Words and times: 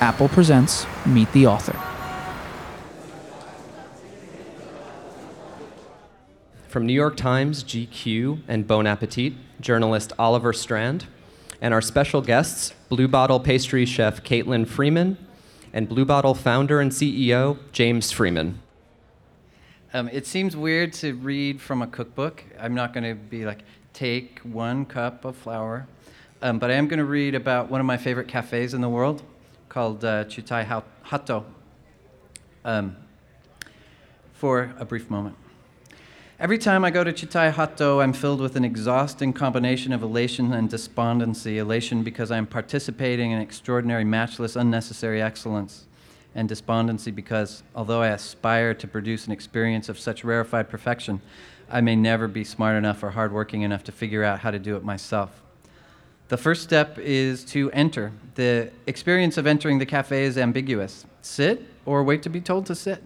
Apple 0.00 0.28
presents 0.28 0.86
Meet 1.06 1.32
the 1.32 1.46
Author. 1.46 1.72
From 6.68 6.84
New 6.84 6.92
York 6.92 7.16
Times, 7.16 7.64
GQ, 7.64 8.42
and 8.46 8.66
Bon 8.66 8.86
Appetit, 8.86 9.32
journalist 9.58 10.12
Oliver 10.18 10.52
Strand, 10.52 11.06
and 11.62 11.72
our 11.72 11.80
special 11.80 12.20
guests, 12.20 12.74
Blue 12.90 13.08
Bottle 13.08 13.40
pastry 13.40 13.86
chef 13.86 14.22
Caitlin 14.22 14.68
Freeman, 14.68 15.16
and 15.72 15.88
Blue 15.88 16.04
Bottle 16.04 16.34
founder 16.34 16.78
and 16.78 16.92
CEO 16.92 17.56
James 17.72 18.12
Freeman. 18.12 18.60
Um, 19.94 20.10
it 20.12 20.26
seems 20.26 20.54
weird 20.54 20.92
to 20.94 21.14
read 21.14 21.58
from 21.58 21.80
a 21.80 21.86
cookbook. 21.86 22.44
I'm 22.60 22.74
not 22.74 22.92
going 22.92 23.04
to 23.04 23.14
be 23.14 23.46
like, 23.46 23.60
take 23.94 24.40
one 24.40 24.84
cup 24.84 25.24
of 25.24 25.36
flour. 25.36 25.86
Um, 26.42 26.58
but 26.58 26.70
I 26.70 26.74
am 26.74 26.86
going 26.86 26.98
to 26.98 27.06
read 27.06 27.34
about 27.34 27.70
one 27.70 27.80
of 27.80 27.86
my 27.86 27.96
favorite 27.96 28.28
cafes 28.28 28.74
in 28.74 28.82
the 28.82 28.90
world 28.90 29.22
called 29.68 30.04
uh, 30.04 30.24
Chatei 30.24 30.82
Hatou 31.04 31.44
um, 32.64 32.96
for 34.32 34.74
a 34.78 34.84
brief 34.84 35.08
moment. 35.10 35.36
Every 36.38 36.58
time 36.58 36.84
I 36.84 36.90
go 36.90 37.02
to 37.02 37.14
Chatei 37.14 37.50
Hatou, 37.50 38.02
I'm 38.02 38.12
filled 38.12 38.40
with 38.40 38.56
an 38.56 38.64
exhausting 38.64 39.32
combination 39.32 39.94
of 39.94 40.02
elation 40.02 40.52
and 40.52 40.68
despondency. 40.68 41.56
Elation 41.56 42.02
because 42.02 42.30
I'm 42.30 42.46
participating 42.46 43.30
in 43.30 43.40
extraordinary, 43.40 44.04
matchless, 44.04 44.54
unnecessary 44.54 45.22
excellence. 45.22 45.86
And 46.34 46.46
despondency 46.46 47.10
because, 47.10 47.62
although 47.74 48.02
I 48.02 48.08
aspire 48.08 48.74
to 48.74 48.86
produce 48.86 49.24
an 49.24 49.32
experience 49.32 49.88
of 49.88 49.98
such 49.98 50.24
rarefied 50.24 50.68
perfection, 50.68 51.22
I 51.70 51.80
may 51.80 51.96
never 51.96 52.28
be 52.28 52.44
smart 52.44 52.76
enough 52.76 53.02
or 53.02 53.12
hardworking 53.12 53.62
enough 53.62 53.84
to 53.84 53.92
figure 53.92 54.22
out 54.22 54.40
how 54.40 54.50
to 54.50 54.58
do 54.58 54.76
it 54.76 54.84
myself. 54.84 55.42
The 56.28 56.36
first 56.36 56.64
step 56.64 56.98
is 56.98 57.44
to 57.46 57.70
enter. 57.70 58.12
The 58.34 58.70
experience 58.88 59.36
of 59.36 59.46
entering 59.46 59.78
the 59.78 59.86
cafe 59.86 60.24
is 60.24 60.36
ambiguous 60.36 61.06
sit 61.22 61.62
or 61.84 62.02
wait 62.02 62.22
to 62.22 62.28
be 62.28 62.40
told 62.40 62.66
to 62.66 62.74
sit. 62.74 63.02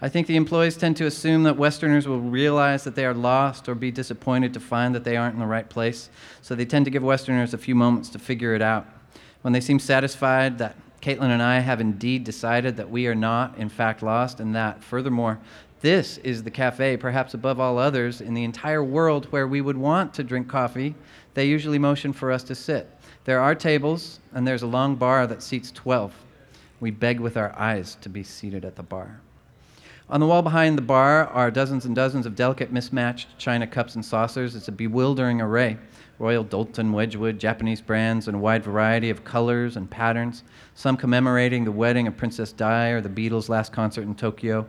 I 0.00 0.08
think 0.08 0.26
the 0.26 0.34
employees 0.34 0.76
tend 0.76 0.96
to 0.96 1.06
assume 1.06 1.44
that 1.44 1.56
Westerners 1.56 2.08
will 2.08 2.20
realize 2.20 2.82
that 2.82 2.96
they 2.96 3.06
are 3.06 3.14
lost 3.14 3.68
or 3.68 3.76
be 3.76 3.92
disappointed 3.92 4.52
to 4.54 4.60
find 4.60 4.92
that 4.96 5.04
they 5.04 5.16
aren't 5.16 5.34
in 5.34 5.40
the 5.40 5.46
right 5.46 5.68
place, 5.68 6.10
so 6.40 6.56
they 6.56 6.64
tend 6.64 6.84
to 6.86 6.90
give 6.90 7.04
Westerners 7.04 7.54
a 7.54 7.58
few 7.58 7.76
moments 7.76 8.08
to 8.10 8.18
figure 8.18 8.56
it 8.56 8.62
out. 8.62 8.86
When 9.42 9.52
they 9.52 9.60
seem 9.60 9.78
satisfied 9.78 10.58
that 10.58 10.76
Caitlin 11.00 11.30
and 11.30 11.42
I 11.42 11.60
have 11.60 11.80
indeed 11.80 12.24
decided 12.24 12.76
that 12.76 12.90
we 12.90 13.06
are 13.06 13.14
not, 13.14 13.58
in 13.58 13.68
fact, 13.68 14.02
lost, 14.02 14.40
and 14.40 14.54
that, 14.56 14.82
furthermore, 14.82 15.38
this 15.82 16.18
is 16.18 16.44
the 16.44 16.50
cafe, 16.50 16.96
perhaps 16.96 17.34
above 17.34 17.58
all 17.58 17.76
others, 17.76 18.20
in 18.20 18.34
the 18.34 18.44
entire 18.44 18.82
world 18.84 19.26
where 19.26 19.48
we 19.48 19.60
would 19.60 19.76
want 19.76 20.14
to 20.14 20.24
drink 20.24 20.48
coffee, 20.48 20.94
they 21.34 21.44
usually 21.44 21.78
motion 21.78 22.12
for 22.12 22.30
us 22.30 22.44
to 22.44 22.54
sit. 22.54 22.88
There 23.24 23.40
are 23.40 23.54
tables, 23.54 24.20
and 24.32 24.46
there's 24.46 24.62
a 24.62 24.66
long 24.68 24.94
bar 24.94 25.26
that 25.26 25.42
seats 25.42 25.72
12. 25.72 26.14
We 26.78 26.92
beg 26.92 27.18
with 27.18 27.36
our 27.36 27.52
eyes 27.58 27.96
to 28.00 28.08
be 28.08 28.22
seated 28.22 28.64
at 28.64 28.76
the 28.76 28.82
bar. 28.84 29.20
On 30.08 30.20
the 30.20 30.26
wall 30.26 30.42
behind 30.42 30.78
the 30.78 30.82
bar 30.82 31.26
are 31.28 31.50
dozens 31.50 31.84
and 31.84 31.96
dozens 31.96 32.26
of 32.26 32.36
delicate 32.36 32.70
mismatched 32.70 33.36
china 33.38 33.66
cups 33.66 33.94
and 33.96 34.04
saucers. 34.04 34.54
It's 34.54 34.68
a 34.68 34.72
bewildering 34.72 35.40
array. 35.40 35.78
Royal 36.22 36.44
Doulton, 36.44 36.92
Wedgwood, 36.92 37.40
Japanese 37.40 37.80
brands, 37.80 38.28
and 38.28 38.36
a 38.36 38.38
wide 38.38 38.62
variety 38.62 39.10
of 39.10 39.24
colors 39.24 39.76
and 39.76 39.90
patterns, 39.90 40.44
some 40.76 40.96
commemorating 40.96 41.64
the 41.64 41.72
wedding 41.72 42.06
of 42.06 42.16
Princess 42.16 42.52
Di 42.52 42.90
or 42.90 43.00
the 43.00 43.08
Beatles' 43.08 43.48
last 43.48 43.72
concert 43.72 44.02
in 44.02 44.14
Tokyo, 44.14 44.64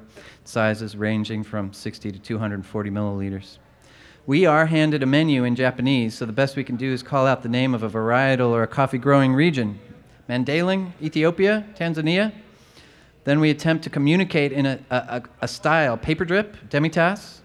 sizes 0.46 0.98
ranging 0.98 1.44
from 1.44 1.72
60 1.72 2.12
to 2.12 2.18
240 2.18 2.90
milliliters. 2.90 3.60
We 4.26 4.48
are 4.48 4.66
handed 4.66 5.04
a 5.04 5.06
menu 5.06 5.44
in 5.44 5.56
Japanese, 5.56 6.16
so 6.16 6.26
the 6.26 6.34
best 6.34 6.56
we 6.56 6.64
can 6.64 6.76
do 6.76 6.92
is 6.92 7.04
call 7.04 7.28
out 7.28 7.44
the 7.44 7.50
name 7.50 7.76
of 7.76 7.84
a 7.84 7.90
varietal 7.90 8.50
or 8.50 8.64
a 8.64 8.68
coffee 8.68 8.98
growing 8.98 9.36
region. 9.36 9.80
Mandailing, 10.28 10.94
Ethiopia, 11.04 11.68
Tanzania, 11.76 12.34
then 13.26 13.40
we 13.40 13.52
attempt 13.52 13.84
to 13.84 13.92
communicate 13.92 14.52
in 14.52 14.66
a, 14.66 14.80
a, 14.90 15.22
a 15.42 15.48
style 15.48 15.98
paper 15.98 16.26
drip, 16.26 16.58
demitasse. 16.70 17.42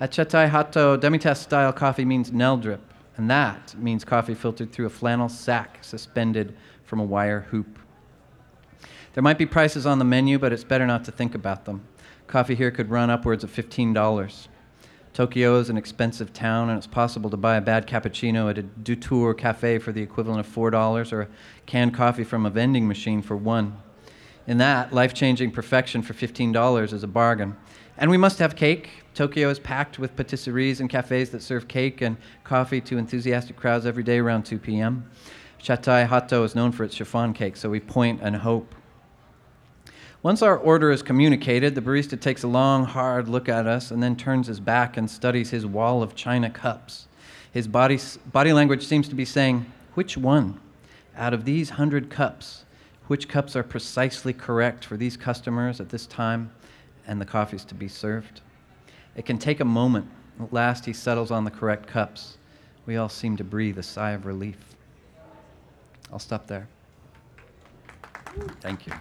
At 0.00 0.10
Chatei 0.10 0.50
Hatou, 0.50 0.98
demitasse 0.98 1.36
style 1.36 1.72
coffee 1.72 2.04
means 2.04 2.32
Nel 2.32 2.56
drip, 2.56 2.80
and 3.16 3.30
that 3.30 3.74
means 3.78 4.04
coffee 4.04 4.34
filtered 4.34 4.72
through 4.72 4.86
a 4.86 4.90
flannel 4.90 5.28
sack 5.28 5.78
suspended 5.82 6.56
from 6.84 7.00
a 7.00 7.04
wire 7.04 7.40
hoop. 7.50 7.78
There 9.14 9.22
might 9.22 9.38
be 9.38 9.46
prices 9.46 9.84
on 9.84 9.98
the 9.98 10.04
menu, 10.04 10.38
but 10.38 10.52
it's 10.52 10.64
better 10.64 10.86
not 10.86 11.04
to 11.04 11.12
think 11.12 11.34
about 11.34 11.64
them. 11.66 11.86
Coffee 12.26 12.54
here 12.54 12.70
could 12.70 12.90
run 12.90 13.10
upwards 13.10 13.44
of 13.44 13.50
$15. 13.52 14.48
Tokyo 15.12 15.58
is 15.58 15.68
an 15.68 15.76
expensive 15.76 16.32
town, 16.32 16.70
and 16.70 16.78
it's 16.78 16.86
possible 16.86 17.28
to 17.28 17.36
buy 17.36 17.56
a 17.56 17.60
bad 17.60 17.86
cappuccino 17.86 18.48
at 18.48 18.56
a 18.56 18.62
Doutor 18.62 19.34
cafe 19.34 19.78
for 19.78 19.92
the 19.92 20.00
equivalent 20.00 20.40
of 20.40 20.50
$4 20.50 21.12
or 21.12 21.20
a 21.22 21.28
canned 21.66 21.92
coffee 21.92 22.24
from 22.24 22.46
a 22.46 22.50
vending 22.50 22.88
machine 22.88 23.20
for 23.20 23.36
one. 23.36 23.76
In 24.46 24.56
that, 24.58 24.94
life 24.94 25.12
changing 25.12 25.50
perfection 25.50 26.00
for 26.00 26.14
$15 26.14 26.92
is 26.94 27.02
a 27.02 27.06
bargain. 27.06 27.56
And 27.98 28.10
we 28.10 28.16
must 28.16 28.38
have 28.38 28.56
cake. 28.56 29.01
Tokyo 29.14 29.50
is 29.50 29.58
packed 29.58 29.98
with 29.98 30.16
patisseries 30.16 30.80
and 30.80 30.88
cafes 30.88 31.30
that 31.30 31.42
serve 31.42 31.68
cake 31.68 32.00
and 32.00 32.16
coffee 32.44 32.80
to 32.80 32.96
enthusiastic 32.96 33.56
crowds 33.56 33.84
every 33.84 34.02
day 34.02 34.18
around 34.18 34.44
2 34.44 34.58
p.m. 34.58 35.10
Chatei 35.62 36.08
Hatou 36.08 36.44
is 36.44 36.54
known 36.54 36.72
for 36.72 36.84
its 36.84 36.94
chiffon 36.94 37.34
cake, 37.34 37.56
so 37.56 37.68
we 37.68 37.78
point 37.78 38.20
and 38.22 38.36
hope. 38.36 38.74
Once 40.22 40.40
our 40.40 40.56
order 40.56 40.90
is 40.90 41.02
communicated, 41.02 41.74
the 41.74 41.80
barista 41.82 42.18
takes 42.18 42.42
a 42.42 42.48
long, 42.48 42.84
hard 42.84 43.28
look 43.28 43.48
at 43.48 43.66
us 43.66 43.90
and 43.90 44.02
then 44.02 44.16
turns 44.16 44.46
his 44.46 44.60
back 44.60 44.96
and 44.96 45.10
studies 45.10 45.50
his 45.50 45.66
wall 45.66 46.02
of 46.02 46.14
china 46.14 46.48
cups. 46.48 47.08
His 47.52 47.68
body, 47.68 47.98
body 48.32 48.52
language 48.52 48.86
seems 48.86 49.08
to 49.08 49.14
be 49.14 49.24
saying, 49.24 49.66
Which 49.94 50.16
one? 50.16 50.58
Out 51.16 51.34
of 51.34 51.44
these 51.44 51.70
hundred 51.70 52.08
cups, 52.08 52.64
which 53.08 53.28
cups 53.28 53.54
are 53.56 53.62
precisely 53.62 54.32
correct 54.32 54.84
for 54.84 54.96
these 54.96 55.16
customers 55.18 55.80
at 55.80 55.90
this 55.90 56.06
time 56.06 56.50
and 57.06 57.20
the 57.20 57.26
coffees 57.26 57.64
to 57.66 57.74
be 57.74 57.88
served. 57.88 58.40
It 59.16 59.26
can 59.26 59.38
take 59.38 59.60
a 59.60 59.64
moment. 59.64 60.08
At 60.40 60.52
last, 60.52 60.84
he 60.86 60.92
settles 60.92 61.30
on 61.30 61.44
the 61.44 61.50
correct 61.50 61.86
cups. 61.86 62.38
We 62.86 62.96
all 62.96 63.08
seem 63.08 63.36
to 63.36 63.44
breathe 63.44 63.78
a 63.78 63.82
sigh 63.82 64.12
of 64.12 64.26
relief. 64.26 64.56
I'll 66.12 66.18
stop 66.18 66.46
there. 66.46 66.68
Thank 68.60 68.86
you. 68.86 68.92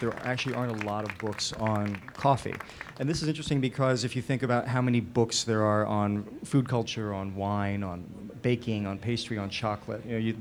There 0.00 0.14
actually 0.22 0.54
aren't 0.54 0.82
a 0.82 0.86
lot 0.86 1.04
of 1.04 1.16
books 1.18 1.52
on 1.54 1.96
coffee. 2.14 2.54
And 2.98 3.08
this 3.08 3.22
is 3.22 3.28
interesting 3.28 3.60
because 3.60 4.04
if 4.04 4.16
you 4.16 4.22
think 4.22 4.42
about 4.42 4.66
how 4.66 4.80
many 4.80 5.00
books 5.00 5.44
there 5.44 5.62
are 5.62 5.84
on 5.84 6.24
food 6.44 6.68
culture, 6.68 7.12
on 7.12 7.34
wine, 7.34 7.82
on 7.82 8.30
baking, 8.42 8.86
on 8.86 8.98
pastry, 8.98 9.36
on 9.36 9.50
chocolate, 9.50 10.04
you 10.06 10.12
know, 10.12 10.18
you, 10.18 10.36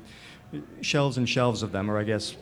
shelves 0.81 1.17
and 1.17 1.27
shelves 1.27 1.61
of 1.61 1.71
them, 1.71 1.91
or 1.91 1.97
I 1.97 2.03
guess 2.03 2.35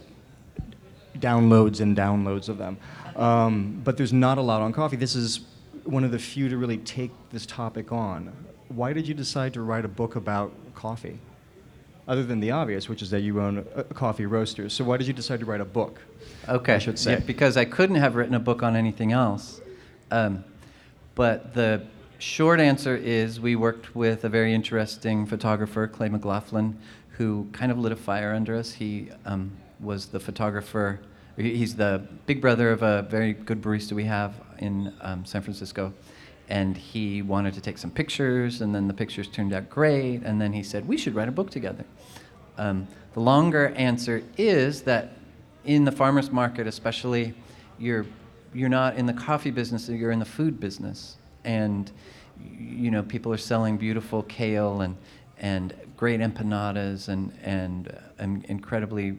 downloads 1.18 1.82
and 1.82 1.98
downloads 1.98 2.50
of 2.50 2.58
them. 2.58 2.78
Um, 3.16 3.82
but 3.84 3.98
there's 3.98 4.14
not 4.14 4.38
a 4.38 4.42
lot 4.42 4.62
on 4.62 4.72
coffee. 4.74 4.96
This 4.96 5.16
is 5.16 5.42
one 5.88 6.04
of 6.04 6.12
the 6.12 6.20
few 6.20 6.50
to 6.50 6.58
really 6.58 6.78
take 6.78 7.12
this 7.32 7.46
topic 7.46 7.92
on. 7.92 8.34
Why 8.70 8.94
did 8.94 9.08
you 9.08 9.14
decide 9.14 9.54
to 9.54 9.62
write 9.62 9.86
a 9.86 9.88
book 9.90 10.16
about 10.16 10.54
coffee? 10.76 11.20
Other 12.08 12.24
than 12.24 12.40
the 12.40 12.52
obvious, 12.52 12.88
which 12.88 13.02
is 13.02 13.10
that 13.12 13.22
you 13.22 13.42
own 13.42 13.66
a, 13.76 13.84
coffee 13.84 14.26
roaster. 14.26 14.70
So 14.70 14.84
why 14.84 14.98
did 14.98 15.08
you 15.08 15.14
decide 15.14 15.40
to 15.42 15.46
write 15.46 15.62
a 15.62 15.66
book? 15.66 16.02
Okay. 16.48 16.76
I 16.76 16.78
should 16.80 16.98
say. 16.98 17.14
Yeah, 17.14 17.20
because 17.20 17.58
I 17.58 17.66
couldn't 17.66 17.98
have 17.98 18.16
written 18.16 18.36
a 18.36 18.40
book 18.40 18.64
on 18.64 18.76
anything 18.76 19.12
else. 19.12 19.62
Um, 20.12 20.44
but 21.16 21.54
the 21.54 21.84
short 22.20 22.60
answer 22.60 22.96
is 22.96 23.40
we 23.40 23.56
worked 23.56 23.96
with 23.96 24.24
a 24.24 24.30
very 24.30 24.54
interesting 24.54 25.26
photographer, 25.26 25.88
Clay 25.88 26.10
McLaughlin, 26.10 26.78
who 27.12 27.48
kind 27.52 27.72
of 27.72 27.78
lit 27.78 27.92
a 27.92 27.98
fire 27.98 28.34
under 28.34 28.56
us. 28.56 28.74
He 28.74 29.10
um, 29.26 29.52
was 29.80 30.08
the 30.08 30.20
photographer. 30.20 31.02
He's 31.36 31.76
the 31.76 32.08
big 32.26 32.42
brother 32.42 32.72
of 32.72 32.84
a 32.84 33.04
very 33.04 33.34
good 33.34 33.62
barista 33.62 33.92
we 33.94 34.06
have 34.06 34.34
in 34.60 34.94
um, 35.02 35.26
San 35.26 35.42
Francisco. 35.42 35.94
And 36.50 36.78
he 36.78 37.22
wanted 37.22 37.54
to 37.56 37.62
take 37.62 37.78
some 37.78 37.92
pictures, 37.92 38.62
and 38.62 38.74
then 38.74 38.88
the 38.88 38.94
pictures 38.94 39.28
turned 39.28 39.54
out 39.54 39.70
great. 39.70 40.22
And 40.24 40.40
then 40.40 40.54
he 40.54 40.64
said, 40.64 40.88
We 40.88 40.98
should 40.98 41.14
write 41.14 41.28
a 41.28 41.32
book 41.32 41.50
together. 41.50 41.84
Um, 42.58 42.88
the 43.14 43.20
longer 43.20 43.74
answer 43.76 44.24
is 44.38 44.84
that 44.84 45.18
in 45.66 45.84
the 45.84 45.92
farmer's 45.92 46.32
market, 46.32 46.68
especially, 46.68 47.34
you're, 47.78 48.06
you're 48.54 48.70
not 48.70 48.96
in 48.96 49.06
the 49.06 49.14
coffee 49.14 49.52
business, 49.52 49.90
you're 49.90 50.12
in 50.12 50.20
the 50.20 50.26
food 50.26 50.60
business. 50.60 51.18
And 51.44 51.92
you 52.60 52.92
know, 52.92 53.04
people 53.04 53.32
are 53.34 53.38
selling 53.38 53.78
beautiful 53.78 54.24
kale 54.24 54.82
and, 54.82 54.96
and 55.40 55.74
great 55.96 56.20
empanadas 56.20 57.10
and, 57.10 57.34
and, 57.44 57.96
and 58.18 58.46
incredibly 58.46 59.18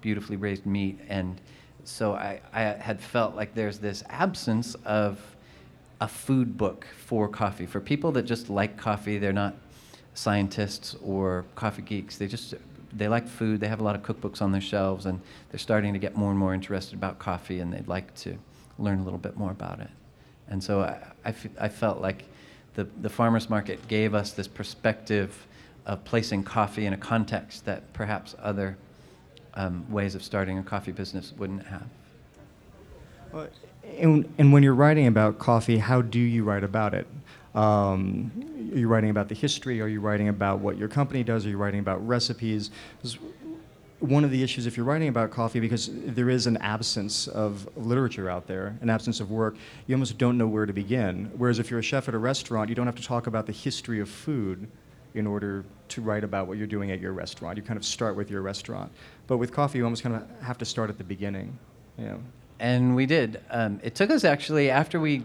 beautifully 0.00 0.36
raised 0.36 0.66
meat. 0.66 0.98
And 1.08 1.40
so 1.88 2.14
I, 2.14 2.40
I 2.52 2.62
had 2.62 3.00
felt 3.00 3.34
like 3.34 3.54
there's 3.54 3.78
this 3.78 4.02
absence 4.08 4.74
of 4.84 5.20
a 6.00 6.08
food 6.08 6.56
book 6.56 6.86
for 6.96 7.28
coffee. 7.28 7.66
For 7.66 7.80
people 7.80 8.12
that 8.12 8.22
just 8.22 8.50
like 8.50 8.76
coffee, 8.76 9.18
they're 9.18 9.32
not 9.32 9.54
scientists 10.14 10.96
or 11.02 11.44
coffee 11.54 11.82
geeks. 11.82 12.16
They 12.16 12.26
just 12.26 12.54
they 12.92 13.08
like 13.08 13.28
food. 13.28 13.60
They 13.60 13.68
have 13.68 13.80
a 13.80 13.84
lot 13.84 13.94
of 13.94 14.02
cookbooks 14.02 14.40
on 14.40 14.52
their 14.52 14.60
shelves, 14.60 15.06
and 15.06 15.20
they're 15.50 15.58
starting 15.58 15.92
to 15.92 15.98
get 15.98 16.16
more 16.16 16.30
and 16.30 16.38
more 16.38 16.54
interested 16.54 16.94
about 16.94 17.18
coffee, 17.18 17.60
and 17.60 17.72
they'd 17.72 17.88
like 17.88 18.14
to 18.16 18.36
learn 18.78 19.00
a 19.00 19.04
little 19.04 19.18
bit 19.18 19.36
more 19.36 19.50
about 19.50 19.80
it. 19.80 19.90
And 20.48 20.62
so 20.62 20.80
I, 20.80 20.98
I, 21.24 21.28
f- 21.30 21.46
I 21.60 21.68
felt 21.68 22.00
like 22.00 22.24
the, 22.74 22.84
the 23.00 23.08
farmers 23.08 23.50
market 23.50 23.86
gave 23.88 24.14
us 24.14 24.32
this 24.32 24.48
perspective 24.48 25.46
of 25.86 26.04
placing 26.04 26.44
coffee 26.44 26.86
in 26.86 26.92
a 26.92 26.96
context 26.96 27.64
that 27.64 27.92
perhaps 27.92 28.34
other 28.40 28.76
um, 29.56 29.90
ways 29.90 30.14
of 30.14 30.22
starting 30.22 30.58
a 30.58 30.62
coffee 30.62 30.92
business 30.92 31.32
wouldn't 31.36 31.66
have. 31.66 31.86
Well, 33.32 33.48
And, 33.98 34.32
and 34.38 34.52
when 34.52 34.62
you're 34.62 34.74
writing 34.74 35.06
about 35.06 35.38
coffee, 35.38 35.78
how 35.78 36.02
do 36.02 36.20
you 36.20 36.44
write 36.44 36.64
about 36.64 36.94
it? 36.94 37.06
Um, 37.54 38.30
are 38.72 38.78
you 38.78 38.86
writing 38.88 39.10
about 39.10 39.28
the 39.28 39.34
history? 39.34 39.80
Are 39.80 39.88
you 39.88 40.00
writing 40.00 40.28
about 40.28 40.60
what 40.60 40.76
your 40.76 40.88
company 40.88 41.24
does? 41.24 41.46
Are 41.46 41.48
you 41.48 41.56
writing 41.56 41.80
about 41.80 42.06
recipes? 42.06 42.70
one 44.00 44.24
of 44.24 44.30
the 44.30 44.42
issues 44.42 44.66
if 44.66 44.76
you're 44.76 44.84
writing 44.84 45.08
about 45.08 45.30
coffee, 45.30 45.58
because 45.58 45.88
there 45.90 46.28
is 46.28 46.46
an 46.46 46.58
absence 46.58 47.28
of 47.28 47.66
literature 47.76 48.28
out 48.28 48.46
there, 48.46 48.76
an 48.82 48.90
absence 48.90 49.20
of 49.20 49.30
work, 49.30 49.56
you 49.86 49.94
almost 49.94 50.18
don't 50.18 50.36
know 50.36 50.46
where 50.46 50.66
to 50.66 50.72
begin. 50.72 51.30
Whereas 51.36 51.58
if 51.58 51.70
you're 51.70 51.80
a 51.80 51.82
chef 51.82 52.06
at 52.06 52.14
a 52.14 52.18
restaurant, 52.18 52.68
you 52.68 52.74
don't 52.74 52.84
have 52.84 52.96
to 52.96 53.02
talk 53.02 53.26
about 53.26 53.46
the 53.46 53.52
history 53.52 54.00
of 54.00 54.08
food 54.10 54.68
in 55.16 55.26
order 55.26 55.64
to 55.88 56.02
write 56.02 56.24
about 56.24 56.46
what 56.46 56.58
you're 56.58 56.66
doing 56.66 56.90
at 56.90 57.00
your 57.00 57.12
restaurant. 57.12 57.56
You 57.56 57.62
kind 57.62 57.76
of 57.76 57.84
start 57.84 58.16
with 58.16 58.30
your 58.30 58.42
restaurant. 58.42 58.92
But 59.26 59.38
with 59.38 59.52
coffee, 59.52 59.78
you 59.78 59.84
almost 59.84 60.02
kind 60.02 60.16
of 60.16 60.24
have 60.42 60.58
to 60.58 60.64
start 60.64 60.90
at 60.90 60.98
the 60.98 61.04
beginning. 61.04 61.58
You 61.98 62.04
know. 62.06 62.20
And 62.58 62.96
we 62.96 63.06
did. 63.06 63.40
Um, 63.50 63.80
it 63.82 63.94
took 63.94 64.10
us 64.10 64.24
actually 64.24 64.70
after 64.70 65.00
we 65.00 65.24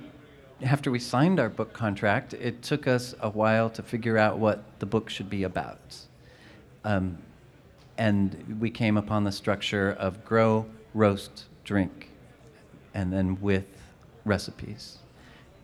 after 0.63 0.91
we 0.91 0.99
signed 0.99 1.39
our 1.39 1.49
book 1.49 1.73
contract. 1.73 2.33
It 2.33 2.61
took 2.61 2.87
us 2.87 3.15
a 3.19 3.29
while 3.29 3.69
to 3.71 3.81
figure 3.81 4.17
out 4.17 4.37
what 4.37 4.63
the 4.79 4.85
book 4.85 5.09
should 5.09 5.29
be 5.29 5.43
about. 5.43 5.95
Um, 6.83 7.17
and 7.97 8.57
we 8.59 8.69
came 8.69 8.97
upon 8.97 9.23
the 9.23 9.31
structure 9.31 9.91
of 9.99 10.23
grow, 10.23 10.65
roast, 10.93 11.45
drink, 11.63 12.09
and 12.93 13.11
then 13.11 13.39
with 13.41 13.65
recipes. 14.25 14.97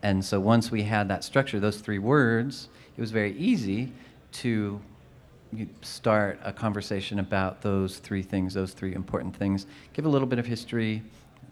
And 0.03 0.23
so 0.23 0.39
once 0.39 0.71
we 0.71 0.83
had 0.83 1.07
that 1.09 1.23
structure, 1.23 1.59
those 1.59 1.79
three 1.79 1.99
words, 1.99 2.69
it 2.95 3.01
was 3.01 3.11
very 3.11 3.35
easy 3.37 3.91
to 4.41 4.79
start 5.81 6.39
a 6.43 6.51
conversation 6.51 7.19
about 7.19 7.61
those 7.61 7.99
three 7.99 8.21
things, 8.21 8.53
those 8.53 8.73
three 8.73 8.93
important 8.93 9.35
things. 9.35 9.65
Give 9.93 10.05
a 10.05 10.09
little 10.09 10.27
bit 10.27 10.39
of 10.39 10.45
history, 10.45 11.01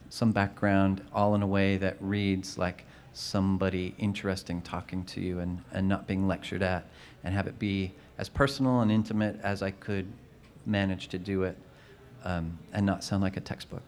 some 0.09 0.31
background, 0.31 1.01
all 1.13 1.35
in 1.35 1.41
a 1.41 1.47
way 1.47 1.77
that 1.77 1.97
reads 1.99 2.57
like 2.57 2.85
somebody 3.13 3.95
interesting 3.97 4.61
talking 4.61 5.03
to 5.05 5.21
you 5.21 5.39
and, 5.39 5.61
and 5.71 5.87
not 5.87 6.05
being 6.07 6.27
lectured 6.27 6.61
at, 6.61 6.87
and 7.23 7.33
have 7.33 7.47
it 7.47 7.57
be 7.57 7.93
as 8.17 8.29
personal 8.29 8.81
and 8.81 8.91
intimate 8.91 9.39
as 9.41 9.63
I 9.63 9.71
could 9.71 10.05
manage 10.65 11.07
to 11.09 11.17
do 11.17 11.43
it, 11.43 11.57
um, 12.23 12.57
and 12.73 12.85
not 12.85 13.03
sound 13.03 13.23
like 13.23 13.37
a 13.37 13.41
textbook. 13.41 13.83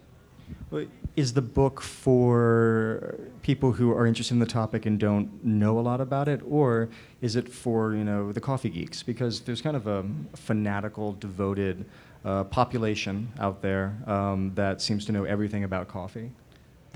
Well, 0.70 0.86
Is 1.18 1.32
the 1.32 1.42
book 1.42 1.80
for 1.80 3.18
people 3.42 3.72
who 3.72 3.90
are 3.90 4.06
interested 4.06 4.34
in 4.34 4.38
the 4.38 4.46
topic 4.46 4.86
and 4.86 5.00
don't 5.00 5.44
know 5.44 5.76
a 5.76 5.82
lot 5.90 6.00
about 6.00 6.28
it, 6.28 6.40
or 6.48 6.90
is 7.20 7.34
it 7.34 7.48
for 7.48 7.92
you 7.92 8.04
know 8.04 8.30
the 8.30 8.40
coffee 8.40 8.68
geeks? 8.70 9.02
Because 9.02 9.40
there's 9.40 9.60
kind 9.60 9.74
of 9.74 9.88
a 9.88 10.04
fanatical, 10.36 11.14
devoted 11.14 11.86
uh, 12.24 12.44
population 12.44 13.32
out 13.40 13.62
there 13.62 13.96
um, 14.06 14.52
that 14.54 14.80
seems 14.80 15.04
to 15.06 15.10
know 15.10 15.24
everything 15.24 15.64
about 15.64 15.88
coffee. 15.88 16.30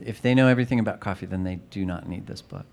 If 0.01 0.23
they 0.23 0.37
know 0.37 0.47
everything 0.47 0.79
about 0.79 1.01
coffee, 1.01 1.27
then 1.27 1.43
they 1.43 1.57
do 1.73 1.85
not 1.85 2.09
need 2.09 2.29
this 2.29 2.43
book. 2.43 2.67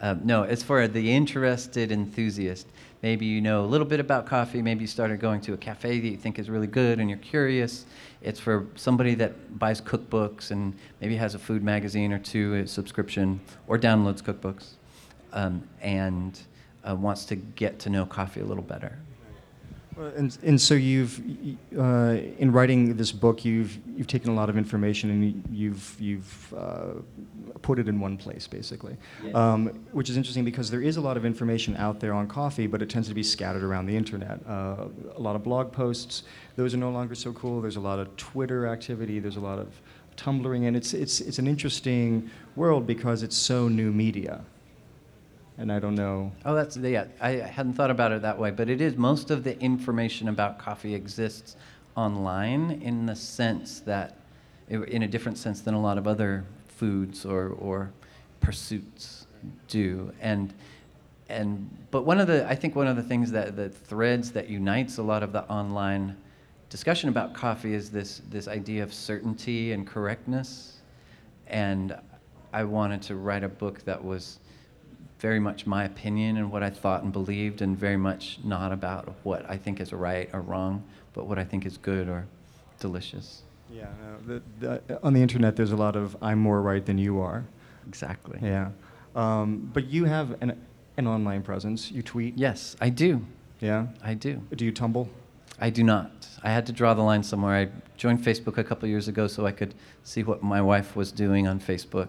Um, 0.00 0.22
no, 0.24 0.42
it's 0.42 0.64
for 0.64 0.88
the 0.88 1.12
interested 1.12 1.92
enthusiast. 1.92 2.66
Maybe 3.02 3.26
you 3.26 3.40
know 3.40 3.64
a 3.64 3.66
little 3.66 3.86
bit 3.86 4.00
about 4.00 4.26
coffee. 4.26 4.60
Maybe 4.60 4.80
you 4.82 4.86
started 4.88 5.20
going 5.20 5.40
to 5.42 5.52
a 5.52 5.56
cafe 5.56 6.00
that 6.00 6.08
you 6.08 6.16
think 6.16 6.38
is 6.38 6.50
really 6.50 6.66
good 6.66 6.98
and 6.98 7.08
you're 7.08 7.18
curious. 7.18 7.86
It's 8.22 8.40
for 8.40 8.66
somebody 8.74 9.14
that 9.16 9.58
buys 9.58 9.80
cookbooks 9.80 10.50
and 10.50 10.74
maybe 11.00 11.14
has 11.16 11.34
a 11.34 11.38
food 11.38 11.62
magazine 11.62 12.12
or 12.12 12.18
two, 12.18 12.54
a 12.54 12.66
subscription, 12.66 13.40
or 13.68 13.78
downloads 13.78 14.20
cookbooks 14.20 14.72
um, 15.32 15.62
and 15.80 16.40
uh, 16.88 16.94
wants 16.96 17.24
to 17.26 17.36
get 17.36 17.78
to 17.80 17.90
know 17.90 18.04
coffee 18.04 18.40
a 18.40 18.44
little 18.44 18.64
better. 18.64 18.98
Well, 19.98 20.12
and, 20.16 20.38
and 20.44 20.60
so 20.60 20.74
you've, 20.74 21.20
uh, 21.76 22.18
in 22.38 22.52
writing 22.52 22.96
this 22.96 23.10
book, 23.10 23.44
you've, 23.44 23.76
you've 23.96 24.06
taken 24.06 24.30
a 24.30 24.34
lot 24.34 24.48
of 24.48 24.56
information 24.56 25.10
and 25.10 25.44
you've, 25.50 25.96
you've 25.98 26.54
uh, 26.56 27.02
put 27.62 27.80
it 27.80 27.88
in 27.88 27.98
one 27.98 28.16
place, 28.16 28.46
basically. 28.46 28.96
Yeah. 29.24 29.32
Um, 29.32 29.66
which 29.90 30.08
is 30.08 30.16
interesting 30.16 30.44
because 30.44 30.70
there 30.70 30.82
is 30.82 30.98
a 30.98 31.00
lot 31.00 31.16
of 31.16 31.24
information 31.24 31.76
out 31.76 31.98
there 31.98 32.12
on 32.12 32.28
coffee, 32.28 32.68
but 32.68 32.80
it 32.80 32.88
tends 32.88 33.08
to 33.08 33.14
be 33.14 33.24
scattered 33.24 33.64
around 33.64 33.86
the 33.86 33.96
internet. 33.96 34.38
Uh, 34.48 34.86
a 35.16 35.20
lot 35.20 35.34
of 35.34 35.42
blog 35.42 35.72
posts, 35.72 36.22
those 36.54 36.74
are 36.74 36.78
no 36.78 36.90
longer 36.90 37.16
so 37.16 37.32
cool. 37.32 37.60
There's 37.60 37.76
a 37.76 37.80
lot 37.80 37.98
of 37.98 38.16
Twitter 38.16 38.68
activity, 38.68 39.18
there's 39.18 39.36
a 39.36 39.40
lot 39.40 39.58
of 39.58 39.68
Tumblring, 40.16 40.66
and 40.66 40.76
it's, 40.76 40.94
it's, 40.94 41.20
it's 41.20 41.38
an 41.38 41.46
interesting 41.46 42.28
world 42.56 42.86
because 42.86 43.22
it's 43.22 43.36
so 43.36 43.68
new 43.68 43.92
media. 43.92 44.42
And 45.58 45.72
I 45.72 45.80
don't 45.80 45.96
know. 45.96 46.30
Oh, 46.44 46.54
that's 46.54 46.76
yeah. 46.76 47.06
I 47.20 47.30
hadn't 47.30 47.74
thought 47.74 47.90
about 47.90 48.12
it 48.12 48.22
that 48.22 48.38
way, 48.38 48.52
but 48.52 48.70
it 48.70 48.80
is 48.80 48.96
most 48.96 49.32
of 49.32 49.42
the 49.42 49.60
information 49.60 50.28
about 50.28 50.58
coffee 50.60 50.94
exists 50.94 51.56
online 51.96 52.80
in 52.80 53.06
the 53.06 53.16
sense 53.16 53.80
that, 53.80 54.16
in 54.68 55.02
a 55.02 55.08
different 55.08 55.36
sense 55.36 55.60
than 55.60 55.74
a 55.74 55.80
lot 55.80 55.98
of 55.98 56.06
other 56.06 56.44
foods 56.68 57.26
or 57.26 57.48
or 57.58 57.90
pursuits 58.40 59.26
do. 59.66 60.12
And 60.20 60.54
and 61.28 61.68
but 61.90 62.04
one 62.04 62.20
of 62.20 62.28
the 62.28 62.48
I 62.48 62.54
think 62.54 62.76
one 62.76 62.86
of 62.86 62.94
the 62.94 63.02
things 63.02 63.32
that 63.32 63.56
the 63.56 63.68
threads 63.68 64.30
that 64.32 64.48
unites 64.48 64.98
a 64.98 65.02
lot 65.02 65.24
of 65.24 65.32
the 65.32 65.42
online 65.50 66.16
discussion 66.70 67.08
about 67.08 67.34
coffee 67.34 67.74
is 67.74 67.90
this 67.90 68.22
this 68.30 68.46
idea 68.46 68.84
of 68.84 68.94
certainty 68.94 69.72
and 69.72 69.88
correctness. 69.88 70.82
And 71.48 71.96
I 72.52 72.62
wanted 72.62 73.02
to 73.02 73.16
write 73.16 73.42
a 73.42 73.48
book 73.48 73.84
that 73.84 74.02
was 74.02 74.38
very 75.18 75.40
much 75.40 75.66
my 75.66 75.84
opinion 75.84 76.36
and 76.36 76.50
what 76.50 76.62
I 76.62 76.70
thought 76.70 77.02
and 77.02 77.12
believed, 77.12 77.62
and 77.62 77.76
very 77.76 77.96
much 77.96 78.38
not 78.44 78.72
about 78.72 79.14
what 79.22 79.48
I 79.48 79.56
think 79.56 79.80
is 79.80 79.92
right 79.92 80.30
or 80.32 80.40
wrong, 80.40 80.84
but 81.12 81.26
what 81.26 81.38
I 81.38 81.44
think 81.44 81.66
is 81.66 81.76
good 81.76 82.08
or 82.08 82.26
delicious. 82.78 83.42
Yeah, 83.70 83.88
no, 84.26 84.40
the, 84.60 84.80
the, 84.86 85.02
on 85.02 85.12
the 85.12 85.20
internet, 85.22 85.56
there's 85.56 85.72
a 85.72 85.76
lot 85.76 85.96
of 85.96 86.16
I'm 86.22 86.38
more 86.38 86.62
right 86.62 86.84
than 86.84 86.98
you 86.98 87.20
are. 87.20 87.44
Exactly. 87.86 88.38
Yeah. 88.42 88.70
Um, 89.14 89.70
but 89.72 89.86
you 89.86 90.04
have 90.04 90.40
an, 90.42 90.58
an 90.96 91.06
online 91.06 91.42
presence. 91.42 91.90
You 91.90 92.02
tweet. 92.02 92.38
Yes, 92.38 92.76
I 92.80 92.88
do. 92.90 93.24
Yeah. 93.60 93.88
I 94.02 94.14
do. 94.14 94.42
Do 94.54 94.64
you 94.64 94.72
tumble? 94.72 95.08
I 95.60 95.70
do 95.70 95.82
not. 95.82 96.28
I 96.42 96.50
had 96.50 96.66
to 96.66 96.72
draw 96.72 96.94
the 96.94 97.02
line 97.02 97.22
somewhere. 97.22 97.56
I 97.56 97.68
joined 97.96 98.22
Facebook 98.22 98.58
a 98.58 98.64
couple 98.64 98.88
years 98.88 99.08
ago 99.08 99.26
so 99.26 99.44
I 99.44 99.52
could 99.52 99.74
see 100.04 100.22
what 100.22 100.42
my 100.42 100.62
wife 100.62 100.94
was 100.94 101.10
doing 101.10 101.48
on 101.48 101.58
Facebook. 101.58 102.08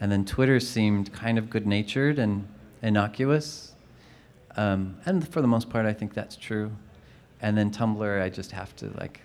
And 0.00 0.10
then 0.12 0.24
Twitter 0.24 0.60
seemed 0.60 1.12
kind 1.12 1.38
of 1.38 1.50
good 1.50 1.66
natured 1.66 2.18
and 2.18 2.46
innocuous. 2.82 3.72
Um, 4.56 4.96
and 5.04 5.26
for 5.28 5.40
the 5.40 5.48
most 5.48 5.70
part, 5.70 5.86
I 5.86 5.92
think 5.92 6.14
that's 6.14 6.36
true. 6.36 6.72
And 7.40 7.56
then 7.56 7.70
Tumblr, 7.70 8.22
I 8.22 8.28
just 8.28 8.52
have 8.52 8.74
to 8.76 8.90
like 8.98 9.20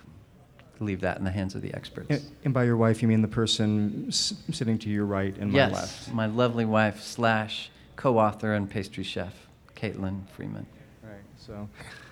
leave 0.80 1.02
that 1.02 1.18
in 1.18 1.24
the 1.24 1.32
hands 1.32 1.56
of 1.56 1.62
the 1.62 1.74
experts. 1.74 2.08
And, 2.10 2.22
and 2.46 2.54
by 2.54 2.64
your 2.64 2.78
wife, 2.78 3.02
you 3.02 3.08
mean 3.08 3.22
the 3.22 3.28
person 3.28 4.06
s- 4.10 4.34
sitting 4.52 4.78
to 4.80 4.90
your 4.90 5.06
right 5.06 5.36
and 5.38 5.52
my 5.52 5.58
yes, 5.58 5.74
left? 5.74 6.14
my 6.14 6.26
lovely 6.26 6.66
wife 6.66 7.02
slash 7.02 7.72
co-author 7.96 8.54
and 8.54 8.70
pastry 8.70 9.04
chef, 9.04 9.34
Caitlin 9.76 10.28
Freeman. 10.30 10.66
Right. 11.04 11.22
So 11.38 11.70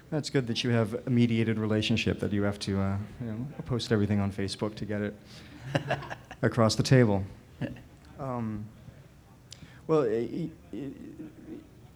that's 0.10 0.30
good 0.30 0.48
that 0.48 0.63
you 0.63 0.72
have 0.72 0.96
a 1.06 1.10
mediated 1.10 1.58
relationship 1.58 2.20
that 2.20 2.32
you 2.34 2.44
have 2.44 2.60
to 2.60 2.80
uh, 2.80 2.98
you 3.20 3.27
know, 3.27 3.48
post 3.65 3.91
everything 3.91 4.20
on 4.20 4.32
Facebook 4.32 4.75
to 4.75 4.86
get 4.86 5.01
it 5.01 5.15
across 6.41 6.75
the 6.75 6.84
table. 6.84 7.24
Um, 8.22 8.66
well, 9.88 10.04
in 10.04 10.51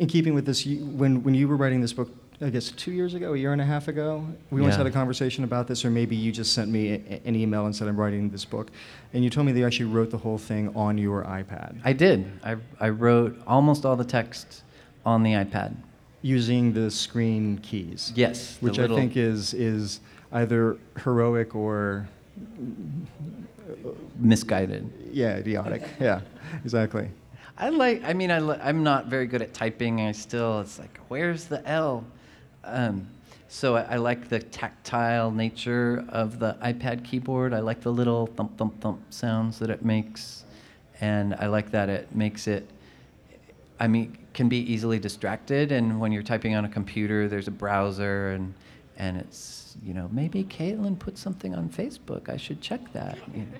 keeping 0.07 0.33
with 0.33 0.45
this, 0.45 0.65
you, 0.65 0.83
when, 0.85 1.23
when 1.23 1.35
you 1.35 1.47
were 1.47 1.55
writing 1.55 1.81
this 1.81 1.93
book, 1.93 2.09
I 2.41 2.49
guess 2.49 2.71
two 2.71 2.91
years 2.91 3.13
ago, 3.13 3.33
a 3.33 3.37
year 3.37 3.53
and 3.53 3.61
a 3.61 3.65
half 3.65 3.87
ago, 3.87 4.25
we 4.51 4.59
once 4.59 4.73
Yeah. 4.73 4.79
had 4.79 4.87
a 4.87 4.91
conversation 4.91 5.43
about 5.45 5.67
this, 5.67 5.85
or 5.85 5.89
maybe 5.91 6.15
you 6.17 6.31
just 6.33 6.51
sent 6.53 6.69
me 6.69 6.91
a, 6.93 7.21
an 7.25 7.35
email 7.35 7.65
and 7.65 7.73
said, 7.73 7.87
I'm 7.87 7.95
writing 7.95 8.29
this 8.29 8.43
book. 8.43 8.71
And 9.13 9.23
you 9.23 9.29
told 9.29 9.45
me 9.45 9.53
that 9.53 9.59
you 9.59 9.65
actually 9.65 9.85
wrote 9.85 10.09
the 10.09 10.17
whole 10.17 10.37
thing 10.37 10.75
on 10.75 10.97
your 10.97 11.23
iPad 11.23 11.77
I 11.85 11.93
did. 11.93 12.29
I, 12.43 12.57
I 12.79 12.89
wrote 12.89 13.39
almost 13.47 13.85
all 13.85 13.95
the 13.95 14.03
text 14.03 14.63
on 15.05 15.23
the 15.23 15.31
iPad. 15.33 15.75
using 16.23 16.73
the 16.73 16.89
screen 16.91 17.59
keys. 17.59 18.11
Yes, 18.15 18.57
Which 18.59 18.79
I 18.79 18.87
think 18.87 19.15
is, 19.15 19.53
is 19.53 20.01
either 20.33 20.77
heroic 21.03 21.55
or, 21.55 22.09
Misguided. 24.17 24.91
yeah, 25.11 25.35
idiotic. 25.37 25.83
yeah, 25.99 26.21
exactly. 26.63 27.09
I 27.57 27.69
like. 27.69 28.03
I 28.03 28.13
mean, 28.13 28.31
I 28.31 28.39
li- 28.39 28.59
I'm 28.61 28.83
not 28.83 29.07
very 29.07 29.27
good 29.27 29.41
at 29.41 29.53
typing. 29.53 30.01
I 30.01 30.11
still. 30.11 30.59
It's 30.61 30.77
like, 30.77 30.99
where's 31.07 31.45
the 31.45 31.65
L? 31.67 32.05
Um, 32.63 33.07
so 33.47 33.77
I, 33.77 33.81
I 33.81 33.95
like 33.97 34.27
the 34.27 34.39
tactile 34.39 35.31
nature 35.31 36.03
of 36.09 36.39
the 36.39 36.57
iPad 36.61 37.05
keyboard. 37.05 37.53
I 37.53 37.59
like 37.59 37.81
the 37.81 37.91
little 37.93 38.27
thump 38.27 38.57
thump 38.57 38.81
thump 38.81 39.01
sounds 39.09 39.59
that 39.59 39.69
it 39.69 39.85
makes, 39.85 40.43
and 40.99 41.33
I 41.35 41.47
like 41.47 41.71
that 41.71 41.87
it 41.89 42.13
makes 42.13 42.47
it. 42.47 42.69
I 43.79 43.87
mean, 43.87 44.17
can 44.33 44.49
be 44.49 44.59
easily 44.71 44.99
distracted, 44.99 45.71
and 45.71 45.99
when 45.99 46.11
you're 46.11 46.23
typing 46.23 46.55
on 46.55 46.65
a 46.65 46.69
computer, 46.69 47.29
there's 47.29 47.47
a 47.47 47.51
browser, 47.51 48.31
and 48.31 48.53
and 48.97 49.17
it's 49.17 49.75
you 49.83 49.93
know 49.93 50.09
maybe 50.11 50.43
Caitlin 50.43 50.97
put 50.97 51.17
something 51.17 51.55
on 51.55 51.69
Facebook. 51.69 52.29
I 52.29 52.37
should 52.37 52.61
check 52.61 52.93
that. 52.93 53.17
You 53.33 53.41
know. 53.41 53.57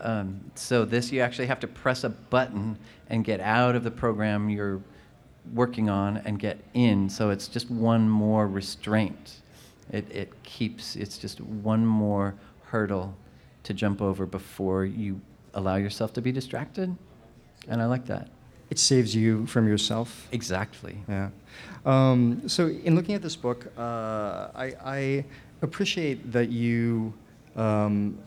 Um, 0.00 0.40
so 0.54 0.84
this 0.84 1.10
you 1.10 1.20
actually 1.20 1.46
have 1.46 1.60
to 1.60 1.66
press 1.66 2.04
a 2.04 2.10
button 2.10 2.78
and 3.08 3.24
get 3.24 3.40
out 3.40 3.74
of 3.74 3.82
the 3.82 3.90
program 3.90 4.50
you're 4.50 4.82
working 5.54 5.88
on 5.88 6.18
and 6.18 6.38
get 6.38 6.58
in. 6.74 7.08
So 7.08 7.30
it's 7.30 7.48
just 7.48 7.70
one 7.70 8.08
more 8.08 8.46
restraint 8.48 9.40
It, 9.90 10.10
it 10.10 10.42
keeps, 10.42 10.96
it's 10.96 11.18
just 11.18 11.40
one 11.40 11.86
more 11.86 12.34
hurdle 12.64 13.14
to 13.62 13.74
jump 13.74 14.02
over 14.02 14.26
before 14.26 14.84
you 14.84 15.20
allow 15.54 15.76
yourself 15.76 16.12
to 16.14 16.20
be 16.20 16.32
distracted. 16.32 16.94
And 17.68 17.80
I 17.80 17.86
like 17.86 18.06
that. 18.06 18.28
It 18.70 18.78
saves 18.78 19.14
you 19.14 19.46
from 19.46 19.68
yourself. 19.68 20.28
Exactly. 20.32 20.98
Yeah. 21.08 21.30
Um, 21.84 22.48
so, 22.48 22.68
in 22.68 22.96
looking 22.96 23.14
at 23.14 23.22
this 23.22 23.36
book, 23.36 23.66
uh, 23.78 24.48
I, 24.54 24.74
I 24.84 25.24
appreciate 25.62 26.32
that 26.32 26.50
you 26.50 27.14
um, 27.54 28.18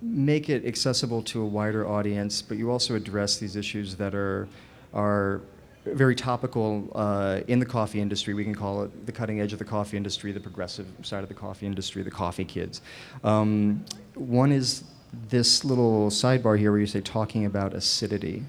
make 0.00 0.48
it 0.48 0.64
accessible 0.64 1.22
to 1.22 1.42
a 1.42 1.46
wider 1.46 1.86
audience, 1.86 2.42
but 2.42 2.56
you 2.56 2.70
also 2.70 2.94
address 2.94 3.38
these 3.38 3.56
issues 3.56 3.96
that 3.96 4.14
are 4.14 4.48
are 4.94 5.40
very 5.84 6.14
topical 6.14 6.88
uh, 6.94 7.40
in 7.48 7.58
the 7.58 7.66
coffee 7.66 8.00
industry. 8.00 8.34
We 8.34 8.44
can 8.44 8.54
call 8.54 8.84
it 8.84 9.06
the 9.06 9.12
cutting 9.12 9.40
edge 9.40 9.52
of 9.52 9.58
the 9.58 9.64
coffee 9.64 9.96
industry, 9.96 10.32
the 10.32 10.40
progressive 10.40 10.86
side 11.02 11.22
of 11.22 11.28
the 11.28 11.34
coffee 11.34 11.66
industry, 11.66 12.02
the 12.02 12.10
coffee 12.10 12.44
kids. 12.44 12.82
Um, 13.24 13.84
one 14.14 14.52
is 14.52 14.84
this 15.28 15.64
little 15.64 16.08
sidebar 16.08 16.58
here 16.58 16.70
where 16.70 16.80
you 16.80 16.86
say 16.86 17.00
talking 17.00 17.46
about 17.46 17.74
acidity. 17.74 18.44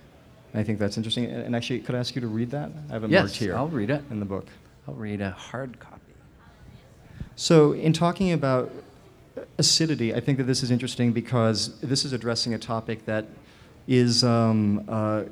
I 0.54 0.64
think 0.64 0.80
that's 0.80 0.98
interesting. 0.98 1.26
And 1.26 1.44
and 1.44 1.56
actually, 1.56 1.80
could 1.80 1.96
I 1.96 2.00
ask 2.00 2.16
you 2.16 2.22
to 2.22 2.28
read 2.28 2.52
that? 2.52 2.72
I 2.90 2.94
have 2.94 3.04
it 3.04 3.10
marked 3.10 3.12
Yes, 3.12 3.36
here. 3.36 3.56
I'll 3.56 3.68
read 3.68 3.90
it. 3.90 4.04
in 4.12 4.20
the 4.20 4.26
book. 4.26 4.48
I'll 4.88 4.94
read 4.94 5.22
a 5.22 5.32
hard 5.32 5.80
copy. 5.80 6.00
So, 7.36 7.72
in 7.74 7.94
talking 7.94 8.32
about 8.32 8.72
acidity, 9.58 10.14
I 10.14 10.20
think 10.20 10.38
that 10.38 10.44
this 10.44 10.62
is 10.62 10.70
interesting 10.72 11.12
because 11.14 11.80
this 11.80 12.06
is 12.06 12.14
addressing 12.14 12.54
a 12.54 12.60
topic 12.60 13.06
that 13.06 13.26
is 13.88 14.24
um, 14.24 14.86
uh, 14.88 15.24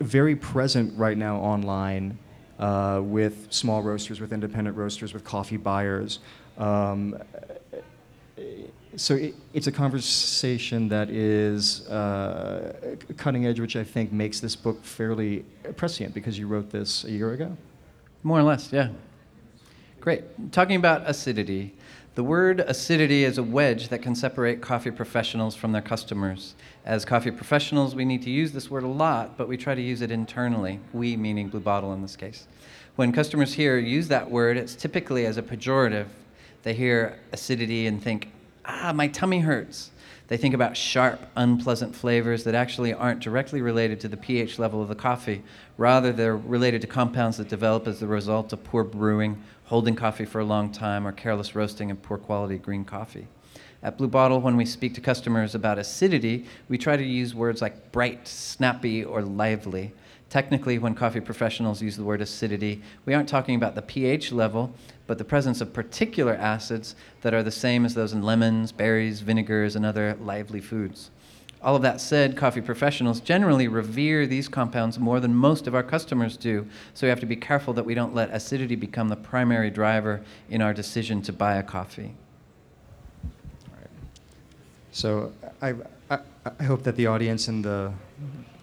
very 0.00 0.34
present 0.36 0.96
right 0.98 1.16
now 1.18 1.36
online 1.36 2.18
uh, 2.58 3.00
with 3.02 3.52
small 3.52 3.82
roasters, 3.82 4.20
with 4.20 4.32
independent 4.32 4.76
roasters, 4.76 5.12
with 5.12 5.24
coffee 5.24 5.56
buyers. 5.58 6.20
Um, 6.58 7.18
so 8.96 9.14
it, 9.14 9.34
it's 9.52 9.66
a 9.66 9.72
conversation 9.72 10.88
that 10.88 11.10
is 11.10 11.86
uh, 11.88 12.96
cutting 13.16 13.46
edge, 13.46 13.60
which 13.60 13.76
I 13.76 13.84
think 13.84 14.12
makes 14.12 14.40
this 14.40 14.56
book 14.56 14.82
fairly 14.84 15.44
prescient 15.76 16.14
because 16.14 16.38
you 16.38 16.46
wrote 16.46 16.70
this 16.70 17.04
a 17.04 17.10
year 17.10 17.32
ago. 17.32 17.56
More 18.22 18.38
or 18.38 18.42
less, 18.42 18.72
yeah. 18.72 18.88
Great. 20.00 20.52
Talking 20.52 20.76
about 20.76 21.02
acidity. 21.08 21.74
The 22.14 22.24
word 22.24 22.60
acidity 22.60 23.24
is 23.24 23.36
a 23.36 23.42
wedge 23.42 23.88
that 23.88 24.00
can 24.00 24.14
separate 24.14 24.62
coffee 24.62 24.90
professionals 24.90 25.54
from 25.54 25.72
their 25.72 25.82
customers. 25.82 26.54
As 26.86 27.04
coffee 27.04 27.30
professionals, 27.30 27.94
we 27.94 28.06
need 28.06 28.22
to 28.22 28.30
use 28.30 28.52
this 28.52 28.70
word 28.70 28.84
a 28.84 28.88
lot, 28.88 29.36
but 29.36 29.48
we 29.48 29.58
try 29.58 29.74
to 29.74 29.82
use 29.82 30.00
it 30.00 30.10
internally. 30.10 30.80
We, 30.94 31.16
meaning 31.16 31.48
Blue 31.48 31.60
Bottle 31.60 31.92
in 31.92 32.00
this 32.00 32.16
case. 32.16 32.46
When 32.94 33.12
customers 33.12 33.52
here 33.52 33.76
use 33.76 34.08
that 34.08 34.30
word, 34.30 34.56
it's 34.56 34.74
typically 34.74 35.26
as 35.26 35.36
a 35.36 35.42
pejorative. 35.42 36.06
They 36.62 36.72
hear 36.72 37.18
acidity 37.32 37.86
and 37.86 38.02
think, 38.02 38.30
ah, 38.66 38.92
my 38.94 39.08
tummy 39.08 39.40
hurts. 39.40 39.90
They 40.28 40.36
think 40.36 40.54
about 40.54 40.76
sharp, 40.76 41.20
unpleasant 41.36 41.94
flavors 41.94 42.42
that 42.44 42.54
actually 42.54 42.92
aren't 42.92 43.20
directly 43.20 43.62
related 43.62 44.00
to 44.00 44.08
the 44.08 44.16
pH 44.16 44.58
level 44.58 44.82
of 44.82 44.88
the 44.88 44.96
coffee. 44.96 45.42
Rather, 45.78 46.12
they're 46.12 46.36
related 46.36 46.80
to 46.80 46.88
compounds 46.88 47.36
that 47.36 47.48
develop 47.48 47.86
as 47.86 48.00
the 48.00 48.08
result 48.08 48.52
of 48.52 48.64
poor 48.64 48.82
brewing, 48.82 49.40
holding 49.66 49.94
coffee 49.94 50.24
for 50.24 50.40
a 50.40 50.44
long 50.44 50.72
time, 50.72 51.06
or 51.06 51.12
careless 51.12 51.54
roasting 51.54 51.92
of 51.92 52.02
poor 52.02 52.18
quality 52.18 52.58
green 52.58 52.84
coffee. 52.84 53.28
At 53.82 53.98
Blue 53.98 54.08
Bottle, 54.08 54.40
when 54.40 54.56
we 54.56 54.66
speak 54.66 54.94
to 54.94 55.00
customers 55.00 55.54
about 55.54 55.78
acidity, 55.78 56.46
we 56.68 56.76
try 56.76 56.96
to 56.96 57.04
use 57.04 57.34
words 57.34 57.62
like 57.62 57.92
bright, 57.92 58.26
snappy, 58.26 59.04
or 59.04 59.22
lively. 59.22 59.92
Technically, 60.28 60.78
when 60.78 60.96
coffee 60.96 61.20
professionals 61.20 61.80
use 61.80 61.96
the 61.96 62.02
word 62.02 62.20
acidity, 62.20 62.82
we 63.04 63.14
aren't 63.14 63.28
talking 63.28 63.54
about 63.54 63.76
the 63.76 63.82
pH 63.82 64.32
level, 64.32 64.74
but 65.06 65.18
the 65.18 65.24
presence 65.24 65.60
of 65.60 65.72
particular 65.72 66.34
acids 66.34 66.94
that 67.22 67.34
are 67.34 67.42
the 67.42 67.50
same 67.50 67.84
as 67.84 67.94
those 67.94 68.12
in 68.12 68.22
lemons, 68.22 68.72
berries, 68.72 69.20
vinegars, 69.20 69.76
and 69.76 69.86
other 69.86 70.16
lively 70.20 70.60
foods. 70.60 71.10
All 71.62 71.74
of 71.74 71.82
that 71.82 72.00
said, 72.00 72.36
coffee 72.36 72.60
professionals 72.60 73.20
generally 73.20 73.66
revere 73.66 74.26
these 74.26 74.46
compounds 74.48 74.98
more 74.98 75.20
than 75.20 75.34
most 75.34 75.66
of 75.66 75.74
our 75.74 75.82
customers 75.82 76.36
do, 76.36 76.66
so 76.94 77.06
we 77.06 77.08
have 77.08 77.20
to 77.20 77.26
be 77.26 77.36
careful 77.36 77.72
that 77.74 77.84
we 77.84 77.94
don't 77.94 78.14
let 78.14 78.30
acidity 78.30 78.76
become 78.76 79.08
the 79.08 79.16
primary 79.16 79.70
driver 79.70 80.22
in 80.50 80.60
our 80.62 80.74
decision 80.74 81.22
to 81.22 81.32
buy 81.32 81.56
a 81.56 81.62
coffee. 81.62 82.14
So 84.92 85.32
I, 85.60 85.74
I, 86.08 86.18
I 86.58 86.62
hope 86.62 86.82
that 86.84 86.96
the 86.96 87.06
audience 87.06 87.48
and 87.48 87.64
the, 87.64 87.92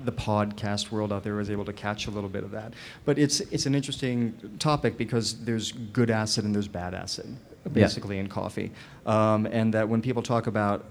the 0.05 0.11
podcast 0.11 0.91
world 0.91 1.11
out 1.13 1.23
there 1.23 1.35
was 1.35 1.49
able 1.49 1.65
to 1.65 1.73
catch 1.73 2.07
a 2.07 2.11
little 2.11 2.29
bit 2.29 2.43
of 2.43 2.51
that. 2.51 2.73
But 3.05 3.17
it's, 3.17 3.39
it's 3.39 3.65
an 3.65 3.75
interesting 3.75 4.33
topic 4.59 4.97
because 4.97 5.43
there's 5.45 5.71
good 5.71 6.09
acid 6.09 6.45
and 6.45 6.53
there's 6.53 6.67
bad 6.67 6.93
acid, 6.93 7.35
basically, 7.71 8.19
in 8.19 8.27
coffee. 8.27 8.71
Um, 9.05 9.45
and 9.45 9.73
that 9.73 9.87
when 9.87 10.01
people 10.01 10.21
talk 10.21 10.47
about 10.47 10.85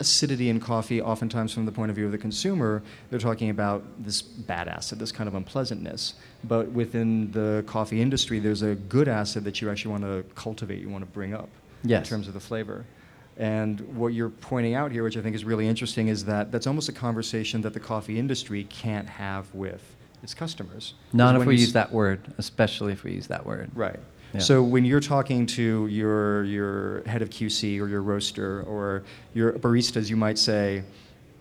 acidity 0.00 0.48
in 0.48 0.58
coffee, 0.60 1.00
oftentimes 1.00 1.52
from 1.54 1.66
the 1.66 1.72
point 1.72 1.90
of 1.90 1.96
view 1.96 2.06
of 2.06 2.12
the 2.12 2.18
consumer, 2.18 2.82
they're 3.10 3.18
talking 3.20 3.50
about 3.50 3.84
this 4.02 4.20
bad 4.22 4.68
acid, 4.68 4.98
this 4.98 5.12
kind 5.12 5.28
of 5.28 5.34
unpleasantness. 5.34 6.14
But 6.44 6.68
within 6.72 7.30
the 7.32 7.62
coffee 7.66 8.00
industry, 8.02 8.38
there's 8.40 8.62
a 8.62 8.74
good 8.74 9.08
acid 9.08 9.44
that 9.44 9.60
you 9.60 9.70
actually 9.70 9.92
want 9.92 10.02
to 10.04 10.24
cultivate, 10.34 10.80
you 10.80 10.88
want 10.88 11.04
to 11.04 11.10
bring 11.10 11.32
up 11.34 11.48
Yes. 11.84 12.06
in 12.06 12.08
terms 12.08 12.28
of 12.28 12.34
the 12.34 12.40
flavor. 12.40 12.84
And 13.36 13.80
what 13.96 14.08
you're 14.08 14.30
pointing 14.30 14.74
out 14.74 14.92
here, 14.92 15.02
which 15.02 15.16
I 15.16 15.20
think 15.20 15.34
is 15.34 15.44
really 15.44 15.66
interesting, 15.66 16.08
is 16.08 16.24
that 16.26 16.52
that's 16.52 16.66
almost 16.66 16.88
a 16.88 16.92
conversation 16.92 17.62
that 17.62 17.74
the 17.74 17.80
coffee 17.80 18.18
industry 18.18 18.64
can't 18.64 19.08
have 19.08 19.52
with 19.54 19.96
its 20.22 20.34
customers. 20.34 20.94
Not 21.12 21.36
if 21.36 21.44
we 21.44 21.56
use 21.56 21.72
that 21.72 21.92
word, 21.92 22.20
especially 22.38 22.92
if 22.92 23.02
we 23.02 23.12
use 23.12 23.26
that 23.26 23.44
word. 23.44 23.70
Right. 23.74 23.98
Yeah. 24.32 24.40
So 24.40 24.62
when 24.62 24.84
you're 24.84 25.00
talking 25.00 25.46
to 25.46 25.86
your 25.86 26.44
your 26.44 27.02
head 27.06 27.22
of 27.22 27.30
QC 27.30 27.80
or 27.80 27.88
your 27.88 28.02
roaster 28.02 28.62
or 28.62 29.04
your 29.32 29.52
baristas, 29.52 30.10
you 30.10 30.16
might 30.16 30.38
say, 30.38 30.82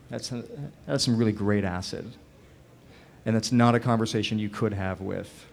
"That's 0.09 0.31
a, 0.31 0.43
that's 0.85 1.03
some 1.03 1.17
really 1.17 1.31
great 1.31 1.63
acid," 1.63 2.11
and 3.25 3.35
that's 3.35 3.51
not 3.51 3.73
a 3.73 3.79
conversation 3.79 4.37
you 4.37 4.49
could 4.49 4.73
have 4.73 5.01
with 5.01 5.45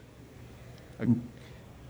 a, 1.01 1.07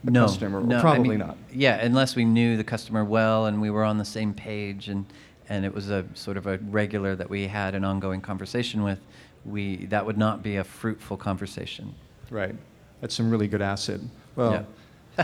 a 0.06 0.10
no, 0.10 0.26
customer, 0.26 0.60
no, 0.60 0.78
I 0.78 0.80
probably 0.80 1.10
mean, 1.10 1.18
not. 1.18 1.36
Yeah, 1.52 1.76
unless 1.76 2.16
we 2.16 2.24
knew 2.24 2.56
the 2.56 2.64
customer 2.64 3.04
well 3.04 3.46
and 3.46 3.60
we 3.60 3.70
were 3.70 3.84
on 3.84 3.98
the 3.98 4.04
same 4.04 4.32
page 4.34 4.88
and, 4.88 5.04
and 5.48 5.64
it 5.64 5.74
was 5.74 5.90
a 5.90 6.04
sort 6.14 6.36
of 6.36 6.46
a 6.46 6.58
regular 6.58 7.14
that 7.16 7.28
we 7.28 7.46
had 7.46 7.74
an 7.74 7.84
ongoing 7.84 8.20
conversation 8.20 8.82
with, 8.82 9.00
we, 9.44 9.86
that 9.86 10.04
would 10.04 10.18
not 10.18 10.42
be 10.42 10.56
a 10.56 10.64
fruitful 10.64 11.16
conversation. 11.16 11.94
Right. 12.30 12.54
That's 13.00 13.14
some 13.14 13.30
really 13.30 13.48
good 13.48 13.62
acid. 13.62 14.08
Well, 14.36 14.66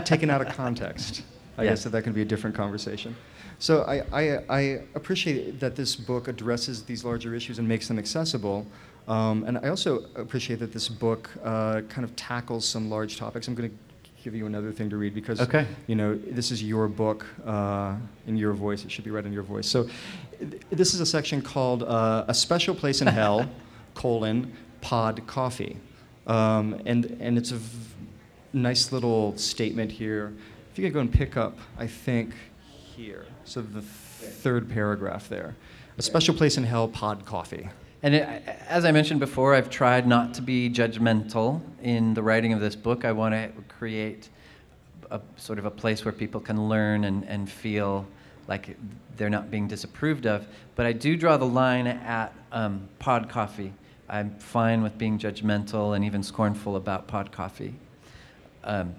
taken 0.05 0.29
out 0.29 0.41
of 0.41 0.49
context, 0.49 1.23
I 1.57 1.63
Yeah. 1.63 1.69
guess 1.71 1.83
that 1.83 1.89
that 1.91 2.03
can 2.03 2.13
be 2.13 2.21
a 2.21 2.25
different 2.25 2.55
conversation. 2.55 3.15
So 3.59 3.83
I, 3.83 4.03
I, 4.11 4.43
I 4.49 4.59
appreciate 4.93 5.59
that 5.59 5.75
this 5.75 5.95
book 5.95 6.27
addresses 6.27 6.83
these 6.83 7.03
larger 7.03 7.33
issues 7.33 7.57
and 7.57 7.67
makes 7.67 7.87
them 7.87 7.97
accessible. 7.97 8.67
Um, 9.07 9.43
and 9.45 9.57
I 9.57 9.69
also 9.69 10.05
appreciate 10.15 10.59
that 10.59 10.73
this 10.73 10.87
book 10.87 11.29
uh, 11.43 11.81
kind 11.89 12.03
of 12.03 12.15
tackles 12.15 12.65
some 12.67 12.89
large 12.89 13.17
topics. 13.17 13.47
I'm 13.47 13.55
going 13.55 13.69
to 13.69 13.75
give 14.27 14.35
you 14.35 14.45
another 14.45 14.73
thing 14.73 14.89
to 14.89 14.97
read 14.97 15.13
because 15.15 15.39
Okay. 15.39 15.65
you 15.87 15.95
know 15.95 16.13
this 16.17 16.51
is 16.51 16.61
your 16.61 16.89
book 16.89 17.25
uh, 17.45 17.95
in 18.27 18.35
your 18.35 18.51
voice. 18.51 18.83
It 18.83 18.91
should 18.91 19.05
be 19.05 19.09
read 19.09 19.25
in 19.25 19.31
your 19.31 19.43
voice. 19.43 19.65
So 19.69 19.87
th- 20.39 20.61
this 20.69 20.93
is 20.93 20.99
a 20.99 21.05
section 21.05 21.41
called 21.41 21.83
uh, 21.83 22.25
"A 22.27 22.33
Special 22.33 22.75
Place 22.75 22.99
in 23.01 23.07
Hell: 23.07 23.47
colon 23.95 24.51
Pod 24.81 25.25
Coffee," 25.27 25.77
um, 26.27 26.75
and 26.85 27.05
and 27.21 27.37
it's 27.37 27.51
a 27.51 27.55
v- 27.55 27.93
nice 28.51 28.91
little 28.91 29.37
statement 29.37 29.93
here. 29.93 30.33
If 30.73 30.77
you 30.77 30.83
could 30.85 30.93
go 30.93 30.99
and 30.99 31.11
pick 31.11 31.37
up, 31.37 31.57
I 31.79 31.87
think 31.87 32.33
here. 32.97 33.25
So 33.45 33.61
the 33.61 33.81
third 33.81 34.69
paragraph 34.69 35.29
there. 35.29 35.55
A 35.97 36.01
special 36.01 36.35
place 36.35 36.57
in 36.57 36.65
hell, 36.65 36.89
pod 36.89 37.25
coffee. 37.25 37.69
And 38.03 38.13
it, 38.13 38.27
as 38.67 38.85
I 38.85 38.91
mentioned 38.91 39.19
before, 39.19 39.55
I've 39.55 39.69
tried 39.69 40.07
not 40.07 40.33
to 40.35 40.41
be 40.41 40.69
judgmental 40.69 41.61
in 41.81 42.13
the 42.13 42.21
writing 42.21 42.53
of 42.53 42.59
this 42.59 42.75
book. 42.75 43.05
I 43.05 43.11
want 43.11 43.33
to 43.33 43.51
create 43.69 44.29
a 45.09 45.19
sort 45.35 45.57
of 45.57 45.65
a 45.65 45.71
place 45.71 46.05
where 46.05 46.11
people 46.11 46.39
can 46.39 46.69
learn 46.69 47.05
and, 47.05 47.23
and 47.25 47.49
feel 47.49 48.05
like 48.47 48.77
they're 49.17 49.29
not 49.29 49.49
being 49.49 49.67
disapproved 49.67 50.27
of. 50.27 50.47
But 50.75 50.85
I 50.85 50.93
do 50.93 51.17
draw 51.17 51.37
the 51.37 51.45
line 51.45 51.87
at 51.87 52.33
um, 52.51 52.87
pod 52.99 53.29
coffee. 53.29 53.73
I'm 54.09 54.31
fine 54.37 54.83
with 54.83 54.97
being 54.97 55.17
judgmental 55.17 55.95
and 55.95 56.05
even 56.05 56.23
scornful 56.23 56.75
about 56.75 57.07
pod 57.07 57.31
coffee. 57.31 57.73
Um, 58.63 58.95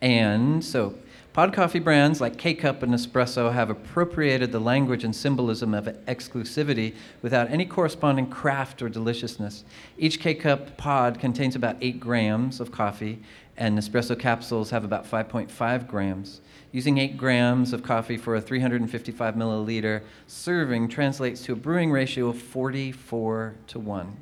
and 0.00 0.64
so, 0.64 0.94
pod 1.32 1.52
coffee 1.52 1.78
brands 1.78 2.20
like 2.20 2.36
K 2.36 2.54
Cup 2.54 2.82
and 2.82 2.92
Nespresso 2.92 3.52
have 3.52 3.70
appropriated 3.70 4.50
the 4.50 4.58
language 4.58 5.04
and 5.04 5.14
symbolism 5.14 5.74
of 5.74 5.84
exclusivity 6.06 6.94
without 7.22 7.50
any 7.50 7.64
corresponding 7.64 8.26
craft 8.26 8.82
or 8.82 8.88
deliciousness. 8.88 9.64
Each 9.96 10.18
K 10.18 10.34
Cup 10.34 10.76
pod 10.76 11.20
contains 11.20 11.54
about 11.54 11.76
8 11.80 12.00
grams 12.00 12.60
of 12.60 12.72
coffee, 12.72 13.22
and 13.56 13.78
Nespresso 13.78 14.18
capsules 14.18 14.70
have 14.70 14.84
about 14.84 15.08
5.5 15.08 15.86
grams. 15.86 16.40
Using 16.72 16.98
8 16.98 17.16
grams 17.16 17.72
of 17.72 17.82
coffee 17.82 18.16
for 18.16 18.36
a 18.36 18.40
355 18.40 19.34
milliliter 19.34 20.02
serving 20.26 20.88
translates 20.88 21.42
to 21.42 21.52
a 21.52 21.56
brewing 21.56 21.90
ratio 21.90 22.28
of 22.28 22.40
44 22.40 23.54
to 23.68 23.78
1 23.78 24.16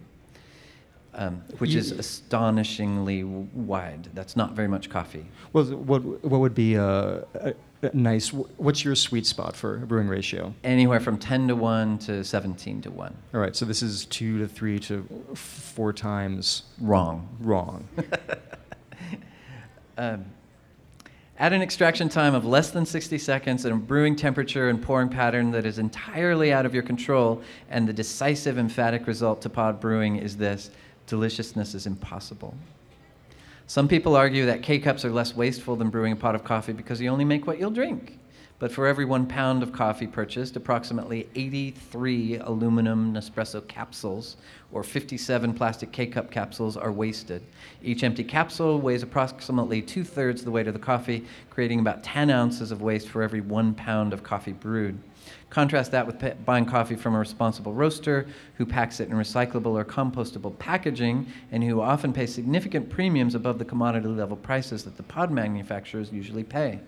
um, 1.19 1.43
which 1.59 1.73
You- 1.73 1.81
is 1.81 1.91
astonishingly 1.91 3.25
wide. 3.25 4.09
That's 4.15 4.37
not 4.37 4.53
very 4.53 4.69
much 4.69 4.89
coffee. 4.89 5.27
Well, 5.53 5.65
what, 5.65 6.03
what 6.25 6.41
would 6.41 6.55
be 6.55 6.75
a, 6.77 7.25
a, 7.35 7.55
Uh, 7.81 7.89
nice. 7.93 8.33
What's 8.33 8.85
your 8.85 8.97
sweet 8.97 9.25
spot 9.27 9.55
for 9.55 9.77
a 9.83 9.87
brewing 9.87 10.09
ratio? 10.09 10.53
Anywhere 10.65 10.99
from 11.01 11.17
10 11.19 11.47
to 11.49 11.55
1 11.57 11.99
to 11.99 12.25
17 12.25 12.81
to 12.83 12.91
1. 12.91 13.15
All 13.35 13.41
right, 13.41 13.55
so 13.55 13.65
this 13.65 13.83
is 13.83 14.05
two 14.07 14.39
to 14.41 14.49
three 14.49 14.79
to 14.81 15.07
four 15.35 15.93
times 15.93 16.63
Wrong. 16.81 17.29
wrong. 17.41 17.87
Um, 19.97 20.27
at 21.41 21.53
an 21.53 21.61
extraction 21.61 22.09
time 22.09 22.35
of 22.35 22.45
less 22.45 22.71
than 22.71 22.87
60 22.87 23.19
seconds 23.19 23.65
and 23.65 23.75
a 23.75 23.77
brewing 23.77 24.15
temperature 24.15 24.69
and 24.69 24.81
pouring 24.81 25.09
pattern 25.09 25.51
that 25.51 25.67
is 25.67 25.79
entirely 25.81 26.53
out 26.53 26.65
of 26.67 26.73
your 26.73 26.85
control, 26.85 27.43
and 27.69 27.89
the 27.89 27.93
decisive 27.93 28.59
emphatic 28.59 29.07
result 29.09 29.43
to 29.43 29.49
pod 29.49 29.81
brewing 29.81 30.17
is 30.17 30.37
this 30.37 30.71
deliciousness 31.09 31.75
is 31.75 31.87
impossible. 31.87 32.55
Some 33.67 33.88
people 33.88 34.17
argue 34.17 34.47
that 34.47 34.62
K 34.62 34.79
cups 34.79 35.05
are 35.05 35.11
less 35.11 35.35
wasteful 35.35 35.77
than 35.77 35.91
brewing 35.91 36.12
a 36.12 36.17
pot 36.17 36.35
of 36.35 36.45
coffee 36.45 36.73
because 36.73 37.00
you 37.00 37.11
only 37.11 37.25
make 37.25 37.47
what 37.47 37.59
you'll 37.59 37.71
drink. 37.71 38.19
But 38.61 38.73
for 38.73 38.87
every 38.87 39.05
one 39.05 39.27
pound 39.27 39.62
of 39.62 39.73
coffee 39.73 40.07
purchased, 40.07 40.57
approximately 40.57 41.29
83 41.37 42.38
aluminum 42.38 43.15
Nespresso 43.15 43.67
capsules 43.69 44.37
or 44.73 44.83
57 44.83 45.55
plastic 45.55 45.93
K 45.93 46.07
cup 46.07 46.31
capsules 46.31 46.77
are 46.77 46.91
wasted. 46.91 47.43
Each 47.83 48.03
empty 48.03 48.25
capsule 48.25 48.81
weighs 48.81 49.05
approximately 49.05 49.81
two 49.81 50.03
thirds 50.03 50.43
the 50.43 50.50
weight 50.50 50.67
of 50.67 50.75
the 50.75 50.81
coffee, 50.81 51.25
creating 51.50 51.81
about 51.81 52.03
10 52.03 52.31
ounces 52.31 52.73
of 52.73 52.83
waste 52.83 53.09
for 53.09 53.23
every 53.23 53.41
one 53.41 53.75
pound 53.75 54.12
of 54.12 54.25
coffee 54.25 54.53
brewed. 54.53 54.99
Contrast 55.50 55.93
that 55.93 56.07
with 56.07 56.19
pa- 56.19 56.35
buying 56.45 56.67
coffee 56.67 56.95
from 56.95 57.14
a 57.14 57.19
responsible 57.19 57.73
roaster 57.73 58.26
who 58.57 58.67
packs 58.67 59.00
it 59.00 59.09
in 59.09 59.17
recyclable 59.17 59.73
or 59.73 59.85
compostable 59.85 60.59
packaging 60.59 61.26
and 61.50 61.64
who 61.64 61.81
often 61.81 62.12
pays 62.12 62.35
significant 62.35 62.90
premiums 62.90 63.35
above 63.35 63.59
the 63.59 63.64
commodity 63.64 64.09
level 64.09 64.37
prices 64.37 64.85
that 64.85 64.97
the 64.97 65.02
pod 65.02 65.31
manufacturers 65.31 66.12
usually 66.12 66.45
pay. 66.45 66.81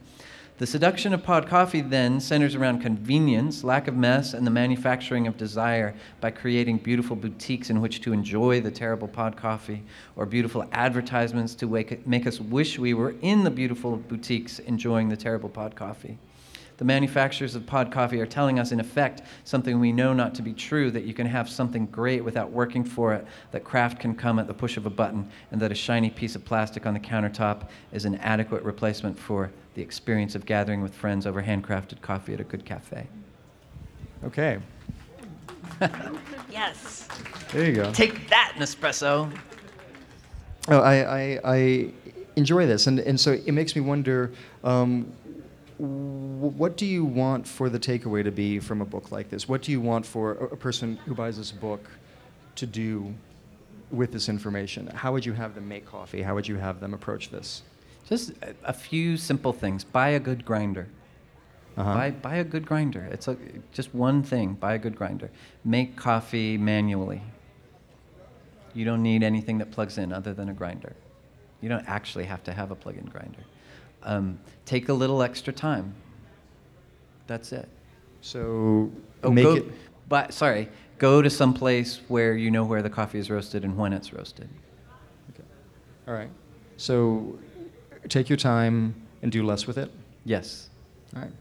The 0.58 0.66
seduction 0.66 1.14
of 1.14 1.22
pod 1.22 1.48
coffee 1.48 1.80
then 1.80 2.20
centers 2.20 2.54
around 2.54 2.82
convenience, 2.82 3.64
lack 3.64 3.88
of 3.88 3.96
mess, 3.96 4.34
and 4.34 4.46
the 4.46 4.50
manufacturing 4.50 5.26
of 5.26 5.38
desire 5.38 5.94
by 6.20 6.30
creating 6.32 6.78
beautiful 6.78 7.16
boutiques 7.16 7.70
in 7.70 7.80
which 7.80 8.02
to 8.02 8.12
enjoy 8.12 8.60
the 8.60 8.70
terrible 8.70 9.08
pod 9.08 9.38
coffee, 9.38 9.82
or 10.16 10.26
beautiful 10.26 10.68
advertisements 10.72 11.54
to 11.54 11.66
wake, 11.66 12.06
make 12.06 12.26
us 12.26 12.42
wish 12.42 12.78
we 12.78 12.92
were 12.92 13.14
in 13.22 13.42
the 13.42 13.50
beautiful 13.50 13.96
boutiques 13.96 14.58
enjoying 14.58 15.08
the 15.08 15.16
terrible 15.16 15.48
pod 15.48 15.74
coffee. 15.74 16.18
The 16.80 16.86
manufacturers 16.86 17.54
of 17.56 17.66
pod 17.66 17.92
coffee 17.92 18.22
are 18.22 18.26
telling 18.26 18.58
us, 18.58 18.72
in 18.72 18.80
effect, 18.80 19.20
something 19.44 19.78
we 19.78 19.92
know 19.92 20.14
not 20.14 20.34
to 20.36 20.40
be 20.42 20.54
true 20.54 20.90
that 20.92 21.04
you 21.04 21.12
can 21.12 21.26
have 21.26 21.46
something 21.46 21.84
great 21.84 22.24
without 22.24 22.50
working 22.52 22.84
for 22.84 23.12
it, 23.12 23.26
that 23.52 23.64
craft 23.64 24.00
can 24.00 24.14
come 24.14 24.38
at 24.38 24.46
the 24.46 24.54
push 24.54 24.78
of 24.78 24.86
a 24.86 24.90
button, 24.90 25.28
and 25.50 25.60
that 25.60 25.70
a 25.70 25.74
shiny 25.74 26.08
piece 26.08 26.34
of 26.34 26.42
plastic 26.42 26.86
on 26.86 26.94
the 26.94 27.00
countertop 27.00 27.68
is 27.92 28.06
an 28.06 28.14
adequate 28.20 28.62
replacement 28.62 29.18
for 29.18 29.50
the 29.74 29.82
experience 29.82 30.34
of 30.34 30.46
gathering 30.46 30.80
with 30.80 30.94
friends 30.94 31.26
over 31.26 31.42
handcrafted 31.42 32.00
coffee 32.00 32.32
at 32.32 32.40
a 32.40 32.44
good 32.44 32.64
cafe. 32.64 33.06
Okay, 34.24 34.58
Yes. 36.50 37.06
there 37.52 37.66
you 37.66 37.74
go. 37.74 37.92
Take 37.92 38.30
that, 38.30 38.54
Nespresso! 38.56 39.30
Oh, 40.68 40.80
I, 40.80 40.94
I, 41.34 41.40
I 41.44 41.90
enjoy 42.36 42.66
this, 42.66 42.86
and, 42.86 43.00
and 43.00 43.20
so 43.20 43.32
it 43.32 43.52
makes 43.52 43.76
me 43.76 43.82
wonder 43.82 44.32
um, 44.64 45.02
w- 45.02 45.10
what 45.80 46.76
do 46.76 46.84
you 46.84 47.04
want 47.04 47.46
for 47.46 47.70
the 47.70 47.78
takeaway 47.78 48.22
to 48.22 48.30
be 48.30 48.58
from 48.58 48.82
a 48.82 48.84
book 48.84 49.10
like 49.10 49.30
this? 49.30 49.48
What 49.48 49.62
do 49.62 49.72
you 49.72 49.80
want 49.80 50.04
for 50.04 50.32
a, 50.32 50.56
person 50.56 50.96
who 51.06 51.14
buys 51.14 51.38
this 51.38 51.52
book 51.52 51.88
to 52.56 52.66
do 52.66 53.14
with 53.90 54.12
this 54.12 54.28
information? 54.28 54.88
How 54.88 55.12
would 55.12 55.24
you 55.24 55.32
have 55.32 55.54
them 55.54 55.68
make 55.68 55.86
coffee? 55.86 56.20
How 56.20 56.34
would 56.34 56.46
you 56.46 56.56
have 56.56 56.80
them 56.80 56.92
approach 56.92 57.30
this? 57.30 57.62
Just 58.06 58.32
a, 58.64 58.72
few 58.74 59.16
simple 59.16 59.54
things. 59.54 59.82
Buy 59.82 60.10
a 60.10 60.20
good 60.20 60.44
grinder. 60.44 60.88
Uh-huh. 61.76 61.94
Buy, 61.94 62.10
buy 62.10 62.36
a 62.36 62.44
good 62.44 62.66
grinder. 62.66 63.08
It's 63.10 63.28
a, 63.28 63.36
just 63.72 63.94
one 63.94 64.22
thing. 64.22 64.54
Buy 64.54 64.74
a 64.74 64.78
good 64.78 64.96
grinder. 64.96 65.30
Make 65.64 65.96
coffee 65.96 66.58
manually. 66.58 67.22
You 68.74 68.84
don't 68.84 69.02
need 69.02 69.22
anything 69.22 69.58
that 69.58 69.70
plugs 69.70 69.96
in 69.96 70.12
other 70.12 70.34
than 70.34 70.50
a 70.50 70.52
grinder. 70.52 70.94
You 71.62 71.68
don't 71.70 71.88
actually 71.88 72.24
have 72.24 72.44
to 72.44 72.52
have 72.52 72.70
a 72.70 72.74
plug-in 72.74 73.06
grinder. 73.06 73.44
Um, 74.02 74.38
take 74.64 74.88
a 74.88 74.92
little 74.92 75.22
extra 75.22 75.52
time. 75.52 75.94
That's 77.26 77.52
it. 77.52 77.68
So 78.22 78.90
Oh, 79.22 79.30
make 79.30 79.44
go, 79.44 79.54
it. 79.56 79.64
But 80.08 80.32
sorry, 80.34 80.68
go 80.98 81.22
to 81.22 81.30
some 81.30 81.54
place 81.54 82.00
where 82.08 82.34
you 82.36 82.50
know 82.50 82.64
where 82.64 82.82
the 82.82 82.90
coffee 82.90 83.18
is 83.18 83.30
roasted 83.30 83.64
and 83.64 83.76
when 83.76 83.92
it's 83.92 84.12
roasted. 84.12 84.48
Okay. 85.32 85.44
All 86.08 86.14
right. 86.14 86.30
So 86.76 87.38
take 88.08 88.28
your 88.28 88.38
time 88.38 88.94
and 89.22 89.30
do 89.30 89.44
less 89.44 89.66
with 89.66 89.78
it. 89.78 89.90
Yes. 90.24 90.70
All 91.14 91.22
right, 91.22 91.32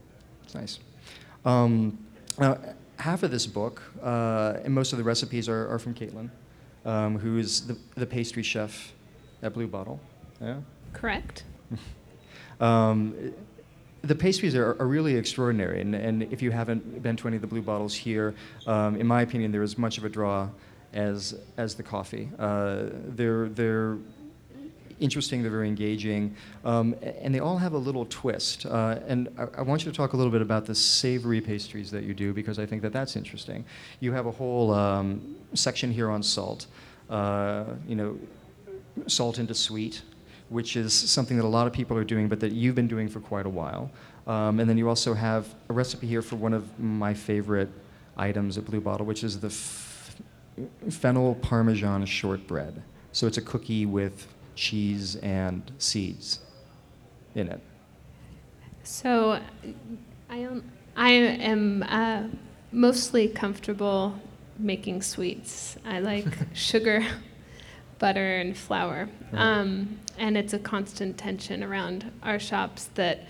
it's 0.44 0.54
nice. 0.54 0.78
Um, 1.44 1.98
now, 2.38 2.58
half 2.98 3.22
of 3.22 3.30
this 3.30 3.46
book 3.46 3.82
uh, 4.02 4.54
and 4.64 4.74
most 4.74 4.92
of 4.92 4.98
the 4.98 5.04
recipes 5.04 5.48
are, 5.48 5.72
are 5.72 5.78
from 5.78 5.94
Caitlin, 5.94 6.30
um, 6.84 7.18
who 7.18 7.38
is 7.38 7.66
the, 7.66 7.76
the 7.94 8.06
pastry 8.06 8.42
chef 8.42 8.92
at 9.42 9.54
Blue 9.54 9.66
Bottle. 9.66 10.00
Yeah. 10.40 10.60
Correct. 10.92 11.44
Um, 12.60 13.32
the 14.02 14.14
pastries 14.14 14.54
are, 14.54 14.76
are 14.80 14.86
really 14.86 15.16
extraordinary, 15.16 15.80
and, 15.80 15.94
and 15.94 16.22
if 16.24 16.40
you 16.40 16.50
haven't 16.50 17.02
been 17.02 17.16
to 17.16 17.28
any 17.28 17.36
of 17.36 17.42
the 17.42 17.48
Blue 17.48 17.62
Bottles 17.62 17.94
here, 17.94 18.34
um, 18.66 18.96
in 18.96 19.06
my 19.06 19.22
opinion, 19.22 19.52
they're 19.52 19.62
as 19.62 19.76
much 19.76 19.98
of 19.98 20.04
a 20.04 20.08
draw 20.08 20.48
as 20.92 21.34
as 21.56 21.74
the 21.74 21.82
coffee. 21.82 22.30
Uh, 22.38 22.84
they're 23.08 23.48
they're 23.48 23.98
interesting, 25.00 25.42
they're 25.42 25.50
very 25.50 25.68
engaging, 25.68 26.34
um, 26.64 26.94
and 27.02 27.34
they 27.34 27.40
all 27.40 27.56
have 27.56 27.72
a 27.72 27.78
little 27.78 28.06
twist. 28.06 28.66
Uh, 28.66 28.98
and 29.06 29.28
I, 29.38 29.60
I 29.60 29.62
want 29.62 29.84
you 29.84 29.90
to 29.90 29.96
talk 29.96 30.12
a 30.12 30.16
little 30.16 30.32
bit 30.32 30.42
about 30.42 30.66
the 30.66 30.74
savory 30.74 31.40
pastries 31.40 31.90
that 31.90 32.04
you 32.04 32.14
do 32.14 32.32
because 32.32 32.58
I 32.58 32.66
think 32.66 32.82
that 32.82 32.92
that's 32.92 33.16
interesting. 33.16 33.64
You 34.00 34.12
have 34.12 34.26
a 34.26 34.30
whole 34.30 34.72
um, 34.72 35.36
section 35.54 35.90
here 35.90 36.10
on 36.10 36.22
salt. 36.22 36.66
Uh, 37.08 37.64
you 37.88 37.96
know, 37.96 38.18
salt 39.06 39.38
into 39.38 39.54
sweet, 39.54 40.02
which 40.50 40.76
is 40.76 40.92
something 40.92 41.36
that 41.36 41.46
a 41.46 41.48
lot 41.48 41.66
of 41.66 41.72
people 41.72 41.96
are 41.96 42.04
doing, 42.04 42.28
but 42.28 42.40
that 42.40 42.52
you've 42.52 42.74
been 42.74 42.88
doing 42.88 43.08
for 43.08 43.20
quite 43.20 43.46
a 43.46 43.48
while. 43.48 43.90
Um, 44.26 44.60
and 44.60 44.68
then 44.68 44.76
you 44.76 44.88
also 44.88 45.14
have 45.14 45.54
a 45.68 45.72
recipe 45.72 46.06
here 46.06 46.22
for 46.22 46.36
one 46.36 46.52
of 46.52 46.78
my 46.78 47.14
favorite 47.14 47.70
items 48.16 48.58
at 48.58 48.64
Blue 48.66 48.80
Bottle, 48.80 49.06
which 49.06 49.24
is 49.24 49.40
the 49.40 49.46
f- 49.46 50.20
fennel 50.90 51.36
parmesan 51.36 52.04
shortbread. 52.04 52.82
So 53.12 53.26
it's 53.26 53.38
a 53.38 53.42
cookie 53.42 53.86
with 53.86 54.26
cheese 54.56 55.16
and 55.16 55.70
seeds 55.78 56.40
in 57.34 57.48
it. 57.48 57.60
So 58.82 59.40
I 60.28 60.36
am, 60.36 60.70
I 60.96 61.10
am 61.10 61.84
uh, 61.88 62.24
mostly 62.72 63.28
comfortable 63.28 64.20
making 64.58 65.02
sweets. 65.02 65.76
I 65.84 66.00
like 66.00 66.26
sugar, 66.54 67.04
butter, 67.98 68.36
and 68.36 68.56
flour. 68.56 69.08
Um, 69.32 69.98
and 70.20 70.36
it's 70.36 70.52
a 70.52 70.58
constant 70.58 71.16
tension 71.18 71.64
around 71.64 72.12
our 72.22 72.38
shops 72.38 72.90
that 72.94 73.26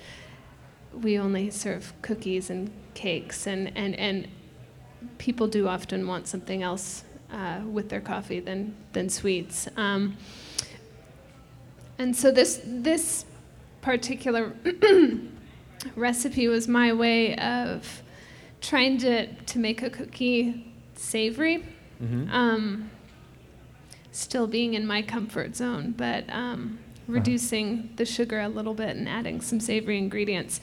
we 0.93 1.17
only 1.19 1.49
serve 1.51 1.95
cookies 2.03 2.51
and 2.51 2.71
cakes, 2.95 3.47
and, 3.47 3.73
and, 3.77 3.95
and 3.95 4.29
people 5.19 5.47
do 5.47 5.69
often 5.69 6.07
want 6.07 6.27
something 6.27 6.63
else 6.63 7.05
uh, 7.33 7.61
with 7.65 7.89
their 7.89 8.01
coffee 8.01 8.41
than, 8.41 8.75
than 8.93 9.09
sweets. 9.09 9.69
Um, 9.77 10.17
and 11.97 12.15
so 12.17 12.33
this, 12.33 12.61
this 12.65 13.25
particular 13.83 14.53
recipe 15.95 16.49
was 16.49 16.67
my 16.67 16.93
way 16.93 17.37
of 17.37 18.03
trying 18.61 18.99
to, 18.99 19.33
to 19.33 19.59
make 19.59 19.81
a 19.83 19.91
cookie 19.91 20.75
savory, 20.97 21.65
Mm-hmm. 22.03 22.31
um, 22.33 22.91
still 24.21 24.47
being 24.47 24.75
in 24.75 24.87
my 24.87 25.03
comfort 25.03 25.57
zone, 25.57 25.95
but 25.97 26.25
um, 26.31 26.79
reducing 27.09 27.91
the 27.97 28.05
sugar 28.05 28.41
a 28.41 28.49
little 28.49 28.75
bit 28.75 28.97
and 28.97 29.09
adding 29.09 29.41
some 29.41 29.61
savory 29.61 29.99
ingredients. 29.99 30.61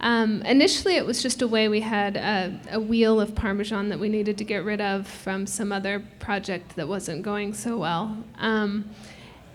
Um, 0.00 0.42
initially, 0.42 0.94
it 0.96 1.04
was 1.04 1.22
just 1.22 1.42
a 1.42 1.48
way 1.48 1.68
we 1.68 1.80
had 1.80 2.16
a, 2.16 2.60
a 2.70 2.80
wheel 2.80 3.20
of 3.20 3.34
Parmesan 3.34 3.88
that 3.88 3.98
we 3.98 4.08
needed 4.08 4.38
to 4.38 4.44
get 4.44 4.64
rid 4.64 4.80
of 4.80 5.08
from 5.08 5.46
some 5.46 5.72
other 5.72 6.04
project 6.20 6.76
that 6.76 6.86
wasn't 6.86 7.22
going 7.22 7.52
so 7.52 7.76
well. 7.78 8.16
Um, 8.38 8.90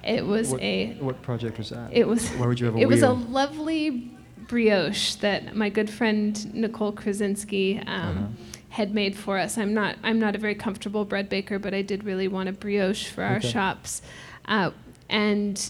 it 0.03 0.25
was 0.25 0.49
what, 0.49 0.62
a 0.62 0.97
what 0.99 1.21
project 1.21 1.58
was 1.58 1.69
that? 1.69 1.93
it 1.93 2.06
was. 2.06 2.27
Why 2.32 2.47
would 2.47 2.60
you 2.60 2.65
have 2.65 2.75
a 2.75 2.77
wheel 2.77 2.88
it 2.88 2.89
was 2.89 3.03
a 3.03 3.12
lovely 3.12 4.12
brioche 4.49 5.15
that 5.15 5.56
my 5.56 5.69
good 5.69 5.89
friend 5.89 6.53
Nicole 6.53 6.91
Krasinski 6.91 7.79
um, 7.79 7.86
Uh-huh. 7.88 8.27
Had 8.73 8.91
made 8.91 9.15
for 9.15 9.38
us. 9.38 9.55
I'm 9.57 9.71
not. 9.73 9.97
I'm 10.03 10.19
not 10.19 10.36
a 10.36 10.39
very 10.39 10.55
comfortable 10.55 11.05
bread 11.05 11.29
baker, 11.29 11.59
but 11.59 11.73
I 11.75 11.83
did 11.83 12.03
really 12.03 12.27
want 12.27 12.49
a 12.49 12.51
brioche 12.51 13.07
for 13.07 13.23
our 13.23 13.36
Okay. 13.38 13.47
shops, 13.51 14.01
uh, 14.45 14.71
and 15.09 15.69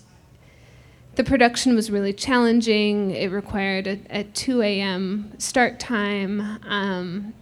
the 1.15 1.23
production 1.25 1.75
was 1.75 1.91
really 1.91 2.13
challenging. 2.13 3.11
It 3.11 3.29
required 3.29 3.87
a, 3.87 3.99
a 4.09 4.23
2 4.23 4.61
a.m. 4.61 5.33
start 5.37 5.81
time, 5.81 6.59
um, 6.65 7.33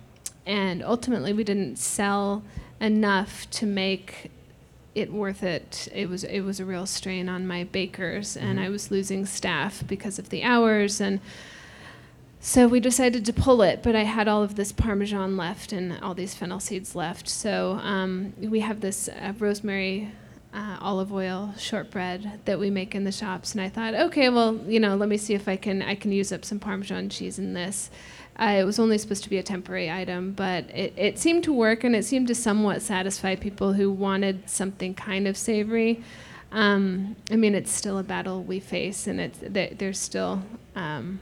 and 0.47 0.81
ultimately 0.83 1.31
we 1.31 1.43
didn't 1.43 1.77
sell 1.77 2.43
enough 2.79 3.47
to 3.51 3.67
make 3.67 4.31
it 4.95 5.13
worth 5.13 5.43
it. 5.43 5.87
It 5.93 6.09
was 6.09 6.23
it 6.23 6.41
was 6.41 6.59
a 6.59 6.65
real 6.65 6.87
strain 6.87 7.29
on 7.29 7.45
my 7.45 7.65
bakers, 7.65 8.35
and 8.35 8.57
Mhm. 8.57 8.63
I 8.65 8.69
was 8.69 8.89
losing 8.89 9.27
staff 9.27 9.83
because 9.87 10.17
of 10.17 10.29
the 10.29 10.41
hours 10.43 10.99
and. 10.99 11.19
So 12.43 12.67
we 12.67 12.79
decided 12.79 13.23
to 13.25 13.33
pull 13.33 13.61
it, 13.61 13.83
but 13.83 13.95
I 13.95 14.03
had 14.03 14.27
all 14.27 14.41
of 14.41 14.55
this 14.55 14.71
Parmesan 14.71 15.37
left 15.37 15.71
and 15.71 15.99
all 16.01 16.15
these 16.15 16.33
fennel 16.33 16.59
seeds 16.59 16.95
left. 16.95 17.29
So 17.29 17.79
um, 17.83 18.33
we 18.39 18.61
have 18.61 18.81
this 18.81 19.07
uh, 19.07 19.33
rosemary 19.37 20.11
uh, 20.53 20.77
olive 20.81 21.13
oil 21.13 21.53
shortbread 21.57 22.41
that 22.45 22.59
we 22.59 22.69
make 22.69 22.95
in 22.95 23.03
the 23.03 23.11
shops, 23.11 23.53
and 23.53 23.61
I 23.61 23.69
thought, 23.69 23.93
okay, 23.93 24.29
well, 24.29 24.55
you 24.67 24.79
know, 24.79 24.95
let 24.95 25.07
me 25.07 25.17
see 25.17 25.33
if 25.33 25.47
I 25.47 25.55
can 25.55 25.81
I 25.81 25.95
can 25.95 26.11
use 26.11 26.31
up 26.31 26.43
some 26.43 26.59
Parmesan 26.59 27.09
cheese 27.09 27.39
in 27.39 27.53
this. 27.53 27.89
Uh, 28.37 28.57
it 28.59 28.63
was 28.63 28.79
only 28.79 28.97
supposed 28.97 29.23
to 29.23 29.29
be 29.29 29.37
a 29.37 29.43
temporary 29.43 29.91
item, 29.91 30.31
but 30.31 30.69
it, 30.71 30.93
it 30.97 31.19
seemed 31.19 31.43
to 31.43 31.53
work, 31.53 31.83
and 31.83 31.95
it 31.95 32.03
seemed 32.03 32.27
to 32.27 32.35
somewhat 32.35 32.81
satisfy 32.81 33.35
people 33.35 33.73
who 33.73 33.91
wanted 33.91 34.49
something 34.49 34.93
kind 34.93 35.27
of 35.27 35.37
savory. 35.37 36.03
Um, 36.51 37.15
I 37.31 37.35
mean, 37.35 37.55
it's 37.55 37.71
still 37.71 37.97
a 37.97 38.03
battle 38.03 38.43
we 38.43 38.59
face, 38.59 39.07
and 39.07 39.21
it's 39.21 39.39
there, 39.41 39.69
there's 39.77 39.99
still. 39.99 40.41
Um, 40.75 41.19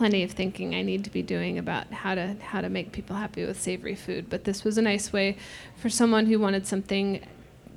plenty 0.00 0.22
of 0.22 0.30
thinking 0.30 0.74
I 0.74 0.80
need 0.80 1.04
to 1.04 1.10
be 1.10 1.20
doing 1.20 1.58
about 1.58 1.86
how 1.92 2.14
to 2.14 2.34
how 2.40 2.62
to 2.62 2.70
make 2.70 2.90
people 2.90 3.16
happy 3.16 3.44
with 3.44 3.60
savory 3.60 3.94
food. 3.94 4.30
But 4.30 4.44
this 4.44 4.64
was 4.64 4.78
a 4.78 4.82
nice 4.92 5.12
way 5.12 5.36
for 5.76 5.90
someone 5.90 6.24
who 6.24 6.38
wanted 6.38 6.66
something. 6.66 7.20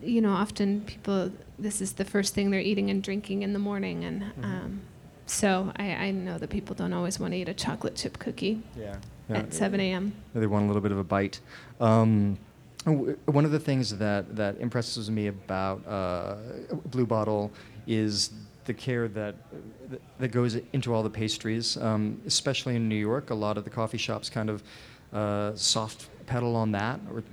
You 0.01 0.21
know, 0.21 0.31
often 0.31 0.81
people 0.93 1.31
this 1.59 1.81
is 1.81 1.91
the 1.93 2.05
first 2.05 2.33
thing 2.33 2.49
they're 2.49 2.61
eating 2.71 2.89
and 2.89 3.03
drinking 3.03 3.43
in 3.43 3.51
the 3.51 3.59
morning, 3.59 4.05
and 4.05 4.23
um, 4.41 4.81
so 5.25 5.73
I, 5.75 5.87
I 6.05 6.11
know 6.11 6.37
that 6.37 6.49
people 6.49 6.73
don't 6.75 6.93
always 6.93 7.19
want 7.19 7.33
to 7.33 7.37
eat 7.39 7.49
a 7.49 7.53
chocolate 7.53 7.95
chip 7.97 8.17
cookie 8.19 8.61
Yeah. 8.77 8.95
at 9.29 9.53
7 9.53 9.79
a.m. 9.81 10.13
They 10.33 10.47
want 10.47 10.63
a 10.63 10.67
little 10.67 10.81
bit 10.81 10.93
of 10.93 10.97
a 10.97 11.03
bite. 11.03 11.41
Um, 11.81 12.37
w- 12.85 13.17
one 13.25 13.43
of 13.45 13.51
the 13.51 13.59
things 13.59 13.97
that, 13.97 14.35
that 14.35 14.57
impresses 14.59 15.09
me 15.11 15.27
about 15.27 15.85
uh, 15.87 16.35
Blue 16.85 17.05
Bottle 17.05 17.51
is 17.87 18.31
the 18.65 18.73
care 18.73 19.07
that 19.09 19.35
that 20.19 20.29
goes 20.29 20.55
into 20.73 20.93
all 20.93 21.03
the 21.03 21.09
pastries, 21.09 21.77
um, 21.77 22.21
especially 22.25 22.75
in 22.75 22.87
New 22.89 22.95
York. 22.95 23.29
A 23.29 23.35
lot 23.35 23.57
of 23.57 23.63
the 23.63 23.69
coffee 23.69 23.97
shops 23.97 24.29
kind 24.29 24.49
of 24.49 24.63
uh, 25.11 25.55
soft 25.55 26.09
pedal 26.25 26.55
on 26.55 26.71
that 26.71 26.99
or 27.11 27.23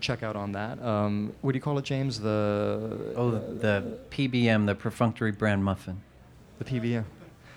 check 0.00 0.22
out 0.22 0.36
on 0.36 0.52
that. 0.52 0.82
Um, 0.82 1.32
what 1.40 1.52
do 1.52 1.56
you 1.56 1.62
call 1.62 1.78
it, 1.78 1.84
James? 1.84 2.20
The 2.20 3.12
Oh, 3.16 3.30
the 3.30 3.98
PBM, 4.10 4.66
the 4.66 4.74
perfunctory 4.74 5.32
brand 5.32 5.64
muffin. 5.64 6.00
the 6.58 6.64
PBM. 6.64 7.04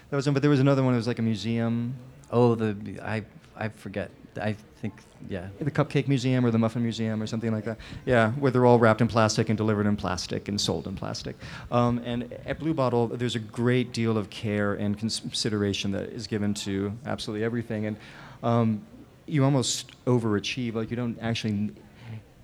That 0.09 0.15
was, 0.17 0.27
but 0.27 0.41
there 0.41 0.49
was 0.51 0.59
another 0.59 0.83
one. 0.83 0.93
It 0.93 0.97
was 0.97 1.07
like 1.07 1.19
a 1.19 1.23
museum. 1.23 1.95
Oh, 2.31 2.55
the 2.55 2.99
I 3.01 3.23
I 3.55 3.69
forget. 3.69 4.11
I 4.39 4.55
think 4.81 4.93
yeah. 5.29 5.47
the 5.59 5.71
Cupcake 5.71 6.07
Museum 6.07 6.45
or 6.45 6.51
the 6.51 6.57
Muffin 6.57 6.81
Museum 6.81 7.21
or 7.21 7.27
something 7.27 7.51
like 7.51 7.65
that. 7.65 7.77
Yeah, 8.05 8.31
where 8.31 8.51
they're 8.51 8.65
all 8.65 8.79
wrapped 8.79 9.01
in 9.01 9.07
plastic 9.07 9.49
and 9.49 9.57
delivered 9.57 9.85
in 9.85 9.95
plastic 9.95 10.47
and 10.47 10.59
sold 10.59 10.87
in 10.87 10.95
plastic. 10.95 11.35
Um, 11.71 11.99
and 12.05 12.33
at 12.45 12.59
Blue 12.59 12.73
Bottle, 12.73 13.07
there's 13.07 13.35
a 13.35 13.39
great 13.39 13.93
deal 13.93 14.17
of 14.17 14.29
care 14.29 14.73
and 14.73 14.97
consideration 14.97 15.91
that 15.91 16.09
is 16.09 16.27
given 16.27 16.53
to 16.55 16.93
absolutely 17.05 17.43
everything. 17.43 17.85
And 17.85 17.97
um, 18.43 18.81
you 19.25 19.43
almost 19.43 19.91
overachieve. 20.05 20.73
Like 20.73 20.89
you 20.89 20.95
don't 20.95 21.17
actually. 21.21 21.71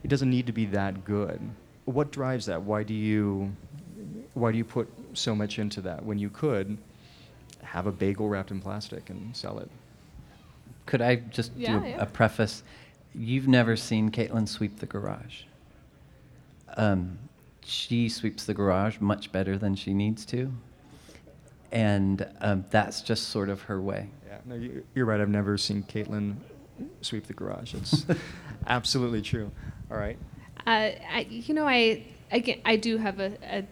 It 0.03 0.09
doesn't 0.09 0.29
need 0.29 0.45
to 0.45 0.53
be 0.53 0.65
that 0.67 1.03
good. 1.03 1.41
What 1.85 2.11
drives 2.11 2.45
that? 2.45 2.61
Why 2.61 2.83
do 2.83 2.93
you? 2.93 3.55
Why 4.33 4.51
do 4.51 4.57
you 4.57 4.65
put 4.65 4.87
so 5.13 5.35
much 5.35 5.59
into 5.59 5.81
that 5.81 6.05
when 6.05 6.19
you 6.19 6.29
could 6.29 6.77
have 7.63 7.87
a 7.87 7.91
bagel 7.91 8.29
wrapped 8.29 8.51
in 8.51 8.61
plastic 8.61 9.09
and 9.09 9.35
sell 9.35 9.59
it? 9.59 9.69
Could 10.87 11.01
I 11.03 11.17
just 11.17 11.51
Yeah, 11.55 11.77
do 11.79 11.85
a, 11.85 11.89
yeah. 11.89 12.01
a 12.01 12.05
preface? 12.07 12.63
You've 13.13 13.47
never 13.47 13.75
seen 13.75 14.09
Caitlin 14.09 14.47
sweep 14.47 14.79
the 14.79 14.85
garage. 14.87 15.41
Um, 16.75 17.19
she 17.63 18.09
sweeps 18.09 18.45
the 18.45 18.53
garage 18.53 18.99
much 18.99 19.31
better 19.31 19.57
than 19.57 19.75
she 19.75 19.93
needs 19.93 20.25
to, 20.27 20.51
and 21.71 22.27
um, 22.41 22.65
that's 22.71 23.01
just 23.01 23.29
sort 23.29 23.49
of 23.49 23.61
her 23.63 23.81
way. 23.81 24.09
Yeah, 24.27 24.37
no, 24.45 24.55
you, 24.55 24.83
you're 24.95 25.05
right. 25.05 25.19
I've 25.19 25.29
never 25.29 25.57
seen 25.57 25.83
Caitlin 25.83 26.35
sweep 27.01 27.27
the 27.27 27.33
garage. 27.33 27.73
It's 27.73 28.05
absolutely 28.67 29.21
true. 29.21 29.51
All 29.91 29.97
right. 29.97 30.17
Uh, 30.65 30.91
I, 31.11 31.27
you 31.29 31.53
know, 31.53 31.67
I, 31.67 32.03
I, 32.31 32.39
get- 32.39 32.61
I 32.65 32.75
do 32.75 32.97
have 32.97 33.19
a, 33.19 33.33
a 33.43 33.63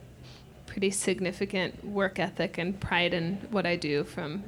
pretty 0.65 0.91
significant 0.91 1.85
work 1.85 2.19
ethic 2.19 2.57
and 2.57 2.79
pride 2.79 3.13
in 3.13 3.35
what 3.51 3.65
I 3.65 3.75
do, 3.75 4.03
from 4.03 4.43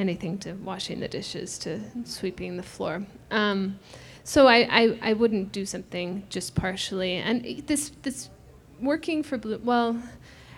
anything 0.00 0.38
to 0.38 0.54
washing 0.54 1.00
the 1.00 1.08
dishes 1.08 1.58
to 1.58 1.80
sweeping 2.04 2.56
the 2.56 2.62
floor. 2.62 3.04
Um, 3.30 3.78
so 4.24 4.46
I, 4.46 4.68
I, 4.70 4.98
I 5.02 5.12
wouldn't 5.12 5.52
do 5.52 5.64
something 5.66 6.24
just 6.28 6.54
partially. 6.54 7.14
And 7.14 7.64
this, 7.66 7.90
this 8.02 8.28
working 8.80 9.22
for 9.22 9.38
Blue, 9.38 9.60
well, 9.62 10.02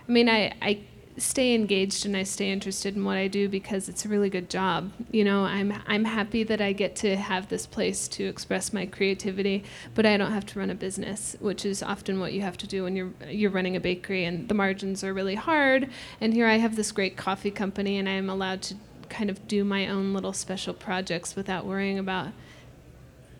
I 0.08 0.12
mean, 0.12 0.28
I, 0.28 0.54
I 0.60 0.80
stay 1.18 1.54
engaged 1.54 2.06
and 2.06 2.16
I 2.16 2.22
stay 2.22 2.50
interested 2.50 2.96
in 2.96 3.04
what 3.04 3.16
I 3.16 3.28
do 3.28 3.48
because 3.48 3.88
it's 3.88 4.04
a 4.04 4.08
really 4.08 4.30
good 4.30 4.48
job. 4.48 4.92
You 5.10 5.24
know, 5.24 5.44
I'm 5.44 5.74
I'm 5.86 6.04
happy 6.04 6.42
that 6.44 6.60
I 6.60 6.72
get 6.72 6.96
to 6.96 7.16
have 7.16 7.48
this 7.48 7.66
place 7.66 8.08
to 8.08 8.24
express 8.24 8.72
my 8.72 8.86
creativity, 8.86 9.64
but 9.94 10.06
I 10.06 10.16
don't 10.16 10.32
have 10.32 10.46
to 10.46 10.58
run 10.58 10.70
a 10.70 10.74
business, 10.74 11.36
which 11.40 11.64
is 11.64 11.82
often 11.82 12.18
what 12.18 12.32
you 12.32 12.40
have 12.42 12.56
to 12.58 12.66
do 12.66 12.84
when 12.84 12.96
you're 12.96 13.12
you're 13.28 13.50
running 13.50 13.76
a 13.76 13.80
bakery 13.80 14.24
and 14.24 14.48
the 14.48 14.54
margins 14.54 15.04
are 15.04 15.12
really 15.12 15.34
hard. 15.34 15.90
And 16.20 16.32
here 16.32 16.46
I 16.46 16.56
have 16.56 16.76
this 16.76 16.92
great 16.92 17.16
coffee 17.16 17.50
company 17.50 17.98
and 17.98 18.08
I 18.08 18.12
am 18.12 18.30
allowed 18.30 18.62
to 18.62 18.76
kind 19.12 19.28
of 19.28 19.46
do 19.46 19.62
my 19.62 19.86
own 19.88 20.14
little 20.14 20.32
special 20.32 20.72
projects 20.72 21.36
without 21.36 21.66
worrying 21.66 21.98
about 21.98 22.28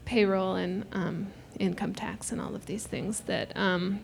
payroll 0.05 0.55
and 0.55 0.85
um, 0.93 1.33
income 1.59 1.95
tax 1.95 2.31
and 2.31 2.41
all 2.41 2.55
of 2.55 2.67
these 2.67 2.87
things 2.87 3.21
that 3.21 3.57
um, 3.57 4.01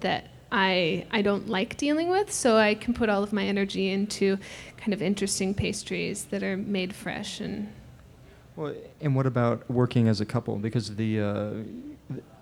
that 0.00 0.30
I 0.50 1.06
I 1.10 1.22
don't 1.22 1.48
like 1.48 1.76
dealing 1.76 2.08
with. 2.08 2.32
So 2.32 2.56
I 2.56 2.74
can 2.74 2.94
put 2.94 3.08
all 3.10 3.22
of 3.22 3.32
my 3.32 3.44
energy 3.44 3.90
into 3.90 4.38
kind 4.78 4.94
of 4.94 5.02
interesting 5.02 5.54
pastries 5.54 6.24
that 6.26 6.42
are 6.42 6.56
made 6.56 6.94
fresh 6.94 7.40
and 7.40 7.70
Well, 8.56 8.74
and 9.00 9.14
what 9.14 9.26
about 9.26 9.70
working 9.70 10.08
as 10.08 10.20
a 10.22 10.26
couple? 10.26 10.56
Because 10.56 10.96
the 10.96 11.20
uh, 11.20 11.50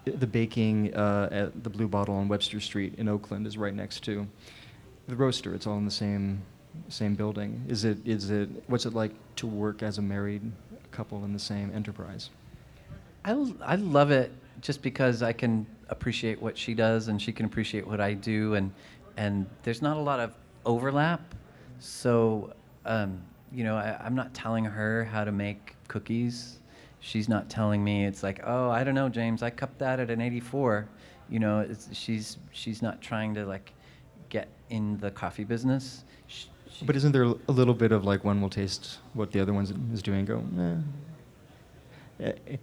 the, 0.04 0.26
baking 0.26 0.94
uh, 0.94 1.28
at 1.30 1.64
the 1.64 1.68
Blue 1.68 1.88
Bottle 1.88 2.14
on 2.14 2.28
Webster 2.28 2.60
Street 2.60 2.94
in 2.96 3.08
Oakland 3.08 3.46
is 3.46 3.58
right 3.58 3.74
next 3.74 4.04
to 4.04 4.26
the 5.06 5.16
roaster. 5.16 5.54
It's 5.54 5.66
all 5.66 5.76
in 5.76 5.84
the 5.84 5.90
same 5.90 6.42
same 6.88 7.14
building. 7.14 7.64
Is 7.68 7.84
it 7.84 7.98
is 8.06 8.30
it 8.30 8.48
what's 8.66 8.86
it 8.86 8.94
like 8.94 9.12
to 9.36 9.46
work 9.46 9.82
as 9.82 9.98
a 9.98 10.02
married 10.02 10.42
couple 10.90 11.24
in 11.24 11.32
the 11.32 11.38
same 11.38 11.70
enterprise? 11.74 12.30
I, 13.24 13.32
l- 13.32 13.56
I 13.62 13.76
love 13.76 14.10
it 14.10 14.32
just 14.60 14.82
because 14.82 15.22
I 15.22 15.32
can 15.32 15.66
appreciate 15.88 16.40
what 16.40 16.56
she 16.56 16.74
does 16.74 17.08
and 17.08 17.20
she 17.20 17.32
can 17.32 17.46
appreciate 17.46 17.86
what 17.86 18.00
I 18.00 18.14
do 18.14 18.54
and 18.54 18.72
and 19.16 19.46
there's 19.62 19.82
not 19.82 19.96
a 19.96 20.00
lot 20.00 20.20
of 20.20 20.32
overlap. 20.64 21.34
So 21.80 22.52
um, 22.86 23.20
you 23.52 23.64
know, 23.64 23.76
I, 23.76 23.98
I'm 24.02 24.14
not 24.14 24.34
telling 24.34 24.64
her 24.64 25.04
how 25.04 25.24
to 25.24 25.32
make 25.32 25.74
cookies. 25.88 26.58
She's 27.00 27.28
not 27.28 27.48
telling 27.48 27.82
me 27.82 28.06
it's 28.06 28.22
like, 28.22 28.40
oh, 28.44 28.70
I 28.70 28.82
don't 28.84 28.94
know, 28.94 29.08
James, 29.08 29.42
I 29.42 29.50
cupped 29.50 29.78
that 29.78 30.00
at 30.00 30.10
an 30.10 30.20
84. 30.20 30.88
You 31.30 31.38
know, 31.38 31.66
she's 31.92 32.38
she's 32.52 32.82
not 32.82 33.00
trying 33.00 33.34
to 33.34 33.44
like 33.44 33.72
get 34.28 34.48
in 34.70 34.98
the 34.98 35.10
coffee 35.10 35.44
business. 35.44 36.04
Sh- 36.78 36.80
she- 36.80 36.84
But 36.86 36.96
isn't 36.96 37.12
there 37.12 37.24
a 37.24 37.52
little 37.52 37.74
bit 37.74 37.92
of 37.92 38.04
like 38.04 38.24
one 38.24 38.40
will 38.40 38.50
taste 38.50 38.98
what 39.14 39.32
the 39.32 39.40
other 39.40 39.52
one 39.52 39.64
is 39.92 40.02
doing, 40.02 40.20
and 40.20 40.28
go, 40.28 40.42
eh. 42.20 42.32
Eh, 42.48 42.56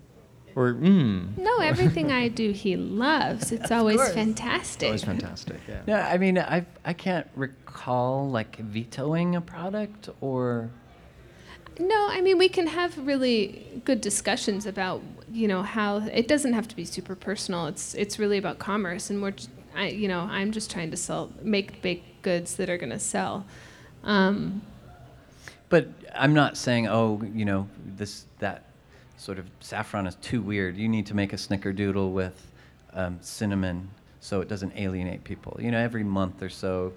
or 0.56 0.74
mm. 0.74 1.38
no, 1.38 1.58
everything 1.60 2.12
I 2.12 2.28
do 2.30 2.52
he 2.52 2.76
loves. 2.78 3.52
It's 3.52 3.72
always 3.72 3.98
course. 3.98 4.14
fantastic. 4.14 4.88
Always 4.88 5.04
fantastic. 5.04 5.58
Yeah. 5.68 5.82
No, 5.88 5.96
I 5.96 6.18
mean, 6.18 6.38
I 6.38 6.66
I 6.86 6.94
can't 6.94 7.28
recall 7.36 8.30
like 8.30 8.58
vetoing 8.58 9.36
a 9.36 9.42
product 9.42 10.10
or 10.22 10.70
No, 11.80 12.08
I 12.10 12.22
mean 12.22 12.38
we 12.38 12.48
can 12.50 12.68
have 12.68 12.98
really 12.98 13.82
good 13.84 14.00
discussions 14.02 14.66
about 14.66 15.02
you 15.32 15.48
know 15.48 15.62
how 15.64 15.98
it 15.98 16.28
doesn't 16.28 16.54
have 16.54 16.68
to 16.70 16.76
be 16.76 16.86
super 16.86 17.16
personal. 17.16 17.68
It's 17.68 17.94
it's 17.96 18.18
really 18.20 18.38
about 18.38 18.60
commerce, 18.60 19.10
and 19.10 19.22
we're 19.22 19.32
j- 19.32 19.48
I 19.76 19.88
you 19.90 20.08
know 20.08 20.22
I'm 20.22 20.52
just 20.54 20.72
trying 20.72 20.92
to 20.92 20.98
sell 20.98 21.32
make 21.42 21.82
baked 21.82 22.22
goods 22.22 22.56
that 22.56 22.70
are 22.70 22.78
going 22.78 22.92
to 22.92 23.00
sell. 23.00 23.46
Um, 24.06 24.62
But 25.70 25.88
I'm 26.14 26.34
not 26.34 26.58
saying, 26.58 26.88
oh, 26.88 27.22
you 27.34 27.44
know, 27.46 27.68
this 27.98 28.26
that 28.40 28.64
sort 29.18 29.40
of 29.40 29.46
saffron 29.60 30.08
is 30.08 30.16
too 30.16 30.42
weird. 30.42 30.78
You 30.78 30.88
need 30.88 31.06
to 31.08 31.14
make 31.16 31.34
a 31.34 31.38
snickerdoodle 31.38 32.12
with 32.12 32.52
um, 32.94 33.18
cinnamon 33.22 33.90
so 34.20 34.42
it 34.42 34.48
doesn't 34.48 34.74
alienate 34.76 35.24
people. 35.24 35.58
You 35.60 35.72
know, 35.72 35.80
every 35.80 36.04
month 36.04 36.42
or 36.42 36.50
so, 36.50 36.94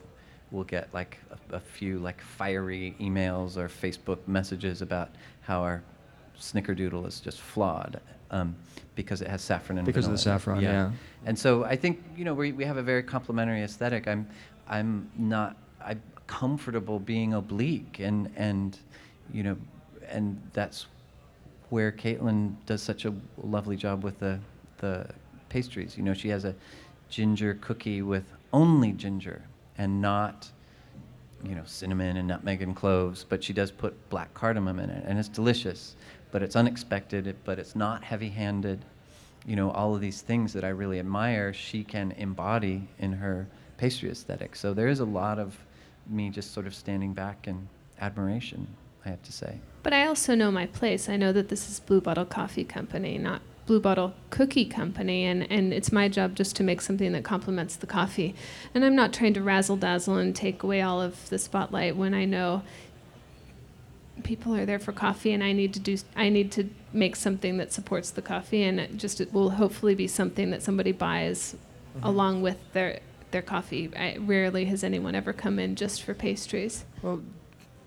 we'll 0.51 0.65
get 0.65 0.93
like 0.93 1.19
a, 1.31 1.57
a 1.57 1.61
few 1.61 1.99
like 1.99 2.21
fiery 2.21 2.95
emails 3.01 3.57
or 3.57 3.69
Facebook 3.69 4.19
messages 4.27 4.83
about 4.83 5.11
how 5.41 5.63
our 5.63 5.83
snickerdoodle 6.39 7.07
is 7.07 7.21
just 7.21 7.41
flawed 7.41 8.01
um, 8.31 8.55
because 8.95 9.23
it 9.23 9.29
has 9.29 9.43
saffron 9.43 9.79
and 9.79 9.87
Because 9.87 10.07
of 10.07 10.13
the 10.13 10.19
saffron, 10.19 10.63
yeah. 10.63 10.91
And 11.25 11.39
so 11.39 11.65
I 11.65 11.77
think 11.77 12.03
you 12.17 12.25
know 12.25 12.35
we, 12.35 12.53
we 12.53 12.65
have 12.65 12.77
a 12.77 12.83
very 12.83 13.03
complementary 13.03 13.63
aesthetic. 13.63 14.07
I'm 14.07 14.29
I'm 14.69 15.11
not 15.17 15.57
I'm 15.85 16.03
comfortable 16.29 17.01
being 17.01 17.35
oblique 17.35 17.99
and 17.99 18.31
and 18.37 18.79
you 19.33 19.43
know 19.43 19.57
and 20.09 20.41
that's 20.53 20.87
where 21.71 21.91
Caitlin 21.91 22.55
does 22.65 22.83
such 22.83 23.05
a 23.05 23.15
lovely 23.43 23.77
job 23.77 24.05
with 24.05 24.21
the 24.21 24.39
the 24.79 25.09
pastries. 25.49 25.97
You 25.97 26.05
know 26.05 26.15
she 26.15 26.29
has 26.29 26.45
a 26.45 26.55
ginger 27.11 27.59
cookie 27.61 28.03
with 28.03 28.25
only 28.53 28.93
ginger 28.93 29.43
and 29.77 30.01
not 30.01 30.51
you 31.45 31.55
know, 31.55 31.63
cinnamon 31.65 32.17
and 32.17 32.27
nutmeg 32.27 32.63
and 32.63 32.75
cloves, 32.75 33.25
but 33.29 33.43
she 33.43 33.53
does 33.53 33.71
put 33.71 34.09
black 34.11 34.33
cardamom 34.35 34.79
in 34.79 34.91
it, 34.91 35.05
and 35.07 35.19
it's 35.19 35.29
delicious. 35.29 35.95
But 36.31 36.43
it's 36.43 36.57
unexpected, 36.57 37.35
but 37.45 37.59
it's 37.59 37.75
not 37.75 38.03
heavy-handed. 38.05 38.85
You 39.47 39.57
know, 39.57 39.71
all 39.71 39.95
of 39.95 40.01
these 40.01 40.21
things 40.21 40.53
that 40.53 40.65
I 40.65 40.69
really 40.69 40.99
admire, 40.99 41.55
she 41.55 41.85
can 41.85 42.13
embody 42.13 42.87
in 42.99 43.13
her 43.13 43.47
pastry 43.79 44.11
aesthetic. 44.11 44.57
So 44.57 44.75
there 44.75 44.89
is 44.89 45.01
a 45.01 45.05
lot 45.05 45.39
of 45.39 45.57
me 46.09 46.31
just 46.31 46.53
sort 46.53 46.67
of 46.67 46.75
standing 46.75 47.13
back 47.13 47.47
in 47.47 47.69
admiration, 48.01 48.67
I 49.05 49.11
have 49.11 49.23
to 49.23 49.33
say. 49.33 49.61
But 49.83 49.93
I 49.93 50.07
also 50.07 50.35
know 50.35 50.51
my 50.51 50.67
place. 50.67 51.09
I 51.09 51.17
know 51.17 51.33
that 51.33 51.49
this 51.49 51.69
is 51.69 51.81
Blue 51.81 52.01
Bottle 52.01 52.25
Coffee 52.25 52.65
Company, 52.65 53.19
not 53.19 53.43
Blue 53.67 53.81
Bottle 53.81 54.15
Cookie 54.31 54.65
Company, 54.65 55.25
and, 55.25 55.51
and 55.51 55.73
it's 55.73 55.93
my 55.93 56.09
job 56.09 56.35
just 56.35 56.57
to 56.57 56.65
make 56.65 56.81
something 56.81 57.13
that 57.13 57.25
complements 57.25 57.77
the 57.77 57.87
coffee. 57.87 58.35
And 58.75 58.85
I'm 58.85 58.97
not 58.97 59.13
trying 59.13 59.35
to 59.35 59.43
razzle 59.43 59.77
dazzle 59.77 60.17
and 60.17 60.35
take 60.35 60.63
away 60.63 60.81
all 60.81 61.03
of 61.03 61.29
the 61.29 61.39
spotlight 61.39 61.97
when 61.97 62.15
I 62.15 62.25
know 62.25 62.63
people 64.25 64.55
are 64.55 64.67
there 64.67 64.79
for 64.79 64.93
coffee 64.93 65.33
and 65.33 65.45
I 65.45 65.53
need 65.53 65.73
to 65.75 65.81
do 65.81 65.97
I 66.17 66.29
need 66.29 66.51
to 66.53 66.69
make 66.93 67.15
something 67.15 67.57
that 67.59 67.73
supports 67.73 68.11
the 68.11 68.23
coffee 68.23 68.65
and 68.65 68.81
it 68.81 68.97
just 68.97 69.21
it 69.21 69.33
will 69.33 69.51
hopefully 69.51 69.95
be 69.95 70.09
something 70.09 70.51
that 70.51 70.63
somebody 70.63 70.91
buys 70.91 71.55
mm-hmm. 71.95 72.05
along 72.05 72.43
with 72.43 72.57
their 72.73 72.99
their 73.31 73.43
coffee. 73.43 73.91
I, 73.97 74.17
rarely 74.19 74.65
has 74.67 74.85
anyone 74.85 75.15
ever 75.15 75.33
come 75.33 75.59
in 75.59 75.77
just 75.77 76.03
for 76.03 76.15
pastries. 76.15 76.85
Well, 77.03 77.23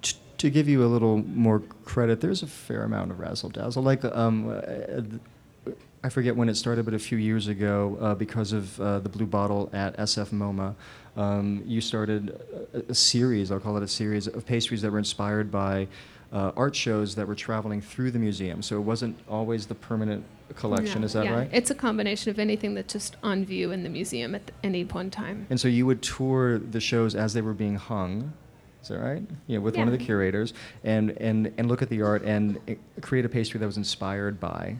t- 0.02 0.18
to 0.38 0.50
give 0.50 0.68
you 0.68 0.84
a 0.84 0.88
little 0.88 1.18
more 1.18 1.60
credit, 1.86 2.22
there's 2.22 2.44
a 2.44 2.48
fair 2.48 2.84
amount 2.84 3.12
of 3.12 3.20
razzle 3.20 3.50
dazzle. 3.50 3.84
Like, 3.84 4.04
um, 4.06 4.50
uh, 4.50 5.72
I 6.04 6.10
forget 6.10 6.36
when 6.36 6.50
it 6.50 6.56
started, 6.56 6.86
but 6.86 6.96
a 6.96 7.00
few 7.00 7.18
years 7.18 7.48
ago, 7.48 7.98
uh, 8.02 8.16
because 8.16 8.54
of 8.54 8.80
uh, 8.82 9.00
the 9.00 9.10
Blue 9.10 9.28
Bottle 9.28 9.70
at 9.72 9.96
SF 9.98 10.30
MoMA, 10.30 10.74
um, 11.16 11.62
you 11.66 11.80
started 11.82 12.42
a, 12.74 12.92
a 12.92 12.96
series, 12.96 13.52
I'll 13.52 13.60
call 13.60 13.78
it 13.78 13.84
a 13.84 13.88
series, 13.88 14.28
of 14.28 14.46
pastries 14.46 14.82
that 14.82 14.92
were 14.92 14.98
inspired 14.98 15.52
by 15.52 15.88
uh, 16.32 16.52
art 16.56 16.76
shows 16.76 17.16
that 17.16 17.28
were 17.28 17.36
traveling 17.36 17.82
through 17.82 18.12
the 18.12 18.20
museum. 18.20 18.62
So 18.62 18.78
it 18.78 18.82
wasn't 18.82 19.18
always 19.30 19.68
the 19.68 19.76
permanent 19.76 20.24
collection, 20.56 21.02
Yeah, 21.02 21.06
is 21.06 21.14
that 21.14 21.26
yeah. 21.26 21.34
right? 21.36 21.50
It's 21.52 21.72
a 21.72 21.76
combination 21.76 22.30
of 22.30 22.40
anything 22.40 22.74
that's 22.74 22.94
just 22.94 23.18
on 23.24 23.46
view 23.46 23.72
in 23.72 23.84
the 23.84 23.90
museum 23.90 24.36
at 24.36 24.52
any 24.64 24.84
one 24.84 25.10
time. 25.10 25.48
And 25.50 25.60
so 25.60 25.68
you 25.68 25.86
would 25.86 26.02
tour 26.02 26.58
the 26.60 26.80
shows 26.80 27.16
as 27.16 27.34
they 27.34 27.42
were 27.42 27.54
being 27.54 27.76
hung. 27.76 28.34
Is 28.82 28.88
that 28.88 29.00
right? 29.00 29.24
Yeah, 29.46 29.60
with 29.60 29.78
one 29.78 29.88
of 29.88 29.92
the 29.92 30.04
curators, 30.04 30.54
and, 30.84 31.12
and, 31.12 31.54
and 31.58 31.68
look 31.68 31.84
at 31.84 31.90
the 31.90 32.02
art 32.02 32.24
and 32.24 32.58
uh, 32.68 32.74
create 33.02 33.26
a 33.26 33.30
pastry 33.30 33.60
that 33.60 33.66
was 33.66 33.78
inspired 33.78 34.40
by. 34.40 34.78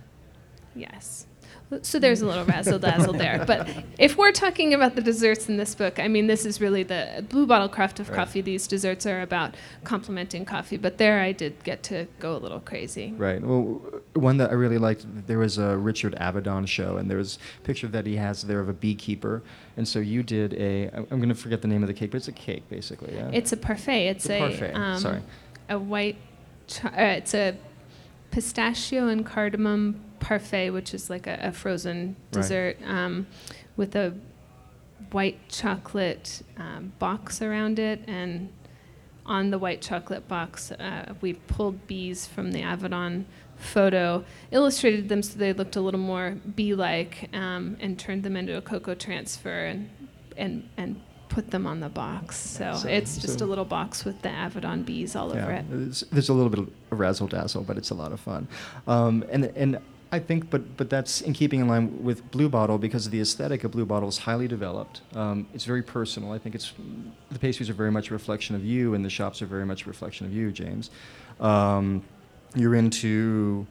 Yes. 0.76 1.28
So 1.82 2.00
there's 2.00 2.22
a 2.22 2.26
little 2.26 2.44
razzle 2.46 2.80
dazzle 2.88 3.14
there. 3.14 3.44
But 3.46 3.70
if 3.98 4.18
we're 4.18 4.32
talking 4.32 4.74
about 4.74 4.96
the 4.96 5.02
desserts 5.02 5.48
in 5.48 5.58
this 5.58 5.74
book, 5.74 6.00
I 6.00 6.08
mean, 6.08 6.28
this 6.28 6.46
is 6.46 6.60
really 6.60 6.84
the 6.84 7.26
Blue 7.30 7.46
Bottle 7.46 7.70
Craft 7.70 8.00
of 8.00 8.10
Right. 8.10 8.16
Coffee. 8.18 8.42
These 8.42 8.68
desserts 8.68 9.06
are 9.06 9.22
about 9.22 9.56
complementing 9.84 10.44
coffee. 10.46 10.78
But 10.78 10.98
there 10.98 11.22
I 11.22 11.32
did 11.32 11.64
get 11.64 11.84
to 11.84 12.08
go 12.20 12.36
a 12.36 12.40
little 12.40 12.60
crazy. 12.60 13.14
Right. 13.18 13.42
Well, 13.42 13.82
one 14.14 14.38
that 14.38 14.50
I 14.50 14.54
really 14.54 14.78
liked, 14.78 15.06
there 15.28 15.40
was 15.40 15.58
a 15.58 15.78
Richard 15.78 16.16
Avedon 16.16 16.68
show, 16.68 16.98
and 16.98 17.10
there 17.10 17.18
was 17.18 17.38
a 17.60 17.66
picture 17.66 17.88
that 17.88 18.06
he 18.06 18.16
has 18.18 18.42
there 18.44 18.60
of 18.60 18.68
a 18.70 18.74
beekeeper. 18.74 19.42
And 19.78 19.88
so 19.88 20.00
you 20.00 20.24
did 20.24 20.54
a, 20.56 20.88
I'm 20.94 21.06
going 21.20 21.30
to 21.30 21.36
forget 21.36 21.62
the 21.62 21.68
name 21.70 21.84
of 21.84 21.88
the 21.88 21.94
cake, 21.94 22.12
but 22.12 22.18
it's 22.18 22.28
a 22.28 22.32
cake, 22.34 22.68
basically. 22.70 23.16
Yeah? 23.16 23.30
It's 23.32 23.54
a 23.54 23.58
parfait. 23.58 24.08
It's 24.08 24.30
A 24.30 24.36
a, 24.36 24.40
parfait, 24.50 24.74
um, 24.74 25.00
sorry. 25.00 25.22
a 25.70 25.80
white. 25.80 26.18
Cho- 26.68 26.90
uh, 26.90 27.16
it's 27.18 27.34
a 27.34 27.56
pistachio 28.32 29.08
and 29.08 29.26
cardamom 29.26 30.00
parfait, 30.22 30.70
which 30.70 30.94
is 30.94 31.10
like 31.10 31.28
a, 31.28 31.38
a 31.42 31.52
frozen 31.52 32.16
Right. 32.32 32.32
dessert 32.32 32.78
um, 32.86 33.28
with 33.76 33.96
a 33.96 34.14
white 35.12 35.50
chocolate 35.50 36.42
um, 36.58 36.94
box 37.00 37.42
around 37.42 37.80
it, 37.80 38.02
and 38.08 38.50
on 39.26 39.52
the 39.52 39.58
white 39.60 39.82
chocolate 39.82 40.28
box, 40.28 40.72
uh, 40.72 41.14
we 41.22 41.34
pulled 41.34 41.86
bees 41.88 42.26
from 42.26 42.52
the 42.54 42.62
Avedon 42.62 43.26
photo, 43.58 44.24
illustrated 44.52 45.10
them 45.10 45.22
so 45.22 45.38
they 45.38 45.54
looked 45.54 45.76
a 45.76 45.82
little 45.82 46.00
more 46.00 46.38
bee-like, 46.56 47.30
um, 47.34 47.78
and 47.82 48.00
turned 48.00 48.24
them 48.24 48.36
into 48.38 48.56
a 48.58 48.62
cocoa 48.62 48.96
transfer 48.96 49.66
and 49.66 49.90
and 50.38 50.68
and 50.78 51.02
put 51.30 51.50
them 51.52 51.66
on 51.66 51.80
the 51.80 51.88
box. 51.90 52.36
So, 52.36 52.74
So- 52.76 52.90
it's 52.90 53.18
just 53.18 53.40
so- 53.40 53.46
a 53.46 53.48
little 53.48 53.64
box 53.66 54.04
with 54.04 54.22
the 54.22 54.28
Avedon 54.30 54.84
bees 54.86 55.16
all 55.16 55.32
over 55.32 55.52
it. 55.52 55.66
There's, 55.70 56.02
there's 56.12 56.28
a 56.30 56.34
little 56.34 56.50
bit 56.50 56.60
of 56.60 57.00
razzle 57.00 57.28
dazzle, 57.28 57.64
but 57.64 57.78
it's 57.78 57.90
a 57.90 57.94
lot 57.96 58.12
of 58.12 58.20
fun. 58.20 58.48
Um, 58.88 59.24
and 59.32 59.46
and 59.56 59.78
I 60.14 60.20
think, 60.20 60.50
but 60.50 60.76
but 60.78 60.90
that's 60.90 61.22
in 61.22 61.34
keeping 61.34 61.62
in 61.62 61.68
line 61.68 62.04
with 62.04 62.30
Blue 62.32 62.50
Bottle 62.50 62.78
because 62.78 63.10
the 63.10 63.22
aesthetic 63.22 63.64
of 63.64 63.72
Blue 63.72 63.86
Bottle 63.86 64.10
is 64.10 64.18
highly 64.18 64.48
developed. 64.48 65.02
Um, 65.16 65.48
it's 65.54 65.64
very 65.64 65.82
personal. 65.82 66.34
I 66.34 66.38
think 66.38 66.54
it's 66.56 66.74
the 67.32 67.40
pastries 67.40 67.70
are 67.70 67.74
very 67.74 67.92
much 67.92 68.10
a 68.10 68.14
reflection 68.14 68.56
of 68.56 68.64
you, 68.66 68.94
and 68.94 69.06
the 69.06 69.10
shops 69.10 69.42
are 69.42 69.46
very 69.46 69.66
much 69.66 69.86
a 69.86 69.88
reflection 69.88 70.26
of 70.26 70.34
you, 70.34 70.52
James. 70.52 70.90
Um, 71.40 72.04
you're 72.56 72.76
into 72.76 73.66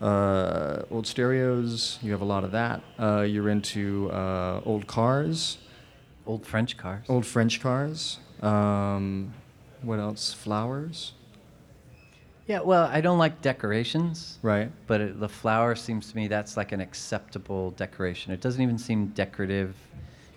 uh, 0.00 0.82
old 0.90 1.06
stereos. 1.08 1.98
You 2.02 2.12
have 2.12 2.20
a 2.20 2.24
lot 2.24 2.44
of 2.44 2.52
that. 2.52 2.82
Uh, 2.98 3.22
you're 3.22 3.48
into 3.48 4.10
uh, 4.12 4.60
old 4.64 4.86
cars, 4.86 5.58
Old 6.26 6.46
French 6.46 6.76
cars. 6.76 7.04
old 7.08 7.26
French 7.26 7.60
cars. 7.60 8.18
Um, 8.42 9.34
what 9.82 9.98
else? 9.98 10.32
Flowers, 10.32 11.12
Yeah, 12.46 12.60
well, 12.60 12.86
I 12.86 13.00
don't 13.00 13.18
like 13.18 13.40
decorations. 13.42 14.38
right? 14.42 14.70
But 14.86 15.00
it, 15.00 15.20
the 15.20 15.28
flower 15.28 15.74
seems 15.74 16.10
to 16.10 16.16
me 16.16 16.26
that's 16.26 16.56
like 16.56 16.72
an 16.72 16.80
acceptable 16.80 17.70
decoration. 17.72 18.32
It 18.32 18.40
doesn't 18.40 18.60
even 18.60 18.78
seem 18.78 19.08
decorative 19.08 19.76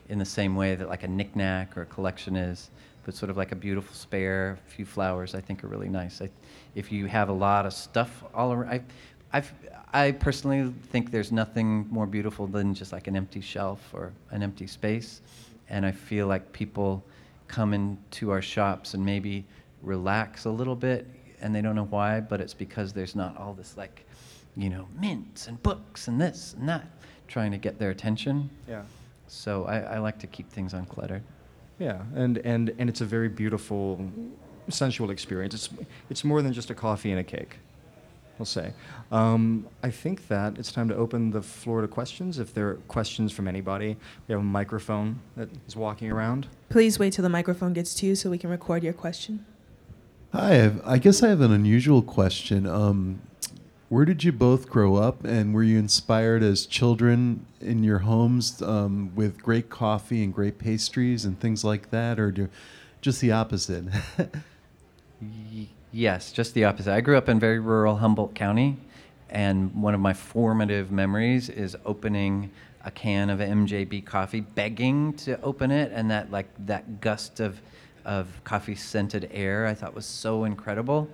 in 0.09 0.19
the 0.19 0.25
same 0.25 0.55
way 0.55 0.75
that 0.75 0.87
like 0.89 1.03
a 1.03 1.07
knickknack 1.07 1.75
or 1.75 1.83
a 1.83 1.85
collection 1.85 2.35
is, 2.35 2.69
but 3.05 3.15
sort 3.15 3.29
of 3.29 3.37
like 3.37 3.51
a 3.51 3.55
beautiful 3.55 3.95
spare, 3.95 4.59
a 4.67 4.69
few 4.69 4.85
flowers 4.85 5.33
I 5.33 5.41
think 5.41 5.63
are 5.63 5.67
really 5.67 5.89
nice. 5.89 6.21
I, 6.21 6.29
if 6.75 6.91
you 6.91 7.07
have 7.07 7.29
a 7.29 7.33
lot 7.33 7.65
of 7.65 7.73
stuff 7.73 8.23
all 8.33 8.51
around, 8.53 8.69
I, 8.69 8.81
I've, 9.31 9.51
I 9.93 10.11
personally 10.11 10.71
think 10.89 11.09
there's 11.09 11.31
nothing 11.31 11.87
more 11.89 12.05
beautiful 12.05 12.45
than 12.47 12.73
just 12.73 12.91
like 12.91 13.07
an 13.07 13.15
empty 13.15 13.41
shelf 13.41 13.79
or 13.93 14.13
an 14.31 14.43
empty 14.43 14.67
space. 14.67 15.21
And 15.69 15.85
I 15.85 15.91
feel 15.91 16.27
like 16.27 16.51
people 16.51 17.03
come 17.47 17.73
into 17.73 18.29
our 18.29 18.41
shops 18.41 18.93
and 18.93 19.03
maybe 19.03 19.45
relax 19.81 20.45
a 20.45 20.49
little 20.49 20.75
bit 20.75 21.07
and 21.43 21.53
they 21.53 21.61
don't 21.61 21.75
know 21.75 21.85
why, 21.85 22.21
but 22.21 22.41
it's 22.41 22.53
because 22.53 22.93
there's 22.93 23.15
not 23.15 23.37
all 23.37 23.53
this 23.53 23.77
like, 23.77 24.05
you 24.55 24.69
know, 24.69 24.87
mints 24.99 25.47
and 25.47 25.61
books 25.61 26.07
and 26.07 26.19
this 26.19 26.55
and 26.57 26.67
that 26.67 26.87
trying 27.27 27.51
to 27.51 27.57
get 27.57 27.77
their 27.77 27.91
attention. 27.91 28.49
Yeah. 28.67 28.81
So 29.27 29.65
I, 29.65 29.79
I 29.95 29.99
like 29.99 30.19
to 30.19 30.27
keep 30.27 30.49
things 30.49 30.73
uncluttered. 30.73 31.21
Yeah, 31.79 32.01
and, 32.15 32.37
and, 32.39 32.73
and 32.77 32.89
it's 32.89 33.01
a 33.01 33.05
very 33.05 33.29
beautiful, 33.29 33.99
sensual 34.69 35.09
experience. 35.09 35.53
It's, 35.53 35.69
it's 36.09 36.23
more 36.23 36.41
than 36.41 36.53
just 36.53 36.69
a 36.69 36.75
coffee 36.75 37.11
and 37.11 37.19
a 37.19 37.23
cake, 37.23 37.57
we'll 38.37 38.45
say. 38.45 38.73
Um, 39.11 39.67
I 39.81 39.89
think 39.89 40.27
that 40.27 40.57
it's 40.59 40.71
time 40.71 40.87
to 40.89 40.95
open 40.95 41.31
the 41.31 41.41
floor 41.41 41.81
to 41.81 41.87
questions. 41.87 42.37
If 42.37 42.53
there 42.53 42.69
are 42.69 42.75
questions 42.87 43.31
from 43.31 43.47
anybody, 43.47 43.97
we 44.27 44.33
have 44.33 44.41
a 44.41 44.43
microphone 44.43 45.19
that 45.35 45.49
is 45.67 45.75
walking 45.75 46.11
around. 46.11 46.47
Please 46.69 46.99
wait 46.99 47.13
till 47.13 47.23
the 47.23 47.29
microphone 47.29 47.73
gets 47.73 47.95
to 47.95 48.05
you 48.05 48.15
so 48.15 48.29
we 48.29 48.37
can 48.37 48.51
record 48.51 48.83
your 48.83 48.93
question. 48.93 49.45
Hi, 50.33 50.65
I've- 50.65 50.99
guess 50.99 51.21
I 51.21 51.29
have 51.29 51.41
an 51.41 51.51
unusual 51.51 52.01
question. 52.01 52.65
Um, 52.65 53.21
where 53.89 54.03
did 54.03 54.23
you 54.23 54.31
both 54.31 54.67
grow 54.67 54.95
up, 54.95 55.23
and 55.23 55.53
were 55.53 55.61
you 55.61 55.77
inspired 55.77 56.41
as 56.41 56.65
children 56.65 57.45
in 57.61 57.83
your 57.83 57.99
homes 57.99 58.59
um, 58.63 59.11
with 59.13 59.43
great 59.43 59.69
coffee 59.69 60.23
and 60.23 60.33
great 60.33 60.57
pastries 60.57 61.23
and 61.23 61.39
things 61.39 61.63
like 61.63 61.91
that, 61.91 62.19
or 62.19 62.31
do, 62.31 62.49
just 62.99 63.21
the 63.21 63.31
opposite? 63.31 63.85
Yes, 65.91 66.31
just 66.31 66.55
the 66.55 66.65
opposite. 66.65 66.91
I 66.91 66.99
grew 67.01 67.15
up 67.15 67.29
in 67.29 67.39
very 67.39 67.59
rural 67.59 67.97
Humboldt 67.97 68.33
County, 68.33 68.77
and 69.29 69.71
one 69.75 69.93
of 69.93 69.99
my 69.99 70.13
formative 70.13 70.91
memories 70.91 71.47
is 71.47 71.77
opening 71.85 72.49
a 72.83 72.89
can 72.89 73.29
of 73.29 73.39
MJB 73.39 74.03
coffee, 74.03 74.41
begging 74.41 75.13
to 75.17 75.39
open 75.41 75.69
it, 75.69 75.91
and 75.93 76.09
that 76.09 76.31
like 76.31 76.47
that 76.65 76.99
gust 77.01 77.39
of 77.39 77.61
of 78.05 78.27
coffee 78.43 78.75
scented 78.75 79.29
air 79.31 79.65
I 79.65 79.73
thought 79.73 79.93
was 79.93 80.05
so 80.05 80.43
incredible. 80.43 81.09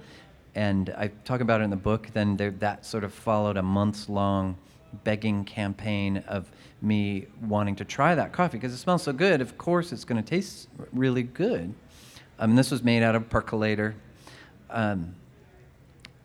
And 0.56 0.94
I 0.98 1.08
talk 1.26 1.42
about 1.42 1.62
it 1.62 1.66
in 1.66 1.70
the 1.70 1.76
book. 1.76 2.10
Then 2.14 2.36
there, 2.38 2.52
that 2.52 2.86
sort 2.86 3.04
of 3.04 3.14
followed 3.14 3.58
a 3.58 3.62
months 3.62 4.10
long 4.10 4.58
begging 5.04 5.46
campaign 5.46 6.18
of 6.28 6.50
me 6.82 7.28
wanting 7.42 7.76
to 7.76 7.86
try 7.86 8.16
that 8.16 8.32
coffee 8.32 8.58
because 8.58 8.74
it 8.74 8.78
smells 8.78 9.04
so 9.04 9.14
good. 9.14 9.42
Of 9.42 9.58
course, 9.58 9.92
it's 9.92 10.04
going 10.04 10.22
to 10.22 10.28
taste 10.28 10.68
really 10.92 11.24
good. 11.24 11.74
Um, 12.40 12.56
this 12.56 12.72
was 12.72 12.84
made 12.84 13.04
out 13.04 13.16
of 13.16 13.30
percolator. 13.30 13.96
Um, 14.70 15.14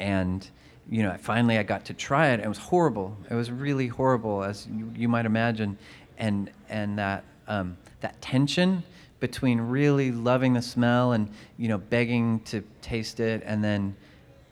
and, 0.00 0.48
you 0.88 1.02
know, 1.02 1.16
finally 1.18 1.58
I 1.58 1.62
got 1.62 1.84
to 1.86 1.94
try 1.94 2.28
it. 2.28 2.40
It 2.40 2.48
was 2.48 2.58
horrible. 2.58 3.16
It 3.30 3.34
was 3.34 3.50
really 3.50 3.88
horrible, 3.88 4.42
as 4.44 4.66
you, 4.66 4.90
you 4.96 5.08
might 5.08 5.26
imagine. 5.26 5.76
And, 6.18 6.50
and 6.68 6.98
that, 6.98 7.24
um, 7.48 7.76
that 8.00 8.20
tension 8.22 8.82
between 9.20 9.60
really 9.60 10.10
loving 10.10 10.52
the 10.52 10.62
smell 10.62 11.12
and, 11.12 11.30
you 11.56 11.68
know, 11.68 11.78
begging 11.78 12.40
to 12.40 12.62
taste 12.82 13.20
it 13.20 13.42
and 13.44 13.62
then, 13.62 13.96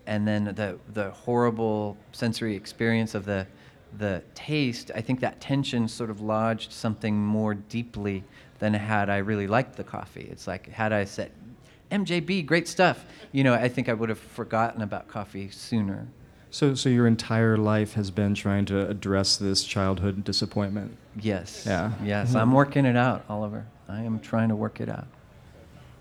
and 0.06 0.26
then 0.26 0.44
the, 0.44 0.78
the 0.92 1.10
horrible 1.10 1.96
sensory 2.12 2.56
experience 2.56 3.14
of 3.14 3.24
the, 3.24 3.46
the 3.98 4.22
taste, 4.34 4.90
I 4.94 5.00
think 5.00 5.20
that 5.20 5.40
tension 5.40 5.88
sort 5.88 6.10
of 6.10 6.20
lodged 6.20 6.72
something 6.72 7.16
more 7.16 7.54
deeply 7.54 8.24
than 8.58 8.74
had 8.74 9.10
I 9.10 9.18
really 9.18 9.46
liked 9.46 9.76
the 9.76 9.84
coffee. 9.84 10.28
It's 10.30 10.46
like 10.46 10.68
had 10.68 10.92
I 10.92 11.04
said 11.04 11.32
MJB, 11.90 12.46
great 12.46 12.66
stuff. 12.66 13.04
You 13.32 13.44
know, 13.44 13.52
I 13.52 13.68
think 13.68 13.88
I 13.88 13.92
would 13.92 14.08
have 14.08 14.18
forgotten 14.18 14.82
about 14.82 15.08
coffee 15.08 15.50
sooner. 15.50 16.08
So, 16.50 16.74
so 16.74 16.88
your 16.88 17.06
entire 17.06 17.56
life 17.56 17.94
has 17.94 18.10
been 18.10 18.34
trying 18.34 18.66
to 18.66 18.88
address 18.88 19.36
this 19.36 19.64
childhood 19.64 20.24
disappointment. 20.24 20.96
Yes. 21.18 21.64
Yeah. 21.66 21.92
Yes, 22.04 22.28
mm-hmm. 22.28 22.38
I'm 22.38 22.52
working 22.52 22.84
it 22.84 22.96
out, 22.96 23.24
Oliver. 23.28 23.66
I 23.92 24.02
am 24.02 24.20
trying 24.20 24.48
to 24.48 24.56
work 24.56 24.80
it 24.80 24.88
out. 24.88 25.06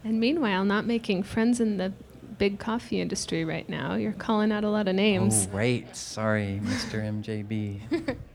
And 0.04 0.20
meanwhile, 0.20 0.64
not 0.64 0.86
making 0.86 1.24
friends 1.24 1.60
in 1.60 1.78
the 1.78 1.92
big 2.38 2.58
coffee 2.58 3.02
industry 3.02 3.44
right 3.44 3.68
now. 3.68 3.96
You're 3.96 4.14
calling 4.14 4.52
out 4.52 4.64
a 4.64 4.70
lot 4.70 4.88
of 4.88 4.96
names. 4.96 5.48
Oh, 5.52 5.56
right. 5.56 5.96
Sorry, 5.96 6.62
Mr. 6.64 7.02
MJB. 7.04 8.18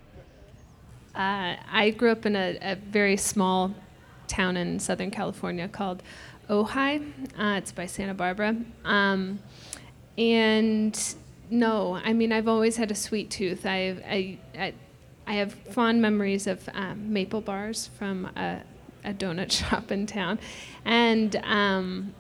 Uh, 1.17 1.57
I 1.73 1.95
grew 1.97 2.11
up 2.13 2.27
in 2.27 2.37
a, 2.37 2.59
a 2.61 2.75
very 2.75 3.17
small 3.17 3.75
town 4.29 4.59
in 4.59 4.79
Southern 4.79 5.11
California 5.11 5.67
called 5.67 6.03
Ojai. 6.51 7.11
Uh, 7.39 7.57
it's 7.57 7.73
by 7.73 7.87
Santa 7.87 8.13
Barbara. 8.13 8.55
Um, 8.85 9.39
and 10.19 11.15
no, 11.49 11.99
I 12.05 12.13
mean, 12.13 12.33
I've 12.33 12.49
always 12.49 12.77
had 12.77 12.91
a 12.91 12.95
sweet 12.95 13.31
tooth. 13.31 13.65
I, 13.65 13.97
I, 14.07 14.39
I, 14.59 14.75
I 15.27 15.35
have 15.37 15.55
fond 15.55 16.03
memories 16.03 16.47
of 16.47 16.69
um, 16.75 17.15
maple 17.15 17.41
bars 17.41 17.89
from 17.97 18.27
a, 18.37 18.61
a 19.07 19.15
donut 19.15 19.51
shop 19.71 19.91
in 19.91 20.07
town. 20.07 20.39
And, 20.85 21.37
um, 21.45 22.15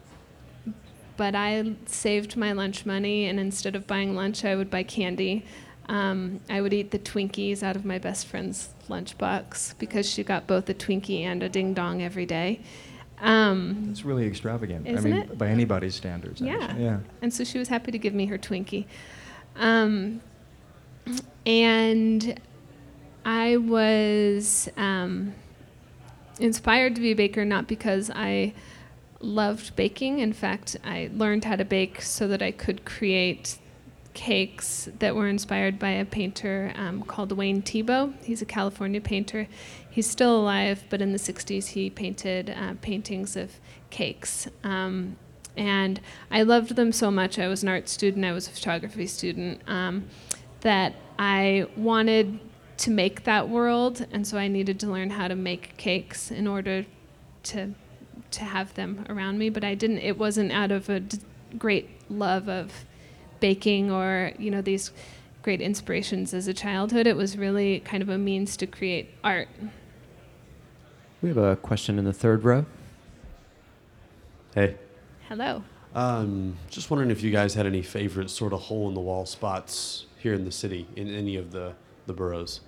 but 1.17 1.35
I 1.35 1.75
saved 1.87 2.37
my 2.37 2.53
lunch 2.53 2.87
money, 2.87 3.27
and 3.27 3.39
instead 3.41 3.75
of 3.77 3.87
buying 3.87 4.15
lunch, 4.15 4.45
I 4.45 4.55
would 4.55 4.71
buy 4.71 4.83
candy. 4.83 5.45
Um, 5.89 6.41
I 6.51 6.61
would 6.61 6.73
eat 6.73 6.91
the 6.91 6.99
Twinkies 6.99 7.63
out 7.63 7.77
of 7.77 7.85
my 7.85 7.99
best 7.99 8.27
friend's 8.27 8.71
lunchbox 8.89 9.79
because 9.79 10.09
she 10.11 10.25
got 10.25 10.47
both 10.47 10.69
a 10.69 10.75
Twinkie 10.75 11.21
and 11.23 11.43
a 11.43 11.49
ding 11.49 11.75
dong 11.75 12.03
every 12.03 12.27
day. 12.27 12.61
Um, 13.21 13.87
It's 13.91 14.05
really 14.05 14.27
extravagant. 14.27 14.87
Isn't 14.87 14.99
I 15.13 15.15
mean, 15.17 15.23
it? 15.31 15.39
by 15.39 15.49
anybody's 15.49 15.95
standards. 15.95 16.41
Yeah. 16.41 16.59
actually. 16.61 16.85
Yeah. 16.85 16.99
and 17.23 17.33
so 17.33 17.45
she 17.45 17.59
was 17.59 17.69
happy 17.69 17.93
to 17.93 17.99
give 17.99 18.13
me 18.15 18.27
her 18.27 18.37
Twinkie. 18.37 18.87
Um, 19.55 20.21
and 21.47 22.39
I 23.25 23.57
was 23.57 24.69
um, 24.77 25.35
inspired 26.39 26.95
to 26.95 27.01
be 27.01 27.13
a 27.13 27.17
baker 27.17 27.45
not 27.45 27.67
because 27.67 28.11
I 28.15 28.55
loved 29.21 29.77
baking. 29.77 30.19
In 30.19 30.33
fact, 30.33 30.77
I 30.85 31.11
learned 31.13 31.45
how 31.45 31.57
to 31.57 31.65
bake 31.65 32.03
so 32.03 32.29
that 32.29 32.43
I 32.43 32.51
could 32.51 32.85
create 32.85 33.59
cakes 34.15 34.89
that 34.99 35.15
were 35.15 35.29
inspired 35.29 35.79
by 35.79 35.91
a 35.91 36.05
painter 36.05 36.73
um, 36.77 37.03
called 37.03 37.33
Wayne 37.33 37.63
Thiebaud. 37.63 38.15
He's 38.25 38.41
a 38.41 38.47
California 38.47 39.01
painter. 39.01 39.47
He's 39.89 40.09
still 40.09 40.41
alive, 40.41 40.85
but 40.89 41.03
in 41.03 41.13
the 41.13 41.19
60s 41.19 41.69
he 41.69 41.91
painted 41.91 42.51
uh, 42.51 42.75
paintings 42.81 43.37
of 43.37 43.61
cakes. 43.91 44.49
Um, 44.65 45.17
and 45.57 46.01
I 46.31 46.43
loved 46.43 46.77
them 46.77 46.93
so 46.93 47.11
much. 47.11 47.39
I 47.39 47.49
was 47.49 47.63
an 47.63 47.69
art 47.69 47.89
student, 47.89 48.25
I 48.25 48.33
was 48.33 48.47
a 48.49 48.51
photography 48.51 49.07
student, 49.07 49.61
um, 49.67 50.09
that 50.61 50.95
I 51.19 51.67
wanted 51.77 52.39
to 52.79 52.91
make 52.91 53.25
that 53.25 53.49
world, 53.49 54.07
and 54.13 54.27
so 54.27 54.39
I 54.39 54.49
needed 54.49 54.79
to 54.81 54.87
learn 54.87 55.11
how 55.11 55.29
to 55.29 55.35
make 55.35 55.77
cakes 55.77 56.31
in 56.31 56.47
order 56.47 56.87
to 57.45 57.75
to 58.33 58.45
have 58.45 58.75
them 58.75 59.05
around 59.09 59.39
me. 59.39 59.49
But 59.49 59.65
I 59.65 59.75
didn't. 59.75 59.99
It 59.99 60.19
wasn't 60.19 60.53
out 60.53 60.71
of 60.71 60.89
a 60.89 61.01
d- 61.01 61.19
great 61.59 61.89
love 62.11 62.49
of 62.49 62.85
baking 63.41 63.91
or 63.91 64.33
you 64.39 64.51
know 64.51 64.63
these 64.63 64.93
great 65.43 65.61
inspirations 65.61 66.35
as 66.35 66.49
a 66.49 66.55
childhood. 66.55 67.07
It 67.07 67.17
was 67.17 67.39
really 67.39 67.81
kind 67.81 68.03
of 68.03 68.09
a 68.09 68.19
means 68.19 68.57
to 68.59 68.67
create 68.67 69.11
art. 69.23 69.49
We 71.23 71.29
have 71.29 71.39
a 71.39 71.57
question 71.57 71.99
in 71.99 72.05
the 72.05 72.13
third 72.13 72.45
row. 72.45 72.67
Hey. 74.55 74.77
Hello. 75.29 75.63
Um, 75.95 76.57
just 76.69 76.91
wondering 76.91 77.11
if 77.11 77.23
you 77.23 77.31
guys 77.31 77.55
had 77.55 77.65
any 77.65 77.83
favorite 77.83 78.29
sort 78.29 78.53
of 78.53 78.61
hole 78.61 78.89
in 78.89 78.95
the 78.95 79.01
wall 79.01 79.25
spots 79.25 80.07
here 80.19 80.35
in 80.35 80.45
the 80.45 80.53
city, 80.53 80.87
in 80.95 81.13
any 81.13 81.37
of 81.37 81.53
the, 81.53 81.75
the 82.07 82.13
boroughs. 82.13 82.61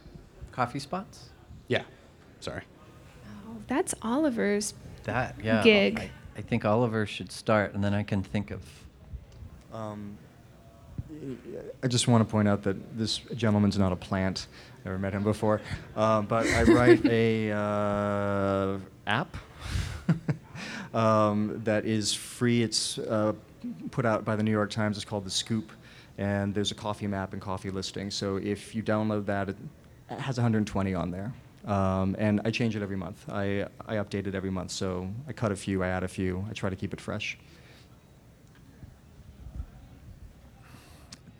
Coffee 0.52 0.78
spots? 0.78 1.30
Yeah. 1.68 1.82
Sorry. 2.40 2.62
Oh, 3.46 3.56
that's 3.66 3.94
Oliver's. 4.02 4.74
That, 5.04 5.36
yeah. 5.42 5.62
Gig. 5.62 5.98
I, 5.98 6.10
I 6.36 6.42
think 6.42 6.64
Oliver 6.64 7.06
should 7.06 7.32
start, 7.32 7.74
and 7.74 7.82
then 7.82 7.94
I 7.94 8.02
can 8.02 8.22
think 8.22 8.50
of. 8.50 8.62
Um, 9.72 10.18
I 11.82 11.88
just 11.88 12.06
want 12.08 12.26
to 12.26 12.30
point 12.30 12.48
out 12.48 12.62
that 12.64 12.98
this 12.98 13.18
gentleman's 13.34 13.78
not 13.78 13.92
a 13.92 13.96
plant. 13.96 14.46
Never 14.84 14.98
met 14.98 15.12
him 15.12 15.22
before, 15.22 15.60
uh, 15.96 16.22
but 16.22 16.46
I 16.46 16.62
write 16.64 17.04
a 17.06 17.52
uh, 17.52 18.78
app 19.06 19.36
um, 20.94 21.60
that 21.64 21.84
is 21.84 22.14
free. 22.14 22.62
It's 22.62 22.98
uh, 22.98 23.32
put 23.90 24.06
out 24.06 24.24
by 24.24 24.36
the 24.36 24.42
New 24.42 24.50
York 24.50 24.70
Times. 24.70 24.96
It's 24.96 25.04
called 25.04 25.24
The 25.24 25.30
Scoop, 25.30 25.72
and 26.18 26.54
there's 26.54 26.70
a 26.72 26.74
coffee 26.74 27.06
map 27.06 27.32
and 27.32 27.40
coffee 27.40 27.70
listing. 27.70 28.10
So 28.10 28.36
if 28.36 28.74
you 28.74 28.82
download 28.82 29.24
that, 29.26 29.48
it 29.48 29.56
has 30.10 30.36
120 30.36 30.94
on 30.94 31.10
there. 31.10 31.32
Um, 31.64 32.16
and 32.18 32.40
I 32.44 32.50
change 32.50 32.76
it 32.76 32.82
every 32.82 32.96
month. 32.96 33.24
I, 33.30 33.66
I 33.86 33.96
update 33.96 34.26
it 34.26 34.34
every 34.34 34.50
month. 34.50 34.70
So 34.72 35.08
I 35.26 35.32
cut 35.32 35.52
a 35.52 35.56
few, 35.56 35.82
I 35.82 35.88
add 35.88 36.02
a 36.02 36.08
few. 36.08 36.44
I 36.50 36.52
try 36.52 36.70
to 36.70 36.76
keep 36.76 36.92
it 36.92 37.00
fresh. 37.00 37.38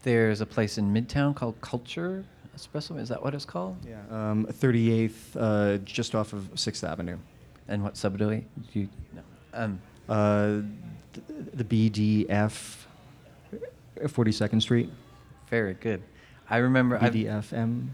There's 0.03 0.41
a 0.41 0.47
place 0.47 0.79
in 0.79 0.93
Midtown 0.95 1.35
called 1.35 1.61
Culture 1.61 2.25
Espresso. 2.57 2.99
Is 2.99 3.09
that 3.09 3.23
what 3.23 3.35
it's 3.35 3.45
called? 3.45 3.77
Yeah. 3.87 4.01
Um, 4.11 4.47
38th, 4.47 5.13
uh, 5.37 5.79
just 5.79 6.15
off 6.15 6.33
of 6.33 6.51
6th 6.55 6.85
Avenue. 6.89 7.19
And 7.67 7.83
what 7.83 7.97
subway? 7.97 8.45
Do 8.73 8.81
you 8.81 8.89
no. 9.15 9.23
Um, 9.53 9.81
Uh, 10.09 10.63
th- 11.13 11.27
the 11.53 11.65
BDF, 11.65 12.87
42nd 14.07 14.63
Street. 14.63 14.91
very 15.49 15.75
good. 15.75 16.03
I 16.51 16.59
remember 16.59 16.97
I've, 16.97 17.03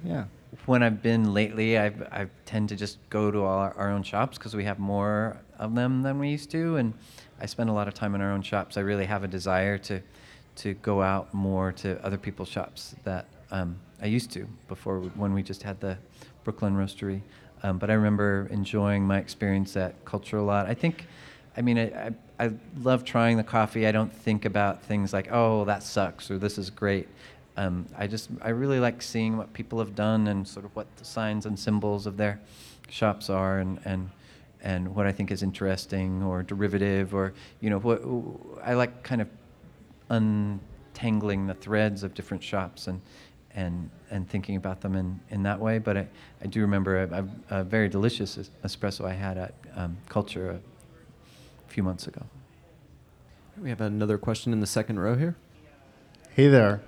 yeah. 0.04 0.24
when 0.66 0.82
I've 0.82 1.02
been 1.02 1.34
lately, 1.34 1.76
I've, 1.76 2.02
I 2.02 2.26
tend 2.46 2.68
to 2.68 2.76
just 2.76 2.98
go 3.10 3.30
to 3.30 3.42
all 3.42 3.58
our, 3.58 3.74
our 3.76 3.90
own 3.90 4.02
shops 4.02 4.38
because 4.38 4.54
we 4.54 4.64
have 4.64 4.78
more 4.78 5.36
of 5.58 5.74
them 5.74 6.02
than 6.02 6.18
we 6.18 6.28
used 6.30 6.50
to, 6.52 6.76
and 6.76 6.94
I 7.40 7.46
spend 7.46 7.68
a 7.68 7.72
lot 7.72 7.88
of 7.88 7.94
time 7.94 8.14
in 8.14 8.20
our 8.20 8.30
own 8.30 8.42
shops. 8.42 8.76
I 8.76 8.80
really 8.80 9.06
have 9.06 9.24
a 9.24 9.28
desire 9.28 9.78
to, 9.78 10.00
to 10.56 10.74
go 10.74 11.02
out 11.02 11.34
more 11.34 11.72
to 11.72 12.04
other 12.04 12.18
people's 12.18 12.48
shops 12.48 12.94
that 13.04 13.26
um, 13.50 13.76
I 14.00 14.06
used 14.06 14.30
to 14.32 14.46
before 14.68 15.00
when 15.00 15.34
we 15.34 15.42
just 15.42 15.62
had 15.62 15.80
the 15.80 15.98
Brooklyn 16.44 16.76
Roastery. 16.76 17.22
Um, 17.62 17.78
but 17.78 17.90
I 17.90 17.94
remember 17.94 18.46
enjoying 18.50 19.04
my 19.06 19.18
experience 19.18 19.76
at 19.76 20.04
Culture 20.04 20.36
a 20.36 20.42
lot. 20.42 20.66
I 20.66 20.74
think, 20.74 21.06
I 21.56 21.62
mean, 21.62 21.78
I, 21.78 22.08
I, 22.38 22.46
I 22.46 22.52
love 22.82 23.04
trying 23.04 23.36
the 23.36 23.44
coffee. 23.44 23.86
I 23.86 23.92
don't 23.92 24.12
think 24.12 24.44
about 24.44 24.82
things 24.82 25.12
like, 25.12 25.28
oh, 25.30 25.64
that 25.66 25.82
sucks 25.82 26.30
or 26.30 26.38
this 26.38 26.58
is 26.58 26.70
great 26.70 27.08
um, 27.56 27.86
I 27.96 28.06
just 28.06 28.30
I 28.42 28.50
really 28.50 28.80
like 28.80 29.00
seeing 29.00 29.36
what 29.36 29.52
people 29.52 29.78
have 29.78 29.94
done 29.94 30.26
and 30.28 30.46
sort 30.46 30.64
of 30.64 30.74
what 30.74 30.86
the 30.96 31.04
signs 31.04 31.46
and 31.46 31.58
symbols 31.58 32.06
of 32.06 32.16
their 32.16 32.40
shops 32.88 33.30
are 33.30 33.58
and 33.58 33.80
and 33.84 34.10
and 34.62 34.94
what 34.94 35.06
I 35.06 35.12
think 35.12 35.30
is 35.30 35.42
interesting 35.42 36.22
or 36.22 36.42
derivative 36.42 37.14
or 37.14 37.32
you 37.60 37.70
know 37.70 37.78
what 37.78 38.02
I 38.66 38.74
like 38.74 39.02
kind 39.02 39.20
of 39.20 39.28
untangling 40.10 41.46
the 41.46 41.54
threads 41.54 42.02
of 42.02 42.14
different 42.14 42.42
shops 42.42 42.88
and 42.88 43.00
and 43.54 43.88
and 44.10 44.28
thinking 44.28 44.56
about 44.56 44.80
them 44.80 44.96
in, 44.96 45.20
in 45.30 45.44
that 45.44 45.60
way. 45.60 45.78
But 45.78 45.96
I, 45.96 46.08
I 46.42 46.46
do 46.46 46.60
remember 46.60 47.04
a, 47.04 47.24
a, 47.50 47.60
a 47.60 47.64
very 47.64 47.88
delicious 47.88 48.50
espresso 48.64 49.04
I 49.04 49.14
had 49.14 49.38
at 49.38 49.54
um, 49.76 49.96
Culture 50.08 50.60
few 51.74 51.82
months 51.82 52.06
ago. 52.06 52.22
We 53.60 53.68
have 53.68 53.80
another 53.80 54.16
question 54.16 54.52
in 54.52 54.60
the 54.60 54.66
second 54.66 55.00
row 55.00 55.16
here. 55.16 55.34
Hey 56.30 56.46
there. 56.46 56.82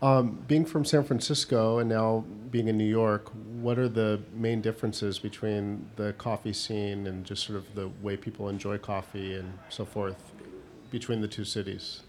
Um, 0.00 0.42
being 0.48 0.64
from 0.64 0.86
San 0.86 1.04
Francisco 1.04 1.78
and 1.78 1.90
now 1.90 2.24
being 2.50 2.68
in 2.68 2.78
New 2.78 2.88
York, 2.88 3.28
what 3.60 3.78
are 3.78 3.88
the 3.88 4.22
main 4.32 4.62
differences 4.62 5.18
between 5.18 5.90
the 5.96 6.14
coffee 6.14 6.54
scene 6.54 7.06
and 7.06 7.22
just 7.26 7.44
sort 7.44 7.58
of 7.58 7.74
the 7.74 7.88
way 8.00 8.16
people 8.16 8.48
enjoy 8.48 8.78
coffee 8.78 9.34
and 9.34 9.58
so 9.68 9.84
forth 9.84 10.32
between 10.90 11.20
the 11.20 11.28
two 11.28 11.44
cities? 11.44 12.00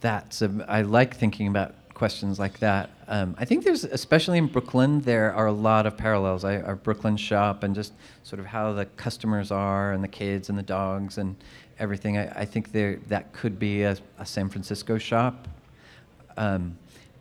That's 0.00 0.40
a, 0.40 0.64
I 0.66 0.80
like 0.80 1.14
thinking 1.14 1.46
about 1.46 1.74
questions 1.94 2.38
like 2.38 2.58
that. 2.58 2.90
Um, 3.06 3.36
I 3.38 3.44
think 3.44 3.64
there's, 3.64 3.84
especially 3.84 4.38
in 4.38 4.48
Brooklyn, 4.48 5.00
there 5.00 5.32
are 5.32 5.46
a 5.46 5.52
lot 5.52 5.86
of 5.86 5.96
parallels. 5.96 6.44
I, 6.44 6.60
our 6.60 6.76
Brooklyn 6.76 7.16
shop 7.16 7.62
and 7.62 7.74
just 7.74 7.92
sort 8.24 8.40
of 8.40 8.46
how 8.46 8.72
the 8.72 8.84
customers 8.84 9.50
are 9.50 9.92
and 9.92 10.02
the 10.02 10.08
kids 10.08 10.48
and 10.48 10.58
the 10.58 10.62
dogs 10.62 11.18
and 11.18 11.36
everything. 11.78 12.18
I, 12.18 12.40
I 12.40 12.44
think 12.44 12.72
there 12.72 12.98
that 13.08 13.32
could 13.32 13.58
be 13.58 13.82
a, 13.82 13.96
a 14.18 14.26
San 14.26 14.48
Francisco 14.48 14.98
shop. 14.98 15.48
Um, 16.36 16.76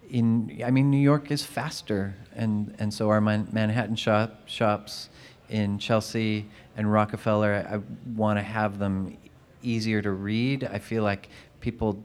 in, 0.09 0.61
I 0.65 0.71
mean, 0.71 0.91
New 0.91 0.97
York 0.97 1.31
is 1.31 1.43
faster, 1.43 2.13
and, 2.35 2.75
and 2.79 2.93
so 2.93 3.09
our 3.09 3.21
Man- 3.21 3.47
Manhattan 3.51 3.95
shop, 3.95 4.47
shops 4.47 5.09
in 5.49 5.79
Chelsea 5.79 6.45
and 6.77 6.91
Rockefeller. 6.91 7.65
I, 7.67 7.75
I 7.75 7.79
want 8.15 8.37
to 8.37 8.43
have 8.43 8.79
them 8.79 9.17
easier 9.61 10.01
to 10.01 10.11
read. 10.11 10.63
I 10.65 10.79
feel 10.79 11.03
like 11.03 11.29
people 11.61 12.03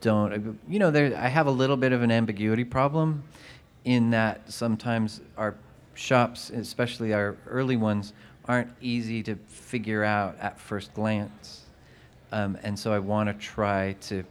don't, 0.00 0.58
you 0.68 0.78
know, 0.78 0.90
there. 0.90 1.16
I 1.16 1.28
have 1.28 1.46
a 1.46 1.50
little 1.50 1.76
bit 1.76 1.92
of 1.92 2.02
an 2.02 2.10
ambiguity 2.10 2.64
problem, 2.64 3.22
in 3.84 4.10
that 4.10 4.50
sometimes 4.52 5.20
our 5.36 5.54
shops, 5.94 6.50
especially 6.50 7.12
our 7.12 7.36
early 7.46 7.76
ones, 7.76 8.12
aren't 8.46 8.70
easy 8.80 9.22
to 9.22 9.36
figure 9.46 10.04
out 10.04 10.36
at 10.40 10.58
first 10.58 10.92
glance. 10.94 11.66
Um, 12.32 12.58
and 12.62 12.78
so 12.78 12.92
I 12.92 12.98
want 12.98 13.28
to 13.28 13.34
try 13.34 13.94
to 14.02 14.24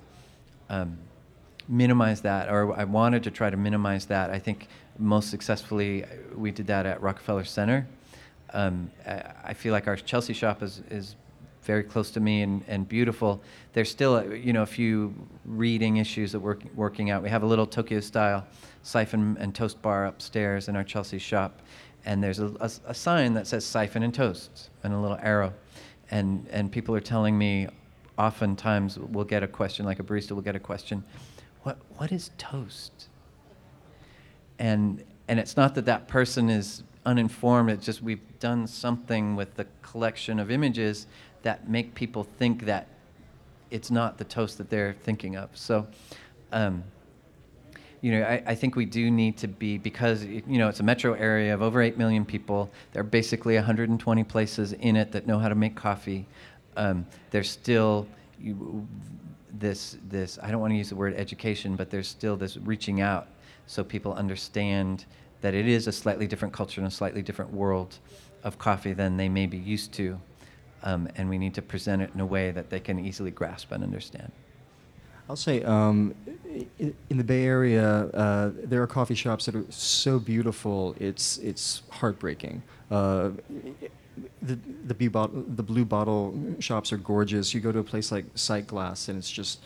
um, 0.70 0.98
minimize 1.68 2.22
that, 2.22 2.50
or 2.50 2.78
I 2.78 2.84
wanted 2.84 3.24
to 3.24 3.32
try 3.32 3.50
to 3.50 3.58
minimize 3.58 4.06
that. 4.08 4.30
I 4.30 4.40
think 4.40 4.68
most 4.98 5.30
successfully 5.30 6.06
we 6.36 6.52
did 6.52 6.68
that 6.68 6.86
at 6.86 7.02
Rockefeller 7.02 7.46
Center. 7.46 7.88
Um, 8.54 8.92
I, 9.06 9.24
I 9.46 9.54
feel 9.54 9.74
like 9.74 9.88
our 9.88 9.96
Chelsea 9.96 10.34
shop 10.34 10.64
is, 10.64 10.82
is 10.90 11.16
very 11.64 11.84
close 11.84 12.12
to 12.12 12.20
me 12.20 12.41
and, 12.41 12.64
and 12.68 12.88
beautiful. 12.88 13.41
There's 13.74 13.89
still, 13.89 14.18
a, 14.18 14.36
you 14.36 14.53
know, 14.53 14.64
a 14.64 14.68
few 14.68 15.14
reading 15.45 15.97
issues 15.97 16.32
that 16.32 16.39
we're 16.39 16.57
working 16.76 17.10
out. 17.10 17.22
We 17.22 17.30
have 17.30 17.43
a 17.43 17.45
little 17.45 17.68
Tokyo 17.68 17.99
style 17.99 18.45
siphon 18.82 19.38
and 19.39 19.53
toast 19.53 19.82
bar 19.82 20.05
upstairs 20.05 20.68
in 20.68 20.76
our 20.76 20.84
Chelsea 20.84 21.20
shop, 21.20 21.62
and 22.05 22.24
there's 22.24 22.39
a, 22.39 22.47
a, 22.60 22.72
a 22.88 22.93
sign 22.93 23.34
that 23.34 23.45
says 23.45 23.66
siphon 23.66 24.03
and 24.03 24.14
toast 24.14 24.70
and 24.84 24.93
a 24.93 24.97
little 24.97 25.20
arrow, 25.22 25.53
and 26.12 26.47
and 26.51 26.72
people 26.72 26.95
are 26.95 27.01
telling 27.01 27.38
me, 27.38 27.68
oftentimes 28.18 28.97
we'll 28.97 29.26
get 29.26 29.43
a 29.43 29.47
question 29.47 29.86
like 29.86 29.99
a 29.99 30.03
barista 30.03 30.32
will 30.32 30.41
get 30.41 30.55
a 30.55 30.60
question, 30.60 31.03
what 31.64 31.78
what 31.97 32.12
is 32.12 32.32
toast? 32.38 33.10
And 34.57 35.03
and 35.28 35.39
it's 35.39 35.57
not 35.57 35.76
that 35.76 35.86
that 35.86 36.07
person 36.07 36.49
is 36.49 36.84
uninformed. 37.05 37.70
It's 37.70 37.86
just 37.86 38.01
we've 38.01 38.39
done 38.39 38.68
something 38.68 39.36
with 39.36 39.55
the 39.55 39.68
collection 39.82 40.39
of 40.39 40.49
images 40.51 41.07
that 41.44 41.70
make 41.70 41.96
people 41.96 42.24
think 42.24 42.66
that 42.66 42.88
it's 43.72 43.92
not 43.92 44.18
the 44.18 44.24
toast 44.24 44.58
that 44.58 44.70
they're 44.70 44.96
thinking 45.04 45.36
of. 45.36 45.50
So, 45.54 45.88
um, 46.52 46.84
you 48.02 48.12
know, 48.12 48.24
I, 48.24 48.42
I, 48.48 48.56
think 48.56 48.76
we 48.76 48.86
do 48.86 49.12
need 49.12 49.38
to 49.38 49.48
be 49.48 49.78
because 49.78 50.24
you 50.24 50.44
know 50.48 50.70
it's 50.70 50.80
a 50.80 50.84
metro 50.84 51.14
area 51.14 51.54
of 51.54 51.62
over 51.62 51.82
eight 51.82 51.98
million 51.98 52.26
people. 52.26 52.72
There 52.94 53.02
are 53.02 53.04
basically 53.04 53.56
120 53.56 54.24
places 54.24 54.74
in 54.74 54.96
it 54.96 55.12
that 55.12 55.28
know 55.28 55.38
how 55.38 55.50
to 55.50 55.56
make 55.56 55.76
coffee. 55.76 56.26
Um, 56.78 57.06
there's 57.32 57.50
still 57.50 58.08
you, 58.40 58.88
this 59.52 59.98
this 60.08 60.40
I 60.42 60.50
don't 60.50 60.62
want 60.62 60.72
to 60.72 60.78
use 60.78 60.90
the 60.90 60.96
word 60.96 61.14
education, 61.16 61.76
but 61.76 61.90
there's 61.90 62.08
still 62.08 62.38
this 62.38 62.58
reaching 62.58 63.02
out 63.02 63.28
so 63.68 63.84
people 63.84 64.14
understand 64.14 65.06
that 65.42 65.54
it 65.54 65.68
is 65.68 65.88
a 65.88 65.92
slightly 65.92 66.26
different 66.26 66.54
culture 66.54 66.82
and 66.82 66.88
a 66.88 66.92
slightly 66.92 67.22
different 67.22 67.54
world 67.54 67.98
of 68.44 68.58
coffee 68.58 68.94
than 68.94 69.18
they 69.18 69.30
may 69.30 69.46
be 69.46 69.58
used 69.58 69.92
to. 69.94 70.20
Um, 70.84 71.10
and 71.16 71.30
we 71.30 71.38
need 71.38 71.54
to 71.56 71.62
present 71.62 72.02
it 72.02 72.12
in 72.14 72.20
a 72.20 72.26
way 72.26 72.52
that 72.52 72.70
they 72.70 72.80
can 72.80 73.00
easily 73.00 73.32
grasp 73.32 73.72
and 73.72 73.84
understand. 73.84 74.32
I'll 75.30 75.36
say 75.36 75.62
um, 75.64 76.16
in, 76.80 77.18
the 77.18 77.24
Bay 77.24 77.46
Area, 77.46 78.08
uh, 78.08 78.52
there 78.64 78.82
are 78.82 78.88
coffee 78.88 79.14
shops 79.14 79.46
that 79.46 79.56
are 79.56 79.66
so 79.70 80.18
beautiful, 80.18 80.96
it's, 81.00 81.38
it's 81.38 81.84
heartbreaking. 81.92 82.64
Uh, 82.90 83.32
the, 84.42 84.58
the, 84.88 84.96
blue 84.96 85.10
bottle, 85.12 85.44
the 85.48 85.64
blue 85.64 85.86
bottle 85.86 86.38
shops 86.60 86.92
are 86.92 86.98
gorgeous. 86.98 87.54
You 87.54 87.60
go 87.60 87.72
to 87.72 87.80
a 87.80 87.84
place 87.84 88.12
like 88.12 88.34
Sightglass, 88.34 89.08
and 89.08 89.20
it's 89.20 89.30
just 89.30 89.60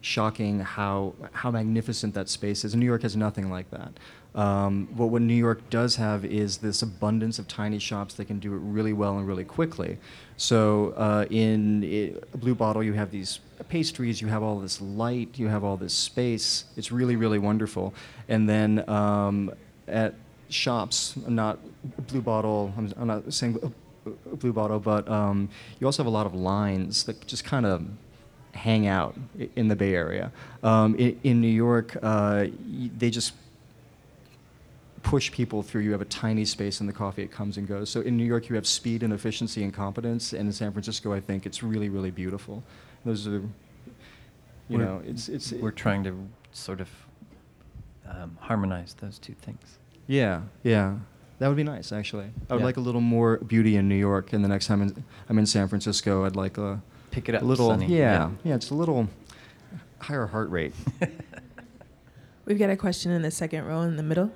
shocking 0.00 0.60
how, 0.60 1.14
how 1.32 1.50
magnificent 1.50 2.14
that 2.14 2.30
space 2.30 2.64
is. 2.64 2.74
New 2.74 2.86
York 2.86 3.02
has 3.02 3.14
nothing 3.14 3.50
like 3.50 3.70
that. 3.70 3.92
Um, 4.34 4.88
but 4.96 5.06
what 5.06 5.22
New 5.22 5.34
York 5.34 5.68
does 5.70 5.96
have 5.96 6.24
is 6.24 6.58
this 6.58 6.82
abundance 6.82 7.38
of 7.38 7.48
tiny 7.48 7.78
shops 7.78 8.14
that 8.14 8.26
can 8.26 8.38
do 8.38 8.54
it 8.54 8.58
really 8.58 8.92
well 8.92 9.18
and 9.18 9.26
really 9.26 9.44
quickly. 9.44 9.98
So 10.36 10.94
uh, 10.96 11.26
in 11.30 11.82
it, 11.84 12.40
Blue 12.40 12.54
Bottle, 12.54 12.82
you 12.82 12.92
have 12.92 13.10
these 13.10 13.40
pastries, 13.68 14.20
you 14.20 14.28
have 14.28 14.42
all 14.42 14.58
this 14.60 14.80
light, 14.80 15.38
you 15.38 15.48
have 15.48 15.64
all 15.64 15.76
this 15.76 15.92
space. 15.92 16.64
It's 16.76 16.92
really, 16.92 17.16
really 17.16 17.38
wonderful. 17.38 17.92
And 18.28 18.48
then 18.48 18.88
um, 18.88 19.52
at 19.88 20.14
shops, 20.48 21.16
not 21.28 21.58
Blue 22.08 22.22
Bottle, 22.22 22.72
I'm, 22.76 22.92
I'm 22.96 23.06
not 23.06 23.32
saying 23.32 23.58
Blue 24.32 24.52
Bottle, 24.52 24.78
but 24.78 25.08
um, 25.08 25.48
you 25.78 25.86
also 25.86 26.02
have 26.02 26.08
a 26.08 26.14
lot 26.14 26.26
of 26.26 26.34
lines 26.34 27.04
that 27.04 27.26
just 27.26 27.44
kind 27.44 27.66
of 27.66 27.86
hang 28.52 28.86
out 28.86 29.16
in 29.56 29.68
the 29.68 29.76
Bay 29.76 29.94
Area. 29.94 30.32
Um, 30.62 30.94
in, 30.96 31.18
in, 31.22 31.40
New 31.40 31.48
York, 31.48 31.96
uh, 32.02 32.46
they 32.98 33.10
just 33.10 33.32
push 35.02 35.30
people 35.32 35.62
through. 35.62 35.82
You 35.82 35.92
have 35.92 36.00
a 36.00 36.06
tiny 36.06 36.44
space 36.44 36.80
in 36.80 36.86
the 36.86 36.92
coffee, 36.92 37.22
it 37.22 37.30
comes 37.30 37.56
and 37.56 37.66
goes. 37.66 37.90
So 37.90 38.00
in 38.00 38.16
New 38.16 38.24
York, 38.24 38.48
you 38.48 38.56
have 38.56 38.66
speed 38.66 39.02
and 39.02 39.12
efficiency 39.12 39.62
and 39.62 39.72
competence. 39.72 40.32
And 40.32 40.46
in 40.46 40.52
San 40.52 40.72
Francisco, 40.72 41.12
I 41.12 41.20
think 41.20 41.46
it's 41.46 41.62
really, 41.62 41.88
really 41.88 42.10
beautiful. 42.10 42.62
Those 43.04 43.26
are, 43.26 43.32
you 43.32 43.42
we're, 44.68 44.84
know, 44.84 45.02
it's, 45.06 45.28
it's. 45.28 45.52
We're 45.52 45.70
trying 45.70 46.04
to 46.04 46.28
sort 46.52 46.80
of 46.80 46.88
um, 48.06 48.36
harmonize 48.40 48.94
those 48.94 49.18
two 49.18 49.34
things. 49.34 49.78
Yeah, 50.06 50.42
yeah. 50.62 50.96
That 51.38 51.48
would 51.48 51.56
be 51.56 51.64
nice, 51.64 51.92
actually. 51.92 52.26
I 52.50 52.54
would 52.54 52.60
yeah. 52.60 52.66
like 52.66 52.76
a 52.76 52.80
little 52.80 53.00
more 53.00 53.38
beauty 53.38 53.76
in 53.76 53.88
New 53.88 53.94
York, 53.94 54.34
and 54.34 54.44
the 54.44 54.48
next 54.48 54.66
time 54.66 54.82
in, 54.82 55.04
I'm 55.28 55.38
in 55.38 55.46
San 55.46 55.68
Francisco, 55.68 56.26
I'd 56.26 56.36
like 56.36 56.58
a 56.58 56.82
pick 57.10 57.30
it 57.30 57.34
up. 57.34 57.42
A 57.42 57.44
little, 57.44 57.68
Sunny. 57.68 57.86
yeah, 57.86 57.96
yeah, 57.96 58.30
yeah, 58.44 58.54
it's 58.56 58.70
a 58.70 58.74
little 58.74 59.08
higher 60.00 60.26
heart 60.26 60.50
rate. 60.50 60.74
We've 62.44 62.58
got 62.58 62.68
a 62.68 62.76
question 62.76 63.10
in 63.12 63.22
the 63.22 63.30
second 63.30 63.64
row 63.64 63.80
in 63.82 63.96
the 63.96 64.02
middle. 64.02 64.30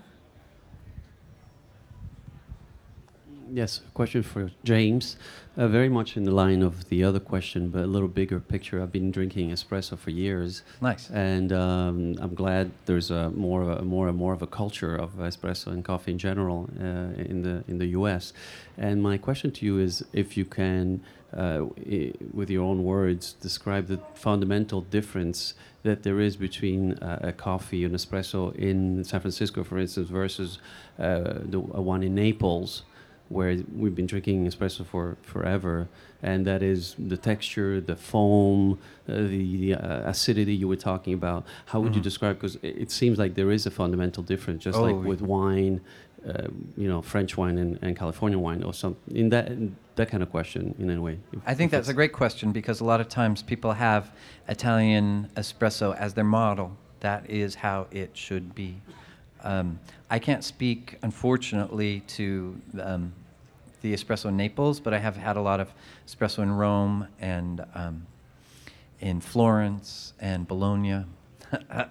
Yes, 3.54 3.82
question 3.94 4.24
for 4.24 4.50
James. 4.64 5.16
Uh, 5.56 5.68
very 5.68 5.88
much 5.88 6.16
in 6.16 6.24
the 6.24 6.32
line 6.32 6.60
of 6.60 6.88
the 6.88 7.04
other 7.04 7.20
question, 7.20 7.68
but 7.68 7.84
a 7.84 7.86
little 7.86 8.08
bigger 8.08 8.40
picture. 8.40 8.82
I've 8.82 8.90
been 8.90 9.12
drinking 9.12 9.50
espresso 9.50 9.96
for 9.96 10.10
years. 10.10 10.62
Nice. 10.80 11.08
And 11.10 11.52
um, 11.52 12.16
I'm 12.18 12.34
glad 12.34 12.72
there's 12.86 13.12
a 13.12 13.30
more, 13.30 13.62
a, 13.62 13.82
more 13.82 14.08
and 14.08 14.18
more 14.18 14.32
of 14.32 14.42
a 14.42 14.48
culture 14.48 14.96
of 14.96 15.12
espresso 15.18 15.68
and 15.68 15.84
coffee 15.84 16.10
in 16.10 16.18
general 16.18 16.68
uh, 16.80 17.14
in 17.30 17.42
the 17.42 17.62
in 17.68 17.78
the 17.78 17.86
U.S. 17.98 18.32
And 18.76 19.00
my 19.00 19.18
question 19.18 19.52
to 19.52 19.64
you 19.64 19.78
is, 19.78 20.04
if 20.12 20.36
you 20.36 20.44
can, 20.44 21.04
uh, 21.32 21.66
with 22.32 22.50
your 22.50 22.64
own 22.64 22.82
words, 22.82 23.34
describe 23.34 23.86
the 23.86 24.00
fundamental 24.14 24.80
difference 24.80 25.54
that 25.84 26.02
there 26.02 26.18
is 26.18 26.34
between 26.34 26.94
uh, 26.94 27.20
a 27.22 27.32
coffee, 27.32 27.84
and 27.84 27.94
espresso 27.94 28.52
in 28.56 29.04
San 29.04 29.20
Francisco, 29.20 29.62
for 29.62 29.78
instance, 29.78 30.08
versus 30.08 30.58
uh, 30.98 31.34
the 31.44 31.60
one 31.60 32.02
in 32.02 32.16
Naples 32.16 32.82
where 33.28 33.56
we've 33.74 33.94
been 33.94 34.06
drinking 34.06 34.46
espresso 34.46 34.84
for 34.84 35.16
forever, 35.22 35.88
and 36.22 36.46
that 36.46 36.62
is 36.62 36.94
the 36.98 37.16
texture, 37.16 37.80
the 37.80 37.96
foam, 37.96 38.78
uh, 39.08 39.14
the, 39.14 39.74
uh, 39.74 40.08
acidity 40.10 40.54
you 40.54 40.68
were 40.68 40.76
talking 40.76 41.14
about. 41.14 41.44
How 41.66 41.80
would 41.80 41.90
mm-hmm. 41.90 41.98
you 41.98 42.02
describe? 42.02 42.36
Because 42.36 42.56
it, 42.56 42.76
it, 42.78 42.90
seems 42.90 43.18
like 43.18 43.34
there 43.34 43.50
is 43.50 43.66
a 43.66 43.70
fundamental 43.70 44.22
difference, 44.22 44.64
just 44.64 44.78
oh, 44.78 44.84
like 44.84 45.04
with 45.04 45.22
wine, 45.22 45.80
uh, 46.28 46.48
you 46.76 46.88
know, 46.88 47.02
French 47.02 47.36
wine 47.36 47.58
and, 47.58 47.78
and, 47.82 47.96
California 47.96 48.38
wine, 48.38 48.62
or 48.62 48.72
some 48.72 48.96
in 49.08 49.28
that 49.30 49.48
in 49.48 49.76
that 49.96 50.10
kind 50.10 50.22
of 50.22 50.30
question. 50.30 50.74
In 50.78 50.90
a 50.90 51.00
way, 51.00 51.18
if, 51.32 51.40
I 51.46 51.54
think 51.54 51.70
that's 51.70 51.88
a 51.88 51.94
great 51.94 52.12
question 52.12 52.52
because 52.52 52.80
a 52.80 52.84
lot 52.84 53.00
of 53.00 53.08
times 53.08 53.42
people 53.42 53.72
have 53.72 54.10
Italian 54.48 55.28
espresso 55.36 55.96
as 55.96 56.14
their 56.14 56.24
model. 56.24 56.76
That 57.00 57.28
is 57.28 57.56
how 57.56 57.86
it 57.90 58.10
should 58.14 58.54
be. 58.54 58.80
Um, 59.44 59.78
I 60.10 60.18
can't 60.18 60.42
speak, 60.42 60.96
unfortunately, 61.02 62.00
to 62.08 62.60
um, 62.80 63.12
the 63.82 63.92
espresso 63.92 64.30
in 64.30 64.36
Naples, 64.38 64.80
but 64.80 64.94
I 64.94 64.98
have 64.98 65.16
had 65.16 65.36
a 65.36 65.42
lot 65.42 65.60
of 65.60 65.72
espresso 66.08 66.42
in 66.42 66.50
Rome 66.50 67.06
and 67.20 67.64
um, 67.74 68.06
in 69.00 69.20
Florence 69.20 70.14
and 70.18 70.48
Bologna. 70.48 71.04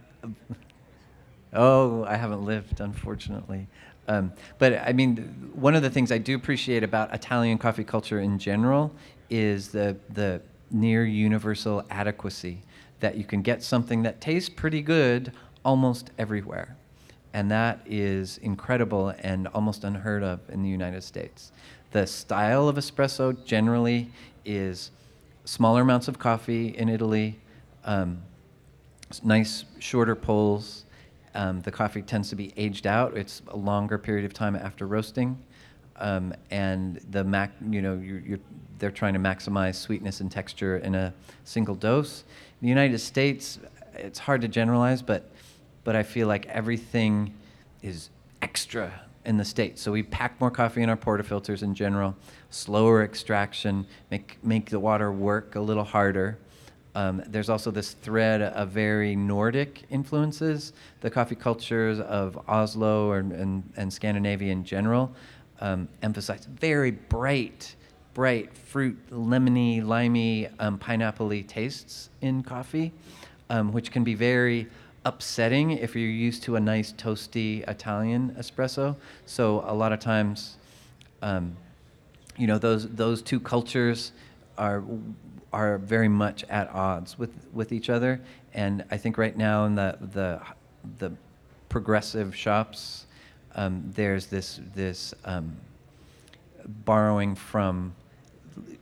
oh, 1.53 2.03
I 2.05 2.15
haven't 2.15 2.43
lived, 2.43 2.79
unfortunately. 2.79 3.67
Um, 4.07 4.33
but 4.57 4.81
I 4.85 4.91
mean, 4.91 5.51
one 5.53 5.75
of 5.75 5.83
the 5.83 5.91
things 5.91 6.11
I 6.11 6.17
do 6.17 6.35
appreciate 6.35 6.83
about 6.83 7.13
Italian 7.13 7.59
coffee 7.59 7.83
culture 7.83 8.19
in 8.19 8.39
general 8.39 8.91
is 9.29 9.69
the 9.69 9.95
the 10.09 10.41
near 10.71 11.05
universal 11.05 11.85
adequacy 11.91 12.63
that 12.99 13.15
you 13.15 13.23
can 13.23 13.43
get 13.43 13.61
something 13.61 14.01
that 14.03 14.19
tastes 14.19 14.49
pretty 14.49 14.81
good 14.81 15.31
almost 15.63 16.09
everywhere 16.17 16.75
and 17.33 17.49
that 17.51 17.79
is 17.85 18.37
incredible 18.37 19.09
and 19.19 19.47
almost 19.47 19.83
unheard 19.83 20.23
of 20.23 20.39
in 20.49 20.61
the 20.61 20.69
United 20.69 21.03
States. 21.03 21.51
The 21.91 22.07
style 22.07 22.67
of 22.67 22.75
espresso 22.77 23.43
generally 23.43 24.11
is 24.45 24.91
smaller 25.45 25.81
amounts 25.81 26.07
of 26.07 26.19
coffee 26.19 26.69
in 26.69 26.89
Italy, 26.89 27.39
um, 27.85 28.21
nice 29.23 29.65
shorter 29.79 30.15
pulls. 30.15 30.85
Um, 31.35 31.61
the 31.61 31.71
coffee 31.71 32.03
tends 32.03 32.29
to 32.29 32.35
be 32.35 32.53
aged 32.55 32.85
out. 32.85 33.17
It's 33.17 33.41
a 33.47 33.57
longer 33.57 33.97
period 33.97 34.25
of 34.25 34.33
time 34.33 34.55
after 34.55 34.85
roasting, 34.85 35.37
um, 35.97 36.33
and 36.51 36.99
the 37.09 37.23
mac, 37.23 37.51
you 37.69 37.81
know, 37.81 37.95
you're, 37.95 38.19
you're, 38.19 38.39
they're 38.77 38.91
trying 38.91 39.13
to 39.13 39.19
maximize 39.19 39.75
sweetness 39.75 40.19
and 40.19 40.31
texture 40.31 40.77
in 40.77 40.93
a 40.93 41.13
single 41.43 41.75
dose. 41.75 42.23
In 42.61 42.65
the 42.65 42.69
United 42.69 42.99
States, 42.99 43.59
it's 43.95 44.19
hard 44.19 44.41
to 44.41 44.47
generalize, 44.47 45.01
but 45.01 45.31
but 45.83 45.95
I 45.95 46.03
feel 46.03 46.27
like 46.27 46.45
everything 46.47 47.33
is 47.81 48.09
extra 48.41 48.91
in 49.25 49.37
the 49.37 49.45
States. 49.45 49.81
So 49.81 49.91
we 49.91 50.03
pack 50.03 50.39
more 50.39 50.51
coffee 50.51 50.81
in 50.81 50.89
our 50.89 50.97
portafilters 50.97 51.63
in 51.63 51.73
general, 51.73 52.15
slower 52.49 53.03
extraction, 53.03 53.85
make, 54.11 54.37
make 54.43 54.69
the 54.69 54.79
water 54.79 55.11
work 55.11 55.55
a 55.55 55.61
little 55.61 55.83
harder. 55.83 56.37
Um, 56.95 57.23
there's 57.25 57.49
also 57.49 57.71
this 57.71 57.93
thread 57.93 58.41
of 58.41 58.69
very 58.69 59.15
Nordic 59.15 59.83
influences. 59.89 60.73
The 61.01 61.09
coffee 61.09 61.35
cultures 61.35 61.99
of 61.99 62.37
Oslo 62.47 63.13
and, 63.13 63.31
and, 63.31 63.63
and 63.77 63.91
Scandinavia 63.91 64.51
in 64.51 64.63
general 64.63 65.13
um, 65.59 65.87
emphasize 66.01 66.45
very 66.45 66.91
bright, 66.91 67.75
bright 68.13 68.55
fruit, 68.55 68.97
lemony, 69.09 69.83
limey, 69.83 70.49
um, 70.59 70.77
pineapple 70.77 71.29
tastes 71.43 72.09
in 72.21 72.43
coffee, 72.43 72.91
um, 73.49 73.71
which 73.71 73.91
can 73.91 74.03
be 74.03 74.13
very 74.13 74.67
upsetting 75.05 75.71
if 75.71 75.95
you're 75.95 76.09
used 76.09 76.43
to 76.43 76.55
a 76.55 76.59
nice 76.59 76.93
toasty 76.93 77.67
Italian 77.67 78.35
espresso. 78.39 78.95
So 79.25 79.63
a 79.67 79.73
lot 79.73 79.91
of 79.91 79.99
times, 79.99 80.57
um, 81.21 81.55
you 82.37 82.47
know, 82.47 82.57
those 82.57 82.89
those 82.89 83.21
two 83.21 83.39
cultures 83.39 84.11
are 84.57 84.83
are 85.51 85.77
very 85.77 86.07
much 86.07 86.43
at 86.45 86.69
odds 86.69 87.17
with 87.17 87.31
with 87.53 87.71
each 87.71 87.89
other. 87.89 88.21
And 88.53 88.83
I 88.91 88.97
think 88.97 89.17
right 89.17 89.35
now 89.35 89.65
in 89.65 89.75
the 89.75 89.97
the 90.13 90.41
the 90.99 91.11
progressive 91.69 92.35
shops, 92.35 93.05
um, 93.55 93.91
there's 93.95 94.27
this 94.27 94.59
this 94.73 95.13
um, 95.25 95.55
borrowing 96.85 97.35
from 97.35 97.95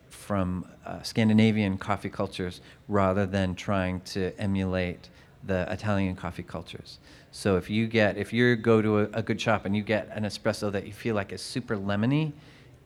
from 0.10 0.66
uh, 0.86 1.02
Scandinavian 1.02 1.78
coffee 1.78 2.10
cultures 2.10 2.62
rather 2.88 3.26
than 3.26 3.56
trying 3.56 4.00
to 4.02 4.32
emulate 4.40 5.10
the 5.46 5.72
Italian 5.72 6.16
coffee 6.16 6.44
cultures. 6.44 7.00
So 7.32 7.58
if 7.58 7.70
you 7.70 7.88
get 7.88 8.18
if 8.18 8.34
you 8.34 8.56
go 8.56 8.82
to 8.82 9.00
a, 9.00 9.04
a 9.14 9.22
good 9.22 9.40
shop 9.40 9.66
and 9.66 9.76
you 9.76 9.84
get 9.84 10.10
an 10.12 10.24
espresso 10.24 10.72
that 10.72 10.86
you 10.86 10.94
feel 10.94 11.16
like 11.16 11.32
is 11.32 11.42
super 11.42 11.78
lemony, 11.78 12.34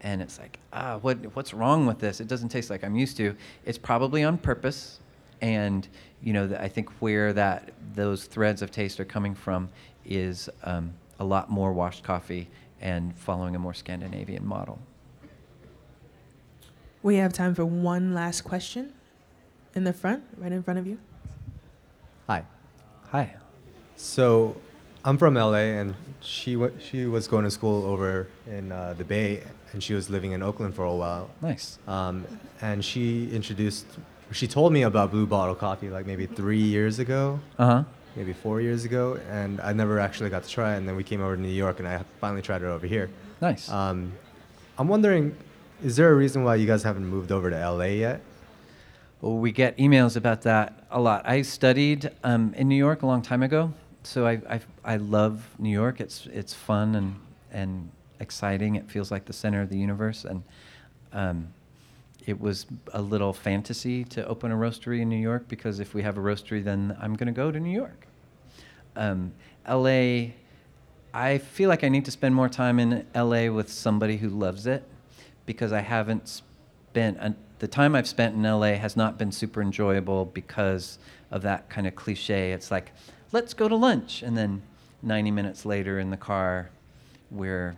and 0.02 0.22
it's 0.22 0.40
like 0.40 0.60
ah 0.72 0.98
what 1.02 1.18
what's 1.36 1.54
wrong 1.54 1.86
with 1.86 2.00
this? 2.00 2.20
It 2.20 2.28
doesn't 2.28 2.50
taste 2.50 2.70
like 2.70 2.84
I'm 2.84 2.96
used 2.96 3.18
to. 3.18 3.36
It's 3.66 3.78
probably 3.78 4.24
on 4.24 4.38
purpose, 4.38 5.00
and 5.42 5.88
you 6.22 6.34
know 6.34 6.48
the, 6.48 6.62
I 6.62 6.68
think 6.68 6.90
where 7.02 7.34
that 7.34 7.74
those 7.94 8.26
threads 8.26 8.62
of 8.62 8.72
taste 8.72 9.00
are 9.00 9.06
coming 9.06 9.36
from 9.36 9.70
is 10.06 10.50
um, 10.64 10.94
a 11.20 11.26
lot 11.26 11.50
more 11.50 11.74
washed 11.74 12.04
coffee 12.04 12.48
and 12.82 13.18
following 13.18 13.56
a 13.56 13.60
more 13.60 13.74
Scandinavian 13.74 14.46
model. 14.46 14.80
We 17.02 17.16
have 17.18 17.34
time 17.34 17.54
for 17.56 17.66
one 17.66 18.14
last 18.14 18.42
question 18.42 18.94
in 19.76 19.84
the 19.84 19.94
front, 19.94 20.24
right 20.38 20.52
in 20.52 20.64
front 20.64 20.80
of 20.80 20.88
you. 20.88 20.98
Hi. 22.28 22.44
Hi. 23.12 23.34
So, 23.96 24.56
I'm 25.04 25.18
from 25.18 25.36
LA, 25.36 25.78
and 25.80 25.96
she 26.22 26.56
wa 26.56 26.70
she 26.80 27.06
was 27.06 27.28
going 27.28 27.44
to 27.46 27.52
school 27.52 27.86
over 27.86 28.28
in 28.48 28.72
uh, 28.72 28.96
the 28.98 29.04
Bay, 29.06 29.44
and 29.72 29.82
she 29.84 29.94
was 29.94 30.10
living 30.10 30.32
in 30.32 30.42
Oakland 30.42 30.74
for 30.76 30.84
a 30.84 30.96
while. 30.96 31.30
Nice. 31.42 31.78
Um, 31.88 32.26
and 32.62 32.84
she 32.84 33.30
introduced, 33.32 33.86
she 34.32 34.48
told 34.48 34.74
me 34.74 34.82
about 34.84 35.12
Blue 35.12 35.28
Bottle 35.28 35.56
Coffee 35.56 35.90
like 35.90 36.06
maybe 36.08 36.26
three 36.26 36.62
years 36.62 36.98
ago, 37.00 37.40
Uh 37.60 37.66
huh. 37.66 37.84
maybe 38.16 38.34
four 38.34 38.60
years 38.62 38.84
ago, 38.86 39.20
and 39.30 39.62
I 39.62 39.74
never 39.74 40.00
actually 40.00 40.30
got 40.32 40.44
to 40.44 40.50
try 40.50 40.74
it. 40.74 40.78
And 40.78 40.88
then 40.88 40.96
we 40.96 41.04
came 41.04 41.22
over 41.22 41.36
to 41.36 41.42
New 41.42 41.48
York, 41.50 41.80
and 41.80 41.88
I 41.88 42.02
finally 42.20 42.42
tried 42.42 42.64
it 42.64 42.66
over 42.68 42.88
here. 42.88 43.10
Nice. 43.42 43.70
Um, 43.70 44.12
I'm 44.80 44.88
wondering, 44.88 45.36
is 45.84 45.96
there 45.96 46.12
a 46.12 46.16
reason 46.16 46.44
why 46.44 46.56
you 46.56 46.66
guys 46.66 46.82
haven't 46.84 47.06
moved 47.06 47.32
over 47.32 47.50
to 47.52 47.70
LA 47.72 47.86
yet? 48.08 48.22
Well, 49.22 49.38
we 49.38 49.52
get 49.52 49.78
emails 49.78 50.18
about 50.18 50.42
that 50.42 50.86
a 50.92 51.00
lot. 51.00 51.28
I 51.28 51.42
studied 51.42 52.12
um, 52.24 52.54
in 52.56 52.68
New 52.68 52.76
York 52.76 53.02
a 53.02 53.06
long 53.06 53.22
time 53.22 53.44
ago, 53.44 53.74
so 54.04 54.28
I, 54.28 54.42
I, 54.50 54.60
I 54.84 54.98
love 54.98 55.48
New 55.58 55.70
York. 55.70 56.02
It's, 56.02 56.28
it's 56.28 56.54
fun 56.54 56.96
and, 56.96 57.16
and 57.52 57.90
exciting. 58.20 58.76
It 58.76 58.92
feels 58.92 59.12
like 59.12 59.26
the 59.26 59.34
center 59.34 59.62
of 59.62 59.70
the 59.70 59.78
universe. 59.78 60.26
And 60.26 60.44
um, 61.14 61.48
it 62.26 62.40
was 62.42 62.66
a 62.94 63.02
little 63.02 63.32
fantasy 63.32 64.04
to 64.04 64.28
open 64.28 64.52
a 64.52 64.56
roastery 64.56 65.00
in 65.00 65.08
New 65.08 65.16
York 65.16 65.48
because 65.48 65.80
if 65.80 65.94
we 65.94 66.04
have 66.04 66.18
a 66.18 66.22
roastery, 66.22 66.62
then 66.62 66.96
I'm 67.00 67.14
going 67.16 67.28
to 67.28 67.34
go 67.34 67.52
to 67.52 67.60
New 67.60 67.74
York. 67.74 68.08
Um, 68.98 69.32
LA, 69.68 70.32
I 71.14 71.38
feel 71.38 71.70
like 71.70 71.86
I 71.86 71.90
need 71.90 72.04
to 72.06 72.12
spend 72.12 72.36
more 72.36 72.50
time 72.50 72.80
in 72.80 73.08
LA 73.16 73.48
with 73.48 73.72
somebody 73.72 74.18
who 74.18 74.28
loves 74.28 74.68
it 74.68 74.84
because 75.46 75.72
I 75.72 75.82
haven't 75.82 76.28
spent 76.28 77.18
the 77.60 77.68
time 77.68 77.96
I've 77.96 78.08
spent 78.08 78.36
in 78.36 78.44
LA 78.44 78.74
has 78.74 78.98
not 78.98 79.18
been 79.18 79.32
super 79.32 79.62
enjoyable 79.62 80.26
because 80.26 81.00
of 81.32 81.42
that 81.44 81.70
kind 81.70 81.88
of 81.88 81.96
cliche. 81.96 82.52
It's 82.52 82.72
like, 82.72 82.92
let's 83.32 83.54
go 83.54 83.68
to 83.68 83.76
lunch, 83.76 84.24
and 84.24 84.38
then 84.38 84.62
90 85.02 85.32
minutes 85.32 85.66
later 85.66 86.00
in 86.00 86.10
the 86.10 86.18
car, 86.18 86.70
we're 87.32 87.76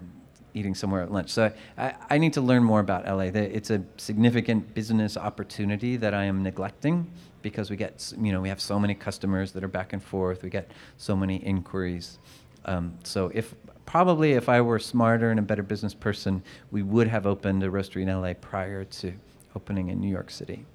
eating 0.53 0.73
somewhere 0.73 1.03
at 1.03 1.11
lunch. 1.11 1.29
So 1.29 1.51
I, 1.77 1.93
I 2.09 2.17
need 2.17 2.33
to 2.33 2.41
learn 2.41 2.63
more 2.63 2.79
about 2.79 3.05
LA. 3.05 3.25
It's 3.25 3.69
a 3.69 3.83
significant 3.97 4.73
business 4.73 5.15
opportunity 5.15 5.97
that 5.97 6.13
I 6.13 6.23
am 6.23 6.41
neglecting 6.41 7.09
because 7.41 7.69
we 7.69 7.75
get, 7.75 8.13
you 8.19 8.31
know, 8.31 8.41
we 8.41 8.49
have 8.49 8.59
so 8.59 8.79
many 8.79 8.95
customers 8.95 9.51
that 9.51 9.63
are 9.63 9.67
back 9.67 9.93
and 9.93 10.03
forth. 10.03 10.43
We 10.43 10.49
get 10.49 10.71
so 10.97 11.15
many 11.15 11.37
inquiries. 11.37 12.17
Um, 12.65 12.97
so 13.03 13.31
if 13.33 13.53
probably 13.85 14.33
if 14.33 14.49
I 14.49 14.59
were 14.61 14.79
smarter 14.79 15.29
and 15.31 15.39
a 15.39 15.43
better 15.43 15.63
business 15.63 15.93
person, 15.93 16.41
we 16.71 16.81
would 16.81 17.07
have 17.07 17.25
opened 17.25 17.63
a 17.63 17.69
roastery 17.69 18.01
in 18.01 18.09
LA 18.09 18.33
prior 18.33 18.83
to 18.83 19.13
opening 19.57 19.89
in 19.89 19.99
New 19.99 20.07
York 20.09 20.29
City. 20.29 20.65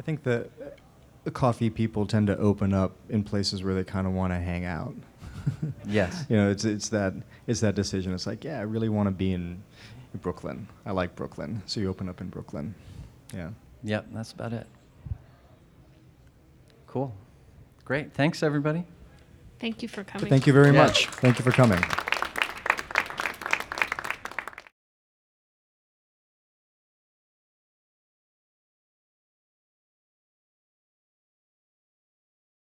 I 0.00 0.02
think 0.02 0.24
that 0.24 0.50
the 1.22 1.30
coffee 1.30 1.70
people 1.70 2.06
tend 2.06 2.26
to 2.26 2.36
open 2.36 2.74
up 2.74 2.96
in 3.08 3.22
places 3.22 3.62
where 3.62 3.72
they 3.72 3.84
kind 3.84 4.04
of 4.08 4.12
want 4.12 4.32
to 4.32 4.38
hang 4.38 4.64
out. 4.64 4.94
Yes. 5.86 6.24
You 6.28 6.36
know, 6.36 6.50
it's 6.50 6.64
it's 6.64 6.88
that 6.90 7.12
it's 7.48 7.60
that 7.60 7.74
decision. 7.74 8.12
It's 8.14 8.26
like, 8.28 8.44
yeah, 8.44 8.58
I 8.60 8.62
really 8.62 8.88
want 8.88 9.08
to 9.08 9.10
be 9.10 9.32
in 9.32 9.62
Brooklyn. 10.20 10.68
I 10.86 10.92
like 10.92 11.16
Brooklyn, 11.16 11.60
so 11.66 11.80
you 11.80 11.88
open 11.90 12.08
up 12.08 12.20
in 12.20 12.28
Brooklyn. 12.28 12.74
Yeah. 13.34 13.50
Yep, 13.82 14.06
that's 14.12 14.30
about 14.32 14.52
it. 14.52 14.66
Cool. 16.86 17.12
Great. 17.84 18.12
Thanks, 18.14 18.42
everybody. 18.44 18.84
Thank 19.58 19.82
you 19.82 19.88
for 19.88 20.04
coming. 20.04 20.28
Thank 20.28 20.46
you 20.46 20.52
very 20.52 20.72
Yeah. 20.72 20.84
much. 20.84 21.08
Thank 21.08 21.38
you 21.40 21.44
for 21.44 21.52
coming. 21.52 21.80